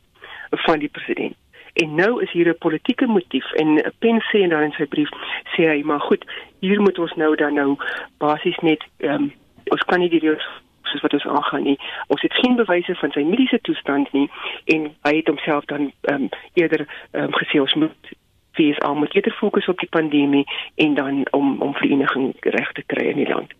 van 0.49 0.79
die 0.79 0.89
president. 0.89 1.35
En 1.73 1.95
nou 1.95 2.21
is 2.23 2.31
hier 2.31 2.47
'n 2.49 2.57
politieke 2.57 3.05
motief 3.05 3.51
en 3.51 3.93
Pence 3.99 4.27
sê 4.31 4.47
dan 4.47 4.61
in 4.61 4.71
sy 4.71 4.85
brief 4.85 5.09
sê 5.55 5.63
hy 5.71 5.81
maar 5.83 5.99
goed, 5.99 6.25
hier 6.59 6.81
moet 6.81 6.99
ons 6.99 7.13
nou 7.15 7.35
dan 7.35 7.53
nou 7.53 7.77
basies 8.17 8.57
net 8.57 8.83
ehm 8.97 9.13
um, 9.13 9.33
ons 9.65 9.83
kan 9.83 9.99
nie 9.99 10.09
die 10.09 10.19
reëls 10.19 10.47
soos 10.83 11.01
wat 11.01 11.13
ons 11.13 11.25
aangaan 11.25 11.63
nie. 11.63 11.79
Ons 12.07 12.21
het 12.21 12.33
geen 12.33 12.55
bewyse 12.55 12.95
van 12.95 13.11
sy 13.11 13.23
mediese 13.23 13.59
toestand 13.61 14.11
nie 14.13 14.29
en 14.65 14.95
hy 15.01 15.15
het 15.15 15.27
homself 15.27 15.65
dan 15.65 15.91
ehm 16.01 16.21
um, 16.21 16.29
eerder 16.53 16.87
ehm 17.11 17.23
um, 17.23 17.33
gesê 17.33 17.59
ons 17.59 17.73
moet 17.73 18.13
fees 18.55 18.79
al 18.79 18.95
moet 18.95 19.15
eerder 19.15 19.35
fokus 19.39 19.67
op 19.71 19.79
die 19.79 19.89
pandemie 19.91 20.45
en 20.75 20.95
dan 20.95 21.21
om 21.31 21.61
om 21.61 21.73
vereniging 21.73 22.33
reg 22.55 22.71
te 22.71 22.83
kry 22.85 23.07
in 23.11 23.21
die 23.21 23.29
land. 23.29 23.53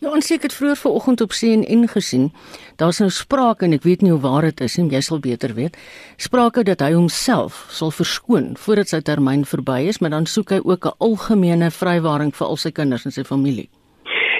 Ja, 0.00 0.10
ons 0.10 0.28
het 0.28 0.54
vroeër 0.54 0.76
vanoggend 0.76 1.20
op 1.20 1.34
CNN 1.34 1.88
gesien. 1.88 2.32
Daar's 2.76 2.98
nou 2.98 3.10
sprake 3.10 3.64
en 3.64 3.76
ek 3.76 3.86
weet 3.88 4.04
nie 4.04 4.12
hoe 4.12 4.20
waar 4.20 4.48
dit 4.48 4.60
is 4.60 4.76
nie, 4.76 4.90
jy 4.92 5.00
sal 5.00 5.20
beter 5.20 5.54
weet. 5.54 5.78
Sprake 6.16 6.64
dat 6.64 6.84
hy 6.84 6.92
homself 6.92 7.66
sal 7.70 7.90
verskoon 7.90 8.54
voordat 8.60 8.92
sy 8.92 9.00
termyn 9.00 9.44
verby 9.44 9.82
is, 9.90 10.00
maar 10.00 10.14
dan 10.14 10.26
soek 10.26 10.50
hy 10.56 10.60
ook 10.64 10.86
'n 10.86 10.98
algemene 10.98 11.70
vrywaring 11.70 12.34
vir 12.34 12.46
al 12.46 12.56
sy 12.56 12.70
kinders 12.70 13.04
en 13.04 13.12
sy 13.12 13.24
familie. 13.24 13.68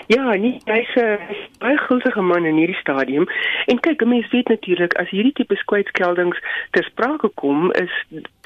Ja, 0.07 0.35
nee, 0.35 0.61
hy's 0.65 0.95
'n 0.95 1.19
baie 1.59 1.79
guldige 1.79 2.23
man 2.23 2.45
in 2.45 2.57
hierdie 2.57 2.79
stadium. 2.79 3.27
En 3.67 3.81
kyk, 3.81 4.05
mense 4.05 4.31
weet 4.31 4.49
natuurlik 4.49 4.95
as 4.95 5.09
hierdie 5.11 5.33
tipe 5.33 5.57
skwytskeldings 5.57 6.39
ter 6.71 6.85
sprake 6.85 7.31
kom, 7.35 7.73
is 7.73 7.91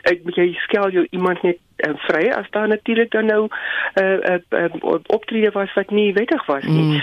ek 0.03 0.23
jy 0.35 0.53
skel 0.65 0.91
jou 0.91 1.07
iemand 1.11 1.43
net 1.43 1.59
uh, 1.87 1.95
vry 2.07 2.29
as 2.35 2.51
daar 2.51 2.69
natuurlik 2.69 3.11
dan 3.11 3.27
nou 3.27 3.47
'n 3.47 4.03
uh, 4.03 4.39
uh, 4.51 4.65
uh, 4.83 4.99
optrede 5.07 5.51
was 5.51 5.73
wat 5.75 5.91
nie 5.91 6.13
wettig 6.13 6.47
was 6.47 6.65
nie. 6.65 6.83
Mm. 6.83 7.03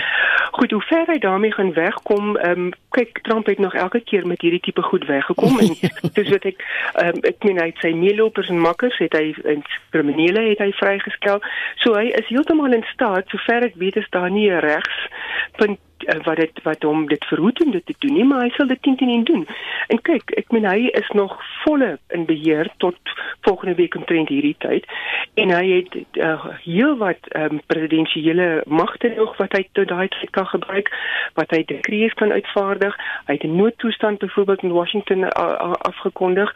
Goed, 0.50 0.70
hoe 0.70 0.82
ver 0.82 1.06
hy 1.06 1.18
daarmee 1.18 1.52
gaan 1.52 1.72
wegkom, 1.72 2.36
ehm 2.36 2.60
um, 2.60 2.72
kyk 2.90 3.18
Trump 3.22 3.46
het 3.46 3.58
nog 3.58 3.74
elke 3.74 4.00
keer 4.00 4.26
met 4.26 4.40
hierdie 4.40 4.60
tipe 4.60 4.82
goed 4.82 5.06
weggekom 5.06 5.58
en 5.58 5.74
soos 6.14 6.28
wat 6.28 6.44
ek 6.44 6.64
ehm 6.94 7.08
um, 7.14 7.20
ek 7.22 7.44
meen 7.44 7.60
hy 7.60 7.66
het 7.66 7.80
sy 7.80 7.92
meelopers 7.92 8.48
en 8.48 8.60
makkers 8.60 8.98
het 8.98 9.12
hy 9.12 9.34
in 9.44 9.62
kriminele 9.90 10.48
het 10.48 10.58
hy 10.58 10.72
vrygeskel. 10.72 11.42
So 11.76 11.94
hy 11.94 12.08
is 12.20 12.28
heeltemal 12.28 12.72
in 12.72 12.86
staat, 12.92 13.28
sover 13.28 13.62
ek 13.62 13.76
weet 13.76 13.96
is 13.96 14.10
daar 14.10 14.30
nie 14.30 14.50
'n 14.50 14.60
regspunt 14.60 15.78
Eh, 15.78 15.87
wat 16.24 16.36
dit 16.36 16.62
wat 16.62 16.82
hom 16.82 17.06
dit 17.08 17.24
verhoed 17.24 17.62
om 17.64 17.70
dit 17.70 17.86
te 17.86 17.94
doen 17.98 18.14
nie, 18.14 18.24
maar 18.24 18.42
hy 18.42 18.50
sal 18.56 18.66
dit 18.66 18.82
teen 18.82 18.96
teen 18.96 19.24
doen. 19.24 19.46
En 19.88 20.00
kyk, 20.02 20.30
ek 20.40 20.52
meen 20.52 20.66
hy 20.66 20.90
is 21.00 21.08
nog 21.16 21.36
volle 21.64 21.98
in 22.14 22.24
beheer 22.24 22.70
tot 22.76 22.96
volgende 23.40 23.74
week 23.74 23.94
omtrent 23.94 24.28
hierdie 24.28 24.56
tyd 24.58 24.86
en 25.34 25.50
hy 25.54 25.64
het 25.70 25.96
uh, 26.18 26.46
heel 26.64 26.96
wat 26.96 27.28
um, 27.36 27.60
presidensiële 27.66 28.62
magte 28.66 29.12
nog 29.16 29.36
wat 29.36 29.52
hy 29.56 29.64
tot 29.72 29.88
daai 29.88 30.08
tyd 30.08 30.30
kan 30.30 30.46
gebruik, 30.46 30.90
wat 31.34 31.50
hy 31.54 31.62
dekrees 31.64 32.14
kan 32.18 32.32
uitvaardig. 32.32 32.96
Hy 33.26 33.38
het 33.38 33.44
'n 33.44 33.56
noodtoestand 33.56 34.18
byvoorbeeld 34.18 34.62
in 34.62 34.72
Washington 34.72 35.18
uh, 35.18 35.74
afgekondig. 35.78 36.54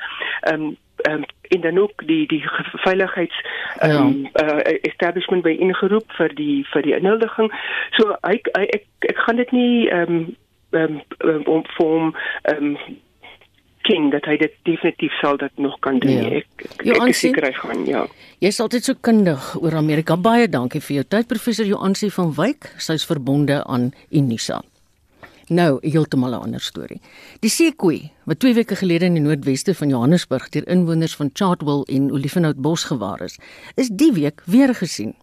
Um, 0.53 0.77
um, 1.09 1.25
en 1.43 1.61
dan 1.61 1.79
ook 1.79 2.07
die 2.07 2.27
die 2.27 2.43
veiligheids 2.87 3.45
um, 3.83 4.29
ja. 4.33 4.43
uh, 4.45 4.79
establishment 4.81 5.43
by 5.43 5.55
ingeroep 5.59 6.13
vir 6.19 6.35
die 6.35 6.67
vir 6.73 6.83
die 6.83 6.97
inhuldiging. 6.97 7.53
So 7.99 8.17
ek 8.23 8.49
ek 8.59 8.85
ek 9.13 9.25
gaan 9.27 9.41
dit 9.43 9.53
nie 9.53 9.89
ehm 9.89 10.15
um, 10.17 10.27
ehm 10.71 11.01
um, 11.21 11.43
om 11.45 11.65
vorm 11.77 12.15
ehm 12.43 12.77
um, 12.77 13.01
ken 13.83 14.11
dat 14.11 14.27
hy 14.31 14.37
dit 14.39 14.53
definitief 14.63 15.15
sal 15.21 15.37
dat 15.37 15.51
nog 15.55 15.79
kan 15.83 15.99
doen. 15.99 16.23
Ja. 16.23 16.43
Ek 16.43 16.67
ek, 16.71 16.85
ek 16.87 17.09
is 17.11 17.23
seker 17.25 17.49
hy 17.49 17.55
gaan 17.59 17.87
ja. 17.87 18.07
Jy 18.39 18.53
is 18.55 18.61
altyd 18.63 18.91
so 18.91 18.99
kundig 19.01 19.53
oor 19.61 19.77
Amerika. 19.79 20.17
Baie 20.17 20.49
dankie 20.49 20.81
vir 20.81 21.01
jou 21.01 21.09
tyd 21.17 21.31
professor 21.31 21.67
Joansi 21.67 22.11
van 22.15 22.35
Wyk. 22.39 22.71
Sy's 22.79 23.07
verbonde 23.07 23.63
aan 23.67 23.91
Unisa. 24.11 24.63
Nou, 25.53 25.79
heeltemal 25.81 26.31
'n 26.31 26.43
ander 26.43 26.61
storie. 26.61 27.01
Die 27.41 27.51
seekoei 27.51 28.11
wat 28.25 28.39
2 28.39 28.55
weke 28.55 28.77
gelede 28.77 29.05
in 29.05 29.15
die 29.15 29.23
noordweste 29.23 29.75
van 29.75 29.89
Johannesburg 29.89 30.49
deur 30.49 30.69
inwoners 30.69 31.17
van 31.17 31.31
Chartwell 31.33 31.83
en 31.83 32.13
Olifanhoutbos 32.13 32.85
gewaar 32.85 33.21
is, 33.21 33.39
is 33.75 33.89
die 33.89 34.13
week 34.13 34.43
weer 34.47 34.75
gesien. 34.75 35.15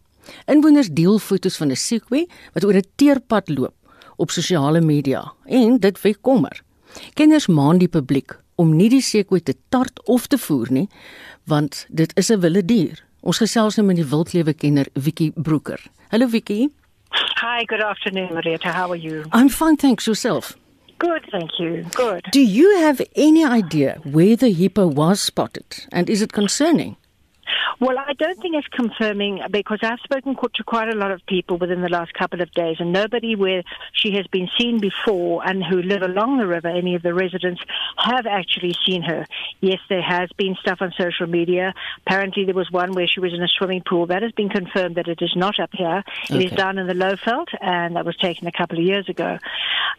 Inwoners 0.46 0.90
deel 0.92 1.20
foto's 1.20 1.58
van 1.58 1.72
'n 1.72 1.76
seekoei 1.76 2.28
wat 2.54 2.64
oor 2.64 2.74
'n 2.74 2.86
teerpad 2.96 3.50
loop 3.50 3.74
op 4.16 4.32
sosiale 4.32 4.82
media 4.82 5.34
en 5.46 5.78
dit 5.80 6.02
wek 6.02 6.22
kommer. 6.22 6.62
Kenners 7.14 7.48
maan 7.48 7.78
die 7.78 7.88
publiek 7.88 8.40
om 8.56 8.76
nie 8.76 8.90
die 8.90 9.02
seekoei 9.02 9.42
te 9.44 9.56
tart 9.70 10.06
of 10.06 10.28
te 10.28 10.38
voer 10.38 10.68
nie, 10.72 10.90
want 11.46 11.86
dit 11.90 12.18
is 12.18 12.30
'n 12.30 12.40
wilde 12.40 12.66
dier. 12.66 13.06
Ons 13.22 13.38
gesels 13.38 13.76
nou 13.76 13.88
met 13.88 13.96
die 13.96 14.06
wildlewe 14.06 14.54
kenner 14.54 14.88
Vicky 14.94 15.32
Broeker. 15.36 15.80
Hallo 16.10 16.28
Vicky. 16.28 16.70
Hi, 17.42 17.64
good 17.64 17.80
afternoon, 17.80 18.34
Marietta. 18.34 18.74
How 18.74 18.92
are 18.92 18.98
you? 18.98 19.24
I'm 19.32 19.48
fine, 19.48 19.78
thanks. 19.78 20.06
Yourself? 20.06 20.58
Good, 20.98 21.26
thank 21.32 21.52
you. 21.58 21.86
Good. 21.94 22.26
Do 22.34 22.42
you 22.42 22.80
have 22.80 23.02
any 23.16 23.46
idea 23.46 24.02
where 24.04 24.36
the 24.36 24.52
hippo 24.52 24.88
was 24.88 25.22
spotted? 25.22 25.86
And 25.94 26.10
is 26.10 26.22
it 26.22 26.34
concerning? 26.34 26.98
Well, 27.80 27.98
I 27.98 28.12
don't 28.14 28.38
think 28.42 28.56
it's 28.56 28.68
confirming 28.68 29.42
because 29.52 29.80
I've 29.84 30.00
spoken 30.04 30.36
to 30.36 30.64
quite 30.64 30.90
a 30.90 30.98
lot 30.98 31.12
of 31.12 31.26
people 31.26 31.58
within 31.58 31.82
the 31.82 31.88
last 31.88 32.14
couple 32.14 32.42
of 32.42 32.52
days, 32.52 32.76
and 32.80 32.92
nobody 32.92 33.36
where 33.36 33.64
she 33.94 34.16
has 34.16 34.28
been 34.28 34.50
seen 34.60 34.80
before 34.80 35.48
and 35.48 35.64
who 35.64 35.82
live 35.82 36.02
along 36.02 36.40
the 36.40 36.48
river, 36.48 36.68
any 36.68 36.96
of 36.96 37.04
the 37.04 37.14
residents, 37.14 37.62
have 37.98 38.26
actually 38.26 38.76
seen 38.86 39.02
her. 39.04 39.26
Yes, 39.62 39.80
there 39.88 40.02
has 40.02 40.30
been 40.36 40.58
stuff 40.60 40.82
on 40.82 40.94
social 40.98 41.26
media. 41.26 41.74
Apparently, 42.06 42.44
there 42.44 42.54
was 42.54 42.70
one 42.70 42.94
where 42.94 43.08
she 43.08 43.22
was 43.22 43.34
in 43.34 43.42
a 43.42 43.48
swimming 43.48 43.84
pool. 43.88 44.08
That 44.08 44.24
has 44.24 44.34
been 44.34 44.50
confirmed 44.50 44.96
that 44.96 45.08
it 45.08 45.22
is 45.22 45.34
not 45.38 45.58
up 45.58 45.70
here. 45.72 46.04
It 46.30 46.36
okay. 46.36 46.46
is 46.46 46.52
down 46.52 46.80
in 46.80 46.88
the 46.88 46.94
Lowveld, 46.94 47.48
and 47.62 47.96
that 47.96 48.06
was 48.06 48.18
taken 48.18 48.46
a 48.48 48.52
couple 48.52 48.78
of 48.78 48.84
years 48.84 49.08
ago. 49.08 49.38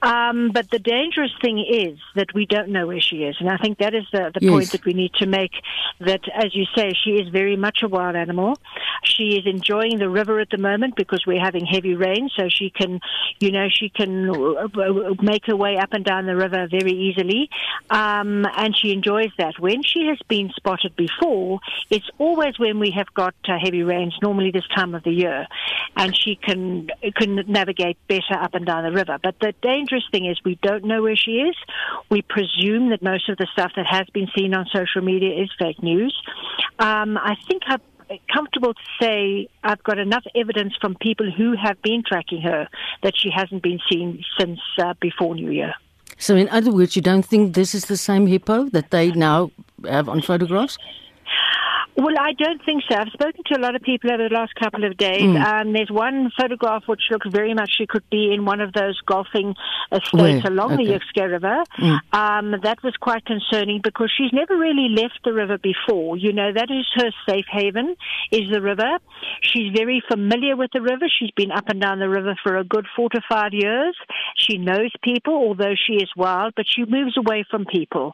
Um, 0.02 0.50
but 0.52 0.70
the 0.70 0.78
dangerous 0.78 1.32
thing 1.40 1.64
is 1.66 1.98
that 2.14 2.34
we 2.34 2.44
don't 2.44 2.68
know 2.68 2.86
where 2.86 3.00
she 3.00 3.24
is, 3.24 3.36
and 3.40 3.48
I 3.48 3.56
think 3.56 3.78
that 3.78 3.94
is 3.94 4.04
the, 4.12 4.30
the 4.34 4.44
yes. 4.44 4.50
point 4.50 4.72
that 4.72 4.84
we 4.84 4.92
need 4.92 5.14
to 5.14 5.26
make. 5.26 5.52
That, 6.00 6.20
as 6.34 6.54
you 6.54 6.64
say, 6.74 6.92
she 7.04 7.12
is 7.12 7.28
very 7.28 7.56
much 7.56 7.69
much 7.70 7.82
a 7.84 7.88
wild 7.88 8.16
animal. 8.16 8.58
She 9.04 9.36
is 9.38 9.46
enjoying 9.46 9.98
the 9.98 10.08
river 10.08 10.40
at 10.40 10.50
the 10.50 10.58
moment 10.58 10.96
because 10.96 11.22
we're 11.24 11.40
having 11.40 11.64
heavy 11.64 11.94
rain, 11.94 12.28
so 12.36 12.48
she 12.48 12.70
can, 12.70 13.00
you 13.38 13.52
know, 13.52 13.68
she 13.70 13.88
can 13.88 14.28
uh, 14.28 15.14
make 15.22 15.46
her 15.46 15.56
way 15.56 15.76
up 15.78 15.92
and 15.92 16.04
down 16.04 16.26
the 16.26 16.34
river 16.34 16.66
very 16.68 16.92
easily, 16.92 17.48
um, 17.90 18.44
and 18.56 18.76
she 18.76 18.92
enjoys 18.92 19.30
that. 19.38 19.54
When 19.58 19.82
she 19.84 20.06
has 20.08 20.18
been 20.28 20.50
spotted 20.56 20.96
before, 20.96 21.60
it's 21.90 22.10
always 22.18 22.58
when 22.58 22.80
we 22.80 22.90
have 22.90 23.12
got 23.14 23.34
uh, 23.48 23.56
heavy 23.62 23.84
rains, 23.84 24.16
normally 24.20 24.50
this 24.50 24.66
time 24.74 24.94
of 24.96 25.04
the 25.04 25.12
year, 25.12 25.46
and 25.96 26.16
she 26.16 26.34
can 26.34 26.90
can 27.14 27.44
navigate 27.46 27.98
better 28.08 28.34
up 28.34 28.54
and 28.54 28.66
down 28.66 28.82
the 28.82 28.92
river. 28.92 29.16
But 29.22 29.36
the 29.40 29.54
dangerous 29.62 30.04
thing 30.10 30.26
is 30.26 30.38
we 30.44 30.58
don't 30.62 30.84
know 30.84 31.02
where 31.02 31.16
she 31.16 31.32
is. 31.48 31.56
We 32.10 32.22
presume 32.22 32.90
that 32.90 33.02
most 33.02 33.28
of 33.28 33.38
the 33.38 33.46
stuff 33.52 33.72
that 33.76 33.86
has 33.86 34.06
been 34.12 34.28
seen 34.36 34.54
on 34.54 34.66
social 34.74 35.02
media 35.02 35.42
is 35.42 35.50
fake 35.58 35.82
news. 35.82 36.14
Um, 36.78 37.18
I 37.18 37.36
think 37.46 37.59
I'm 37.66 37.80
comfortable 38.32 38.74
to 38.74 38.80
say 39.00 39.48
I've 39.62 39.82
got 39.84 39.98
enough 39.98 40.24
evidence 40.34 40.74
from 40.80 40.96
people 41.00 41.30
who 41.30 41.54
have 41.56 41.80
been 41.82 42.02
tracking 42.06 42.42
her 42.42 42.68
that 43.02 43.14
she 43.16 43.30
hasn't 43.30 43.62
been 43.62 43.78
seen 43.90 44.24
since 44.38 44.60
uh, 44.78 44.94
before 45.00 45.34
New 45.34 45.50
Year. 45.50 45.74
So, 46.18 46.36
in 46.36 46.48
other 46.50 46.70
words, 46.70 46.96
you 46.96 47.02
don't 47.02 47.24
think 47.24 47.54
this 47.54 47.74
is 47.74 47.86
the 47.86 47.96
same 47.96 48.26
hippo 48.26 48.68
that 48.70 48.90
they 48.90 49.10
now 49.12 49.50
have 49.88 50.08
on 50.08 50.20
photographs? 50.20 50.76
Well, 51.96 52.14
I 52.18 52.32
don't 52.32 52.64
think 52.64 52.82
so. 52.88 52.96
I've 52.96 53.08
spoken 53.12 53.42
to 53.46 53.58
a 53.58 53.60
lot 53.60 53.74
of 53.74 53.82
people 53.82 54.10
over 54.10 54.28
the 54.28 54.34
last 54.34 54.54
couple 54.54 54.84
of 54.84 54.96
days. 54.96 55.22
Mm. 55.22 55.44
Um, 55.44 55.72
there's 55.72 55.90
one 55.90 56.30
photograph 56.38 56.84
which 56.86 57.02
looks 57.10 57.26
very 57.28 57.52
much 57.52 57.72
she 57.76 57.86
could 57.86 58.08
be 58.10 58.32
in 58.32 58.44
one 58.44 58.60
of 58.60 58.72
those 58.72 58.98
golfing 59.06 59.54
estates 59.92 60.12
Where? 60.12 60.52
along 60.52 60.74
okay. 60.74 60.86
the 60.86 60.92
Yexke 60.92 61.30
River. 61.30 61.64
Mm. 61.78 61.98
Um, 62.12 62.60
that 62.62 62.82
was 62.82 62.94
quite 63.00 63.24
concerning 63.24 63.80
because 63.82 64.10
she's 64.16 64.32
never 64.32 64.56
really 64.56 64.88
left 64.88 65.20
the 65.24 65.32
river 65.32 65.58
before. 65.58 66.16
You 66.16 66.32
know, 66.32 66.52
that 66.52 66.70
is 66.70 66.86
her 66.94 67.10
safe 67.28 67.46
haven, 67.50 67.96
is 68.30 68.50
the 68.50 68.62
river. 68.62 68.98
She's 69.42 69.72
very 69.76 70.02
familiar 70.10 70.56
with 70.56 70.70
the 70.72 70.80
river. 70.80 71.06
She's 71.08 71.32
been 71.32 71.50
up 71.50 71.68
and 71.68 71.80
down 71.80 71.98
the 71.98 72.08
river 72.08 72.34
for 72.42 72.56
a 72.56 72.64
good 72.64 72.86
four 72.96 73.08
to 73.10 73.20
five 73.28 73.52
years. 73.52 73.96
She 74.36 74.58
knows 74.58 74.90
people, 75.02 75.34
although 75.34 75.74
she 75.74 75.94
is 75.94 76.08
wild, 76.16 76.54
but 76.56 76.66
she 76.68 76.84
moves 76.84 77.16
away 77.16 77.44
from 77.50 77.66
people. 77.66 78.12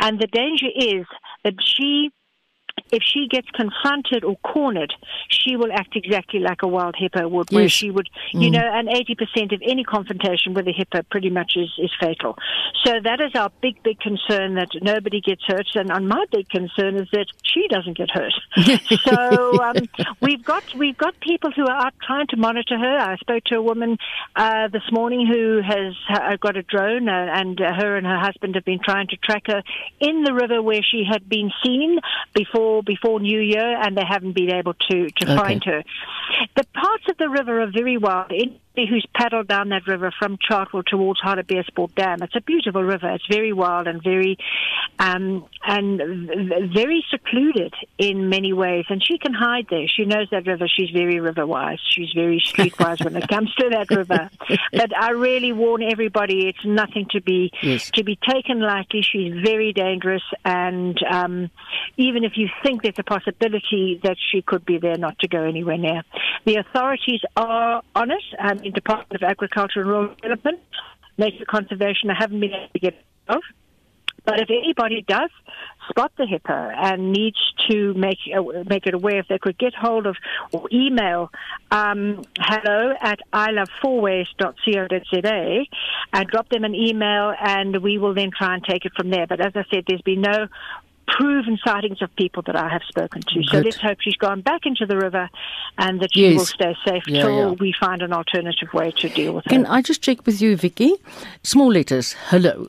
And 0.00 0.20
the 0.20 0.26
danger 0.26 0.66
is 0.74 1.06
that 1.44 1.54
she 1.64 2.10
if 2.92 3.02
she 3.02 3.26
gets 3.28 3.48
confronted 3.50 4.22
or 4.22 4.36
cornered, 4.38 4.94
she 5.28 5.56
will 5.56 5.72
act 5.72 5.96
exactly 5.96 6.40
like 6.40 6.62
a 6.62 6.68
wild 6.68 6.94
hippo 6.96 7.26
would, 7.26 7.50
yes. 7.50 7.56
where 7.56 7.68
she 7.68 7.90
would, 7.90 8.08
you 8.32 8.50
mm. 8.50 8.52
know, 8.52 8.70
and 8.72 8.88
80% 8.88 9.54
of 9.54 9.62
any 9.64 9.82
confrontation 9.82 10.54
with 10.54 10.68
a 10.68 10.72
hippo 10.72 11.02
pretty 11.10 11.30
much 11.30 11.52
is, 11.56 11.70
is 11.78 11.90
fatal. 11.98 12.36
So 12.84 13.00
that 13.02 13.20
is 13.20 13.32
our 13.34 13.50
big, 13.62 13.82
big 13.82 13.98
concern 14.00 14.54
that 14.56 14.68
nobody 14.82 15.20
gets 15.20 15.42
hurt. 15.46 15.66
And 15.74 16.08
my 16.08 16.24
big 16.30 16.48
concern 16.48 16.96
is 16.96 17.08
that 17.12 17.26
she 17.42 17.66
doesn't 17.68 17.96
get 17.96 18.10
hurt. 18.10 18.34
so 19.04 19.62
um, 19.62 19.76
we've 20.20 20.44
got 20.44 20.62
we've 20.74 20.96
got 20.96 21.18
people 21.20 21.50
who 21.50 21.66
are 21.66 21.86
out 21.86 21.94
trying 22.02 22.26
to 22.28 22.36
monitor 22.36 22.78
her. 22.78 22.98
I 22.98 23.16
spoke 23.16 23.44
to 23.44 23.56
a 23.56 23.62
woman 23.62 23.98
uh, 24.36 24.68
this 24.68 24.82
morning 24.90 25.26
who 25.26 25.60
has 25.62 25.94
uh, 26.10 26.36
got 26.36 26.56
a 26.56 26.62
drone, 26.62 27.08
uh, 27.08 27.28
and 27.34 27.60
uh, 27.60 27.72
her 27.74 27.96
and 27.96 28.06
her 28.06 28.18
husband 28.18 28.54
have 28.54 28.64
been 28.64 28.80
trying 28.84 29.06
to 29.08 29.16
track 29.16 29.44
her 29.46 29.62
in 30.00 30.24
the 30.24 30.34
river 30.34 30.62
where 30.62 30.82
she 30.82 31.04
had 31.08 31.28
been 31.28 31.50
seen 31.64 31.98
before 32.34 32.61
before 32.62 32.82
before 32.82 33.20
New 33.20 33.40
Year, 33.40 33.76
and 33.82 33.96
they 33.96 34.04
haven't 34.06 34.32
been 34.32 34.52
able 34.52 34.74
to 34.74 35.10
to 35.10 35.24
okay. 35.24 35.36
find 35.36 35.64
her. 35.64 35.82
The 36.56 36.64
parts 36.74 37.04
of 37.08 37.16
the 37.18 37.28
river 37.28 37.62
are 37.62 37.70
very 37.70 37.96
wild 37.96 38.32
who's 38.74 39.06
paddled 39.14 39.48
down 39.48 39.68
that 39.70 39.86
river 39.86 40.12
from 40.18 40.38
Chartwell 40.38 40.84
towards 40.84 41.20
Hartbeespoort 41.20 41.94
Dam. 41.94 42.22
It's 42.22 42.36
a 42.36 42.40
beautiful 42.40 42.82
river. 42.82 43.10
It's 43.10 43.26
very 43.30 43.52
wild 43.52 43.86
and 43.86 44.02
very 44.02 44.38
um, 44.98 45.46
and 45.64 45.98
very 46.72 47.04
secluded 47.10 47.74
in 47.98 48.28
many 48.28 48.52
ways. 48.52 48.86
And 48.88 49.02
she 49.04 49.18
can 49.18 49.34
hide 49.34 49.66
there. 49.70 49.86
She 49.88 50.04
knows 50.04 50.28
that 50.30 50.46
river. 50.46 50.66
She's 50.68 50.90
very 50.90 51.20
river 51.20 51.46
wise. 51.46 51.78
She's 51.86 52.12
very 52.14 52.40
street 52.40 52.78
wise 52.78 53.00
when 53.00 53.16
it 53.16 53.28
comes 53.28 53.54
to 53.56 53.68
that 53.70 53.90
river. 53.90 54.30
But 54.72 54.96
I 54.96 55.10
really 55.10 55.52
warn 55.52 55.82
everybody: 55.82 56.48
it's 56.48 56.64
nothing 56.64 57.06
to 57.10 57.20
be 57.20 57.50
yes. 57.62 57.90
to 57.92 58.04
be 58.04 58.18
taken 58.28 58.60
lightly. 58.60 59.02
She's 59.02 59.34
very 59.44 59.72
dangerous, 59.72 60.22
and 60.44 60.98
um, 61.10 61.50
even 61.96 62.24
if 62.24 62.32
you 62.36 62.48
think 62.62 62.82
there's 62.82 62.98
a 62.98 63.02
possibility 63.02 64.00
that 64.02 64.16
she 64.30 64.42
could 64.42 64.64
be 64.64 64.78
there, 64.78 64.96
not 64.96 65.18
to 65.20 65.28
go 65.28 65.42
anywhere 65.42 65.78
near. 65.78 66.02
The 66.44 66.56
authorities 66.56 67.20
are 67.36 67.82
on 67.94 68.10
it. 68.10 68.22
Um, 68.38 68.61
in 68.64 68.72
Department 68.72 69.22
of 69.22 69.28
Agriculture 69.28 69.80
and 69.80 69.88
Rural 69.88 70.14
Development. 70.14 70.60
Nature 71.18 71.44
conservation, 71.46 72.10
I 72.10 72.14
haven't 72.18 72.40
been 72.40 72.52
able 72.52 72.68
to 72.72 72.78
get 72.78 72.94
of. 73.28 73.42
But 74.24 74.40
if 74.40 74.48
anybody 74.50 75.04
does 75.06 75.30
spot 75.90 76.10
the 76.16 76.26
hippo 76.26 76.52
and 76.52 77.12
needs 77.12 77.36
to 77.68 77.92
make 77.94 78.18
uh, 78.34 78.42
make 78.68 78.86
it 78.86 78.94
aware, 78.94 79.18
if 79.18 79.28
they 79.28 79.38
could 79.38 79.58
get 79.58 79.74
hold 79.74 80.06
of 80.06 80.16
or 80.52 80.68
email 80.72 81.30
um, 81.72 82.22
hello 82.38 82.94
at 83.00 83.18
ilovefourways.co.za 83.32 85.64
and 86.12 86.28
drop 86.28 86.48
them 86.50 86.62
an 86.62 86.76
email, 86.76 87.34
and 87.40 87.82
we 87.82 87.98
will 87.98 88.14
then 88.14 88.30
try 88.36 88.54
and 88.54 88.62
take 88.64 88.84
it 88.84 88.92
from 88.96 89.10
there. 89.10 89.26
But 89.26 89.40
as 89.40 89.56
I 89.56 89.64
said, 89.72 89.86
there's 89.88 90.02
been 90.02 90.20
no 90.20 90.46
proven 91.06 91.58
sightings 91.64 92.02
of 92.02 92.14
people 92.16 92.42
that 92.46 92.56
I 92.56 92.68
have 92.68 92.82
spoken 92.88 93.22
to. 93.22 93.34
Good. 93.34 93.48
So 93.50 93.58
let's 93.58 93.80
hope 93.80 93.98
she's 94.00 94.16
gone 94.16 94.40
back 94.40 94.66
into 94.66 94.84
the 94.86 94.96
river 94.96 95.30
and 95.78 96.00
that 96.00 96.10
she 96.12 96.28
yes. 96.28 96.38
will 96.38 96.46
stay 96.46 96.74
safe 96.86 97.04
yeah, 97.06 97.22
till 97.22 97.36
yeah. 97.36 97.50
we 97.58 97.72
find 97.78 98.02
an 98.02 98.12
alternative 98.12 98.68
way 98.72 98.90
to 98.92 99.08
deal 99.08 99.34
with 99.34 99.44
her. 99.44 99.50
Can 99.50 99.66
I 99.66 99.82
just 99.82 100.02
check 100.02 100.24
with 100.26 100.40
you, 100.40 100.56
Vicky? 100.56 100.94
Small 101.42 101.72
letters, 101.72 102.14
hello, 102.28 102.68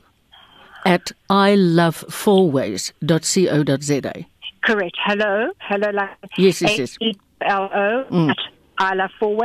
at 0.84 1.12
ilovefourways.co.za. 1.30 4.26
Correct. 4.62 4.96
Hello. 5.04 5.50
Hello. 5.58 5.90
Like 5.90 6.10
yes, 6.38 6.62
yes, 6.62 6.78
yes. 6.78 6.96
L-O 7.42 8.06
mm. 8.10 8.30
at 8.30 8.38
I 8.78 8.94
love 8.94 9.10
all 9.20 9.36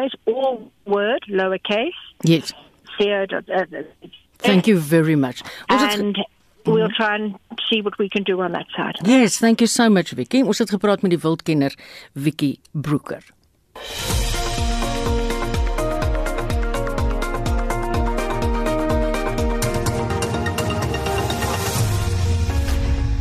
word, 0.85 1.25
lowercase. 1.29 1.91
Yes. 2.23 2.53
Co. 2.97 3.05
Uh, 3.05 3.25
Thank 4.39 4.67
you 4.67 4.79
very 4.79 5.15
much. 5.15 5.43
and 5.69 6.17
we'll 6.65 6.87
mhm. 6.87 6.95
try 6.95 7.15
and 7.15 7.35
see 7.69 7.81
what 7.81 7.97
we 7.97 8.09
can 8.09 8.23
do 8.23 8.41
on 8.41 8.51
that 8.51 8.67
side. 8.75 8.97
Yes, 9.03 9.37
thank 9.37 9.59
you 9.59 9.67
so 9.67 9.89
much 9.89 10.11
Vicky. 10.11 10.41
Ons 10.41 10.57
het 10.57 10.69
gepraat 10.69 11.01
met 11.01 11.11
die 11.11 11.19
wildkenner 11.19 11.73
Vicky 12.13 12.59
Broeker. 12.71 13.23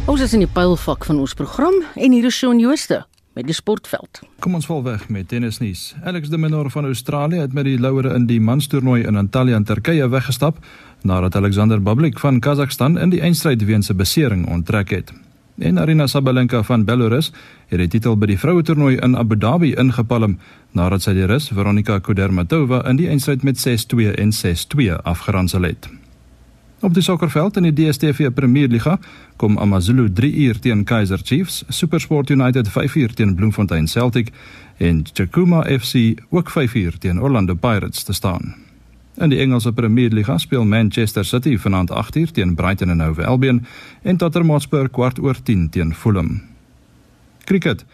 Ons 0.09 0.20
is 0.24 0.32
in 0.32 0.41
die 0.41 0.49
pylvak 0.49 1.05
van 1.05 1.18
ons 1.20 1.34
program 1.36 1.74
en 1.93 2.12
hier 2.16 2.24
is 2.24 2.36
Shaun 2.39 2.59
Jooste 2.62 3.03
met 3.36 3.47
die 3.47 3.55
sportveld. 3.55 4.22
Kom 4.43 4.57
ons 4.57 4.66
val 4.66 4.80
weg 4.82 5.05
met 5.12 5.28
tennisnuus. 5.28 5.93
Alex 6.03 6.30
de 6.32 6.39
Minaur 6.41 6.70
van 6.74 6.89
Australië 6.89 7.43
het 7.45 7.53
met 7.53 7.68
die 7.68 7.76
louere 7.78 8.14
in 8.16 8.24
die 8.26 8.41
manstoernooi 8.41 9.05
in 9.07 9.20
Antalya 9.20 9.61
in 9.61 9.66
Turkye 9.68 10.09
weggestap 10.09 10.59
nadat 11.03 11.36
Alexander 11.36 11.82
Bublik 11.82 12.18
van 12.18 12.40
Kazakhstan 12.40 12.99
in 12.99 13.11
die 13.11 13.20
eindstryd 13.20 13.64
weens 13.64 13.90
'n 13.90 13.96
besering 13.96 14.46
onttrek 14.46 14.90
het. 14.90 15.12
En 15.59 15.78
Arina 15.78 16.07
Sabalenka 16.07 16.62
van 16.62 16.84
Belarus 16.84 17.32
het 17.66 17.78
die 17.78 17.88
titel 17.88 18.16
by 18.16 18.26
die 18.26 18.38
vroue 18.38 18.62
toernooi 18.62 18.96
in 18.96 19.16
Abu 19.16 19.36
Dhabi 19.36 19.72
ingepalm 19.74 20.38
nadat 20.72 21.03
sy 21.03 21.12
die 21.12 21.26
Rus 21.26 21.49
Veronika 21.49 21.99
Kudermetova 21.99 22.84
in 22.88 22.96
die 22.96 23.09
eindstryd 23.09 23.42
met 23.42 23.59
6-2 23.59 24.14
en 24.14 24.32
6-2 24.32 25.03
afgeronsel 25.03 25.62
het. 25.62 25.88
Op 26.80 26.94
die 26.94 27.03
sokkerveld 27.03 27.57
in 27.59 27.66
die 27.66 27.74
DStv 27.74 28.30
Premierliga 28.34 28.99
kom 29.36 29.59
AmaZulu 29.59 30.07
3 30.14 30.30
uur 30.46 30.61
teen 30.62 30.84
Kaizer 30.84 31.18
Chiefs, 31.24 31.64
SuperSport 31.68 32.30
United 32.30 32.68
5 32.68 32.94
uur 32.94 33.14
teen 33.14 33.34
Bloemfontein 33.34 33.88
Celtic 33.88 34.30
en 34.76 35.03
Chakuma 35.12 35.64
FC 35.78 36.22
ook 36.30 36.51
5 36.51 36.74
uur 36.74 36.99
teen 36.99 37.20
Orlando 37.20 37.55
Pirates 37.55 38.03
te 38.03 38.12
staan. 38.12 38.67
In 39.18 39.30
die 39.30 39.38
Engelse 39.38 39.72
Premierliga 39.72 40.38
speel 40.38 40.64
Manchester 40.64 41.24
City 41.24 41.58
vanaand 41.58 41.90
8uur 41.90 42.30
teen 42.32 42.54
Brighton 42.54 43.00
Hove 43.00 43.24
Albion 43.26 43.64
en 44.02 44.16
Tottenham 44.16 44.50
Hotspur 44.50 44.88
kwart 44.88 45.18
oor 45.18 45.42
10 45.42 45.68
teen 45.70 45.94
Fulham. 45.94 46.42
Cricket. 47.44 47.84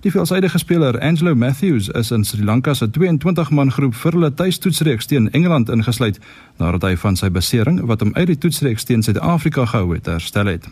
Die 0.00 0.10
veelsidige 0.10 0.58
speler 0.58 1.00
Angelo 1.00 1.34
Matthews 1.34 1.88
is 1.88 2.10
in 2.10 2.24
Sri 2.24 2.44
Lanka 2.44 2.74
se 2.74 2.86
22-man 2.86 3.72
groep 3.72 3.94
vir 3.94 4.12
hulle 4.12 4.30
tuistoetsreeks 4.34 5.08
teen 5.08 5.30
Engeland 5.32 5.72
ingesluit 5.72 6.20
nadat 6.60 6.84
hy 6.84 6.92
van 7.00 7.16
sy 7.16 7.32
besering 7.32 7.80
wat 7.88 8.04
hom 8.04 8.12
uit 8.14 8.28
die 8.28 8.38
toetsreeks 8.38 8.84
teen 8.84 9.02
Suid-Afrika 9.02 9.64
gehou 9.72 9.94
het, 9.94 10.06
herstel 10.06 10.52
het. 10.52 10.68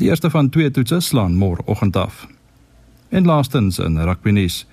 Die 0.00 0.08
eerste 0.08 0.30
van 0.30 0.48
twee 0.48 0.70
toetse 0.70 1.02
slaan 1.04 1.36
môreoggend 1.36 1.96
af. 2.00 2.24
En 3.10 3.28
laastens 3.28 3.78
in 3.78 4.00
rugby 4.00 4.32
nuus. 4.32 4.64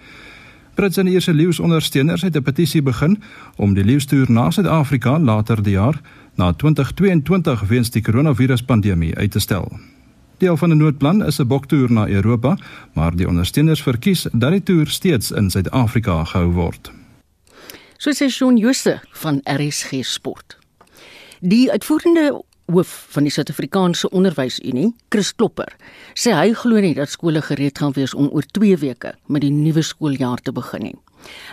Brits 0.73 0.97
en 0.97 1.07
Ierse 1.07 1.33
leeuondersteuners 1.33 2.21
het 2.21 2.35
'n 2.35 2.41
petisie 2.41 2.81
begin 2.81 3.21
om 3.55 3.73
die 3.73 3.83
leeustoer 3.83 4.31
na 4.31 4.51
Suid-Afrika 4.51 5.19
later 5.19 5.63
die 5.63 5.73
jaar 5.73 6.01
na 6.35 6.53
2022 6.53 7.61
weens 7.67 7.89
die 7.89 8.01
koronaviruspandemie 8.01 9.15
uit 9.15 9.31
te 9.31 9.39
stel. 9.39 9.79
Deel 10.37 10.57
van 10.57 10.69
'n 10.71 10.77
noodplan 10.77 11.25
is 11.25 11.39
'n 11.39 11.47
boktoer 11.47 11.91
na 11.91 12.07
Europa, 12.07 12.57
maar 12.93 13.15
die 13.15 13.27
ondersteuners 13.27 13.81
verkies 13.81 14.27
dat 14.31 14.51
die 14.51 14.63
toer 14.63 14.87
steeds 14.87 15.31
in 15.31 15.49
Suid-Afrika 15.49 16.23
gehou 16.23 16.51
word. 16.51 16.91
So 17.97 18.11
sê 18.11 18.29
Shaun 18.29 18.57
Jooste 18.57 19.01
van 19.11 19.41
RSG 19.43 19.91
Sport. 20.01 20.57
Die 21.39 21.71
uitvoerende 21.71 22.43
hoof 22.69 22.89
van 23.13 23.25
die 23.25 23.33
Suid-Afrikaanse 23.33 24.09
Onderwysunie, 24.15 24.93
Chris 25.09 25.31
Klopper, 25.35 25.71
sê 26.13 26.33
hy 26.37 26.53
glo 26.57 26.81
nie 26.83 26.95
dat 26.97 27.11
skole 27.11 27.41
gereed 27.45 27.79
gaan 27.81 27.95
wees 27.97 28.13
om 28.13 28.29
oor 28.29 28.45
2 28.57 28.77
weke 28.83 29.15
met 29.27 29.45
die 29.45 29.53
nuwe 29.53 29.83
skooljaar 29.85 30.41
te 30.43 30.53
begin 30.55 30.89
nie. 30.89 30.97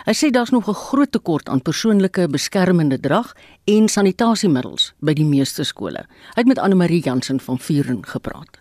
Hy 0.07 0.13
sê 0.15 0.29
daar's 0.31 0.53
nog 0.55 0.69
'n 0.69 0.73
groot 0.73 1.11
tekort 1.11 1.49
aan 1.49 1.61
persoonlike 1.61 2.27
beskermende 2.27 2.99
drag 2.99 3.33
en 3.65 3.87
sanitasiemiddels 3.87 4.93
by 5.01 5.13
die 5.13 5.25
meeste 5.25 5.63
skole. 5.63 6.05
Hy 6.35 6.41
het 6.41 6.47
met 6.47 6.59
Anne 6.59 6.75
Marie 6.75 7.01
Jansen 7.01 7.39
van 7.39 7.59
Vuren 7.59 8.05
gepraat. 8.05 8.57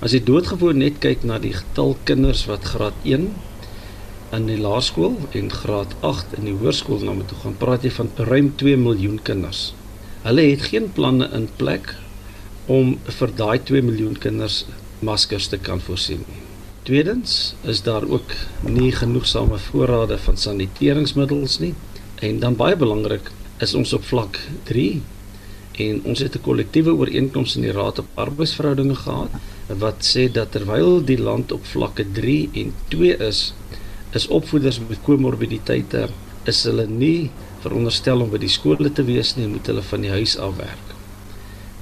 As 0.00 0.12
jy 0.12 0.20
doodgewoon 0.20 0.78
net 0.78 0.98
kyk 0.98 1.24
na 1.24 1.38
die 1.38 1.52
getal 1.52 1.96
kinders 2.04 2.46
wat 2.46 2.64
graad 2.64 2.94
1 3.04 3.34
in 4.32 4.46
die 4.46 4.58
laerskool 4.58 5.16
en 5.32 5.50
graad 5.50 5.94
8 6.00 6.38
in 6.38 6.44
die 6.44 6.54
hoërskool 6.54 7.04
na 7.04 7.12
moet 7.12 7.28
toe 7.28 7.38
gaan, 7.38 7.56
praat 7.56 7.82
jy 7.82 7.90
van 7.90 8.10
ruim 8.16 8.52
2 8.56 8.76
miljoen 8.76 9.22
kinders 9.22 9.74
Hulle 10.26 10.42
het 10.42 10.64
geen 10.72 10.88
planne 10.90 11.28
in 11.36 11.44
plek 11.56 11.92
om 12.66 12.96
vir 13.18 13.32
daai 13.38 13.60
2 13.68 13.82
miljoen 13.86 14.16
kinders 14.18 14.64
maskers 15.06 15.46
te 15.52 15.58
kan 15.68 15.78
voorsien 15.84 16.24
nie. 16.26 16.40
Tweedens 16.88 17.36
is 17.62 17.82
daar 17.86 18.02
ook 18.10 18.34
nie 18.66 18.90
genoegsame 18.94 19.60
voorrade 19.68 20.18
van 20.24 20.40
saniteringsmiddels 20.42 21.60
nie 21.62 21.70
en 22.26 22.42
dan 22.42 22.58
baie 22.58 22.74
belangrik 22.80 23.30
is 23.62 23.76
ons 23.78 23.94
op 23.94 24.02
vlak 24.10 24.40
3 24.72 24.88
en 25.86 26.02
ons 26.10 26.24
het 26.26 26.34
'n 26.34 26.46
kollektiewe 26.48 26.98
ooreenkoms 26.98 27.56
in 27.56 27.68
die 27.68 27.76
Raad 27.78 28.02
op 28.02 28.18
Arbeidsverhoudinge 28.26 28.98
gehad 29.06 29.30
wat 29.78 30.02
sê 30.10 30.26
dat 30.32 30.50
terwyl 30.50 31.04
die 31.04 31.22
land 31.22 31.52
op 31.52 31.64
vlakke 31.64 32.04
3 32.12 32.50
en 32.52 32.74
2 32.88 33.16
is, 33.30 33.54
is 34.10 34.26
opvoeders 34.26 34.80
met 34.88 35.02
komorbiditeite 35.02 36.08
is 36.44 36.64
hulle 36.64 36.86
nie 36.86 37.30
veronderstel 37.66 38.24
om 38.24 38.30
by 38.32 38.40
die 38.42 38.50
skole 38.52 38.90
te 38.94 39.04
wees 39.06 39.34
nie, 39.36 39.48
moet 39.50 39.68
hulle 39.70 39.84
van 39.90 40.06
die 40.06 40.12
huis 40.14 40.36
af 40.42 40.56
werk. 40.58 40.94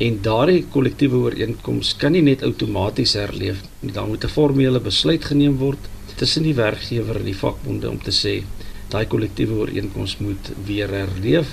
En 0.04 0.18
daardie 0.26 0.64
kollektiewe 0.74 1.20
ooreenkoms 1.28 1.92
kan 2.00 2.16
nie 2.16 2.24
net 2.26 2.42
outomaties 2.42 3.14
herleef 3.20 3.62
nie. 3.80 3.92
Daar 3.92 4.08
moet 4.10 4.24
'n 4.24 4.34
formele 4.36 4.80
besluit 4.80 5.24
geneem 5.24 5.56
word 5.58 5.78
tussen 6.16 6.42
die 6.42 6.54
werkgewer 6.54 7.16
en 7.16 7.24
die 7.30 7.40
vakbonde 7.44 7.90
om 7.90 7.98
te 8.02 8.10
sê 8.10 8.42
daai 8.90 9.06
kollektiewe 9.06 9.54
ooreenkoms 9.62 10.18
moet 10.18 10.52
weer 10.66 10.88
herleef 10.88 11.48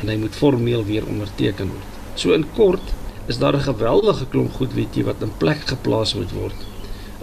en 0.00 0.08
hy 0.08 0.16
moet 0.16 0.34
formeel 0.34 0.84
weer 0.84 1.06
onderteken 1.06 1.68
word. 1.68 1.90
So 2.16 2.32
in 2.32 2.46
kort 2.56 2.94
is 3.28 3.38
daar 3.38 3.56
'n 3.56 3.68
geweldige 3.70 4.26
klomp 4.26 4.52
goed 4.52 4.74
weet 4.74 4.96
jy 4.96 5.04
wat 5.04 5.22
in 5.22 5.32
plek 5.38 5.62
geplaas 5.66 6.14
moet 6.14 6.32
word 6.32 6.74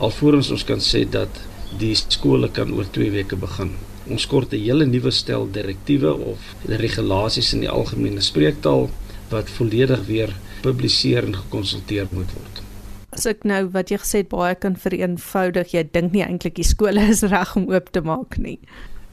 alvorens 0.01 0.49
ons 0.53 0.65
kan 0.65 0.81
sê 0.81 1.03
dat 1.05 1.41
die 1.79 1.93
skole 1.95 2.49
kan 2.53 2.73
oor 2.73 2.87
2 2.97 3.13
weke 3.13 3.37
begin. 3.39 3.75
Ons 4.09 4.25
kort 4.27 4.53
'n 4.53 4.57
hele 4.57 4.85
nuwe 4.85 5.11
stel 5.11 5.47
direktiewe 5.51 6.13
of 6.13 6.39
regulasies 6.65 7.53
in 7.53 7.59
die 7.59 7.69
algemene 7.69 8.21
spreektaal 8.21 8.89
wat 9.29 9.49
volledig 9.49 10.05
weer 10.07 10.33
gepubliseer 10.61 11.23
en 11.25 11.35
gekonsulteer 11.35 12.07
moet 12.11 12.31
word. 12.33 12.61
As 13.11 13.25
ek 13.25 13.43
nou 13.43 13.65
wat 13.73 13.91
jy 13.91 13.97
gesê 13.97 14.21
het 14.23 14.29
baie 14.31 14.55
kan 14.55 14.77
vereenvoudig, 14.79 15.73
jy 15.73 15.83
dink 15.91 16.13
nie 16.13 16.23
eintlik 16.23 16.55
die 16.55 16.67
skole 16.67 17.01
is 17.13 17.23
reg 17.23 17.55
om 17.55 17.67
oop 17.69 17.91
te 17.91 18.01
maak 18.01 18.37
nie. 18.37 18.59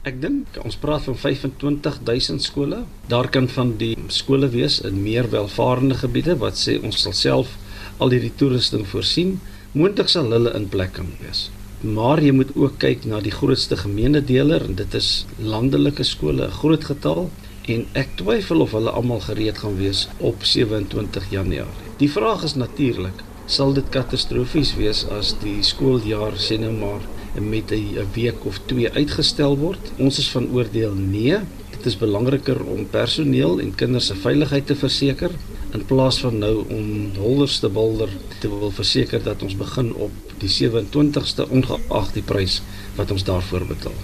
Ek 0.07 0.21
dink 0.23 0.55
ons 0.63 0.77
praat 0.79 1.03
van 1.03 1.17
25000 1.19 2.41
skole. 2.41 2.85
Daar 3.11 3.27
kan 3.29 3.49
van 3.51 3.75
die 3.77 3.95
skole 4.07 4.47
wees 4.49 4.79
in 4.87 5.01
meer 5.03 5.27
welvarende 5.29 5.99
gebiede 5.99 6.37
wat 6.39 6.55
sê 6.55 6.77
ons 6.79 7.01
sal 7.03 7.13
self 7.13 7.57
al 7.99 8.15
hierdie 8.15 8.33
toerusting 8.39 8.87
voorsien. 8.87 9.39
Moontlik 9.75 10.09
sal 10.09 10.31
hulle 10.31 10.55
in 10.55 10.69
plek 10.71 10.95
kan 10.95 11.11
wees. 11.19 11.49
Maar 11.79 12.19
jy 12.19 12.33
moet 12.35 12.49
ook 12.59 12.73
kyk 12.81 13.05
na 13.07 13.21
die 13.23 13.31
grootste 13.31 13.77
gemeenedeler 13.79 14.65
en 14.67 14.73
dit 14.75 14.95
is 14.99 15.25
landelike 15.39 16.03
skole, 16.03 16.47
'n 16.47 16.51
groot 16.51 16.83
getal 16.83 17.29
en 17.71 17.85
ek 17.93 18.09
twyfel 18.19 18.59
of 18.61 18.71
hulle 18.71 18.91
almal 18.91 19.21
gereed 19.23 19.57
gaan 19.57 19.77
wees 19.77 20.09
op 20.17 20.43
27 20.43 21.29
Januarie. 21.31 21.87
Die 21.97 22.11
vraag 22.11 22.43
is 22.43 22.55
natuurlik, 22.55 23.23
sal 23.45 23.73
dit 23.73 23.89
katastrofies 23.89 24.75
wees 24.75 25.05
as 25.07 25.35
die 25.39 25.63
skooljaar 25.63 26.35
sê 26.35 26.59
nou 26.59 26.73
maar 26.73 27.01
met 27.39 27.71
'n 27.71 28.07
week 28.13 28.45
of 28.45 28.59
2 28.65 28.91
uitgestel 28.91 29.57
word? 29.57 29.91
Ons 29.97 30.19
is 30.19 30.29
van 30.29 30.51
oordeel 30.51 30.93
nee. 30.93 31.37
Dit 31.71 31.85
is 31.85 31.97
belangriker 31.97 32.59
om 32.65 32.89
personeel 32.89 33.59
en 33.59 33.75
kinders 33.75 34.05
se 34.05 34.15
veiligheid 34.15 34.67
te 34.67 34.75
verseker 34.75 35.31
in 35.73 35.85
plaas 35.85 36.19
van 36.19 36.37
nou 36.37 36.63
om 36.69 37.11
holderste 37.17 37.69
bulder 37.69 38.09
te 38.39 38.49
wil 38.49 38.71
verseker 38.71 39.23
dat 39.23 39.43
ons 39.43 39.57
begin 39.57 39.93
op 39.93 40.11
die 40.41 40.49
27ste 40.49 41.49
ongeag 41.49 42.13
die 42.15 42.23
prys 42.25 42.61
wat 42.95 43.11
ons 43.11 43.23
daarvoor 43.27 43.67
betaal. 43.69 43.99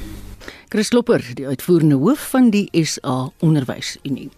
Chris 0.70 0.92
Lopper, 0.92 1.22
die 1.38 1.46
uitvoerende 1.48 1.96
hoof 1.96 2.24
van 2.34 2.50
die 2.52 2.66
SA 2.84 3.30
Onderwysunie. 3.40 4.30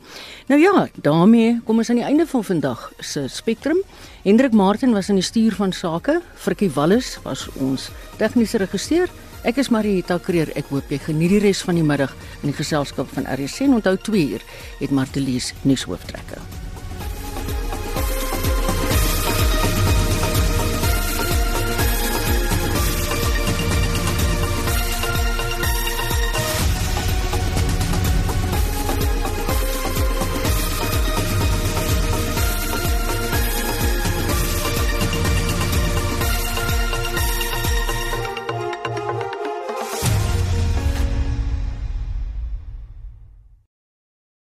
Nou 0.48 0.60
ja, 0.62 0.88
daarmee 1.02 1.56
kom 1.66 1.80
ons 1.82 1.90
aan 1.90 2.02
die 2.02 2.06
einde 2.06 2.28
van 2.28 2.44
vandag 2.44 2.92
se 3.00 3.26
Spectrum. 3.32 3.80
Hendrik 4.24 4.54
Martin 4.54 4.94
was 4.94 5.10
in 5.10 5.18
die 5.18 5.26
stuur 5.26 5.56
van 5.56 5.74
sake, 5.74 6.20
Frikkie 6.36 6.70
Wallis 6.76 7.16
was 7.24 7.48
ons 7.56 7.90
tegniese 8.20 8.62
regisseur. 8.62 9.10
Ek 9.48 9.58
is 9.62 9.70
Marieta 9.72 10.18
Kreer. 10.20 10.52
Ek 10.60 10.70
hoop 10.74 10.92
jy 10.92 11.00
geniet 11.08 11.38
die 11.38 11.42
res 11.46 11.64
van 11.64 11.80
die 11.80 11.86
middag 11.86 12.14
in 12.42 12.52
die 12.52 12.58
geselskap 12.58 13.10
van 13.16 13.30
RSC. 13.32 13.70
Onthou 13.72 13.96
2 14.12 14.30
uur 14.36 14.48
het 14.82 14.92
Martelies 14.92 15.54
nuushooftrekke. 15.64 16.57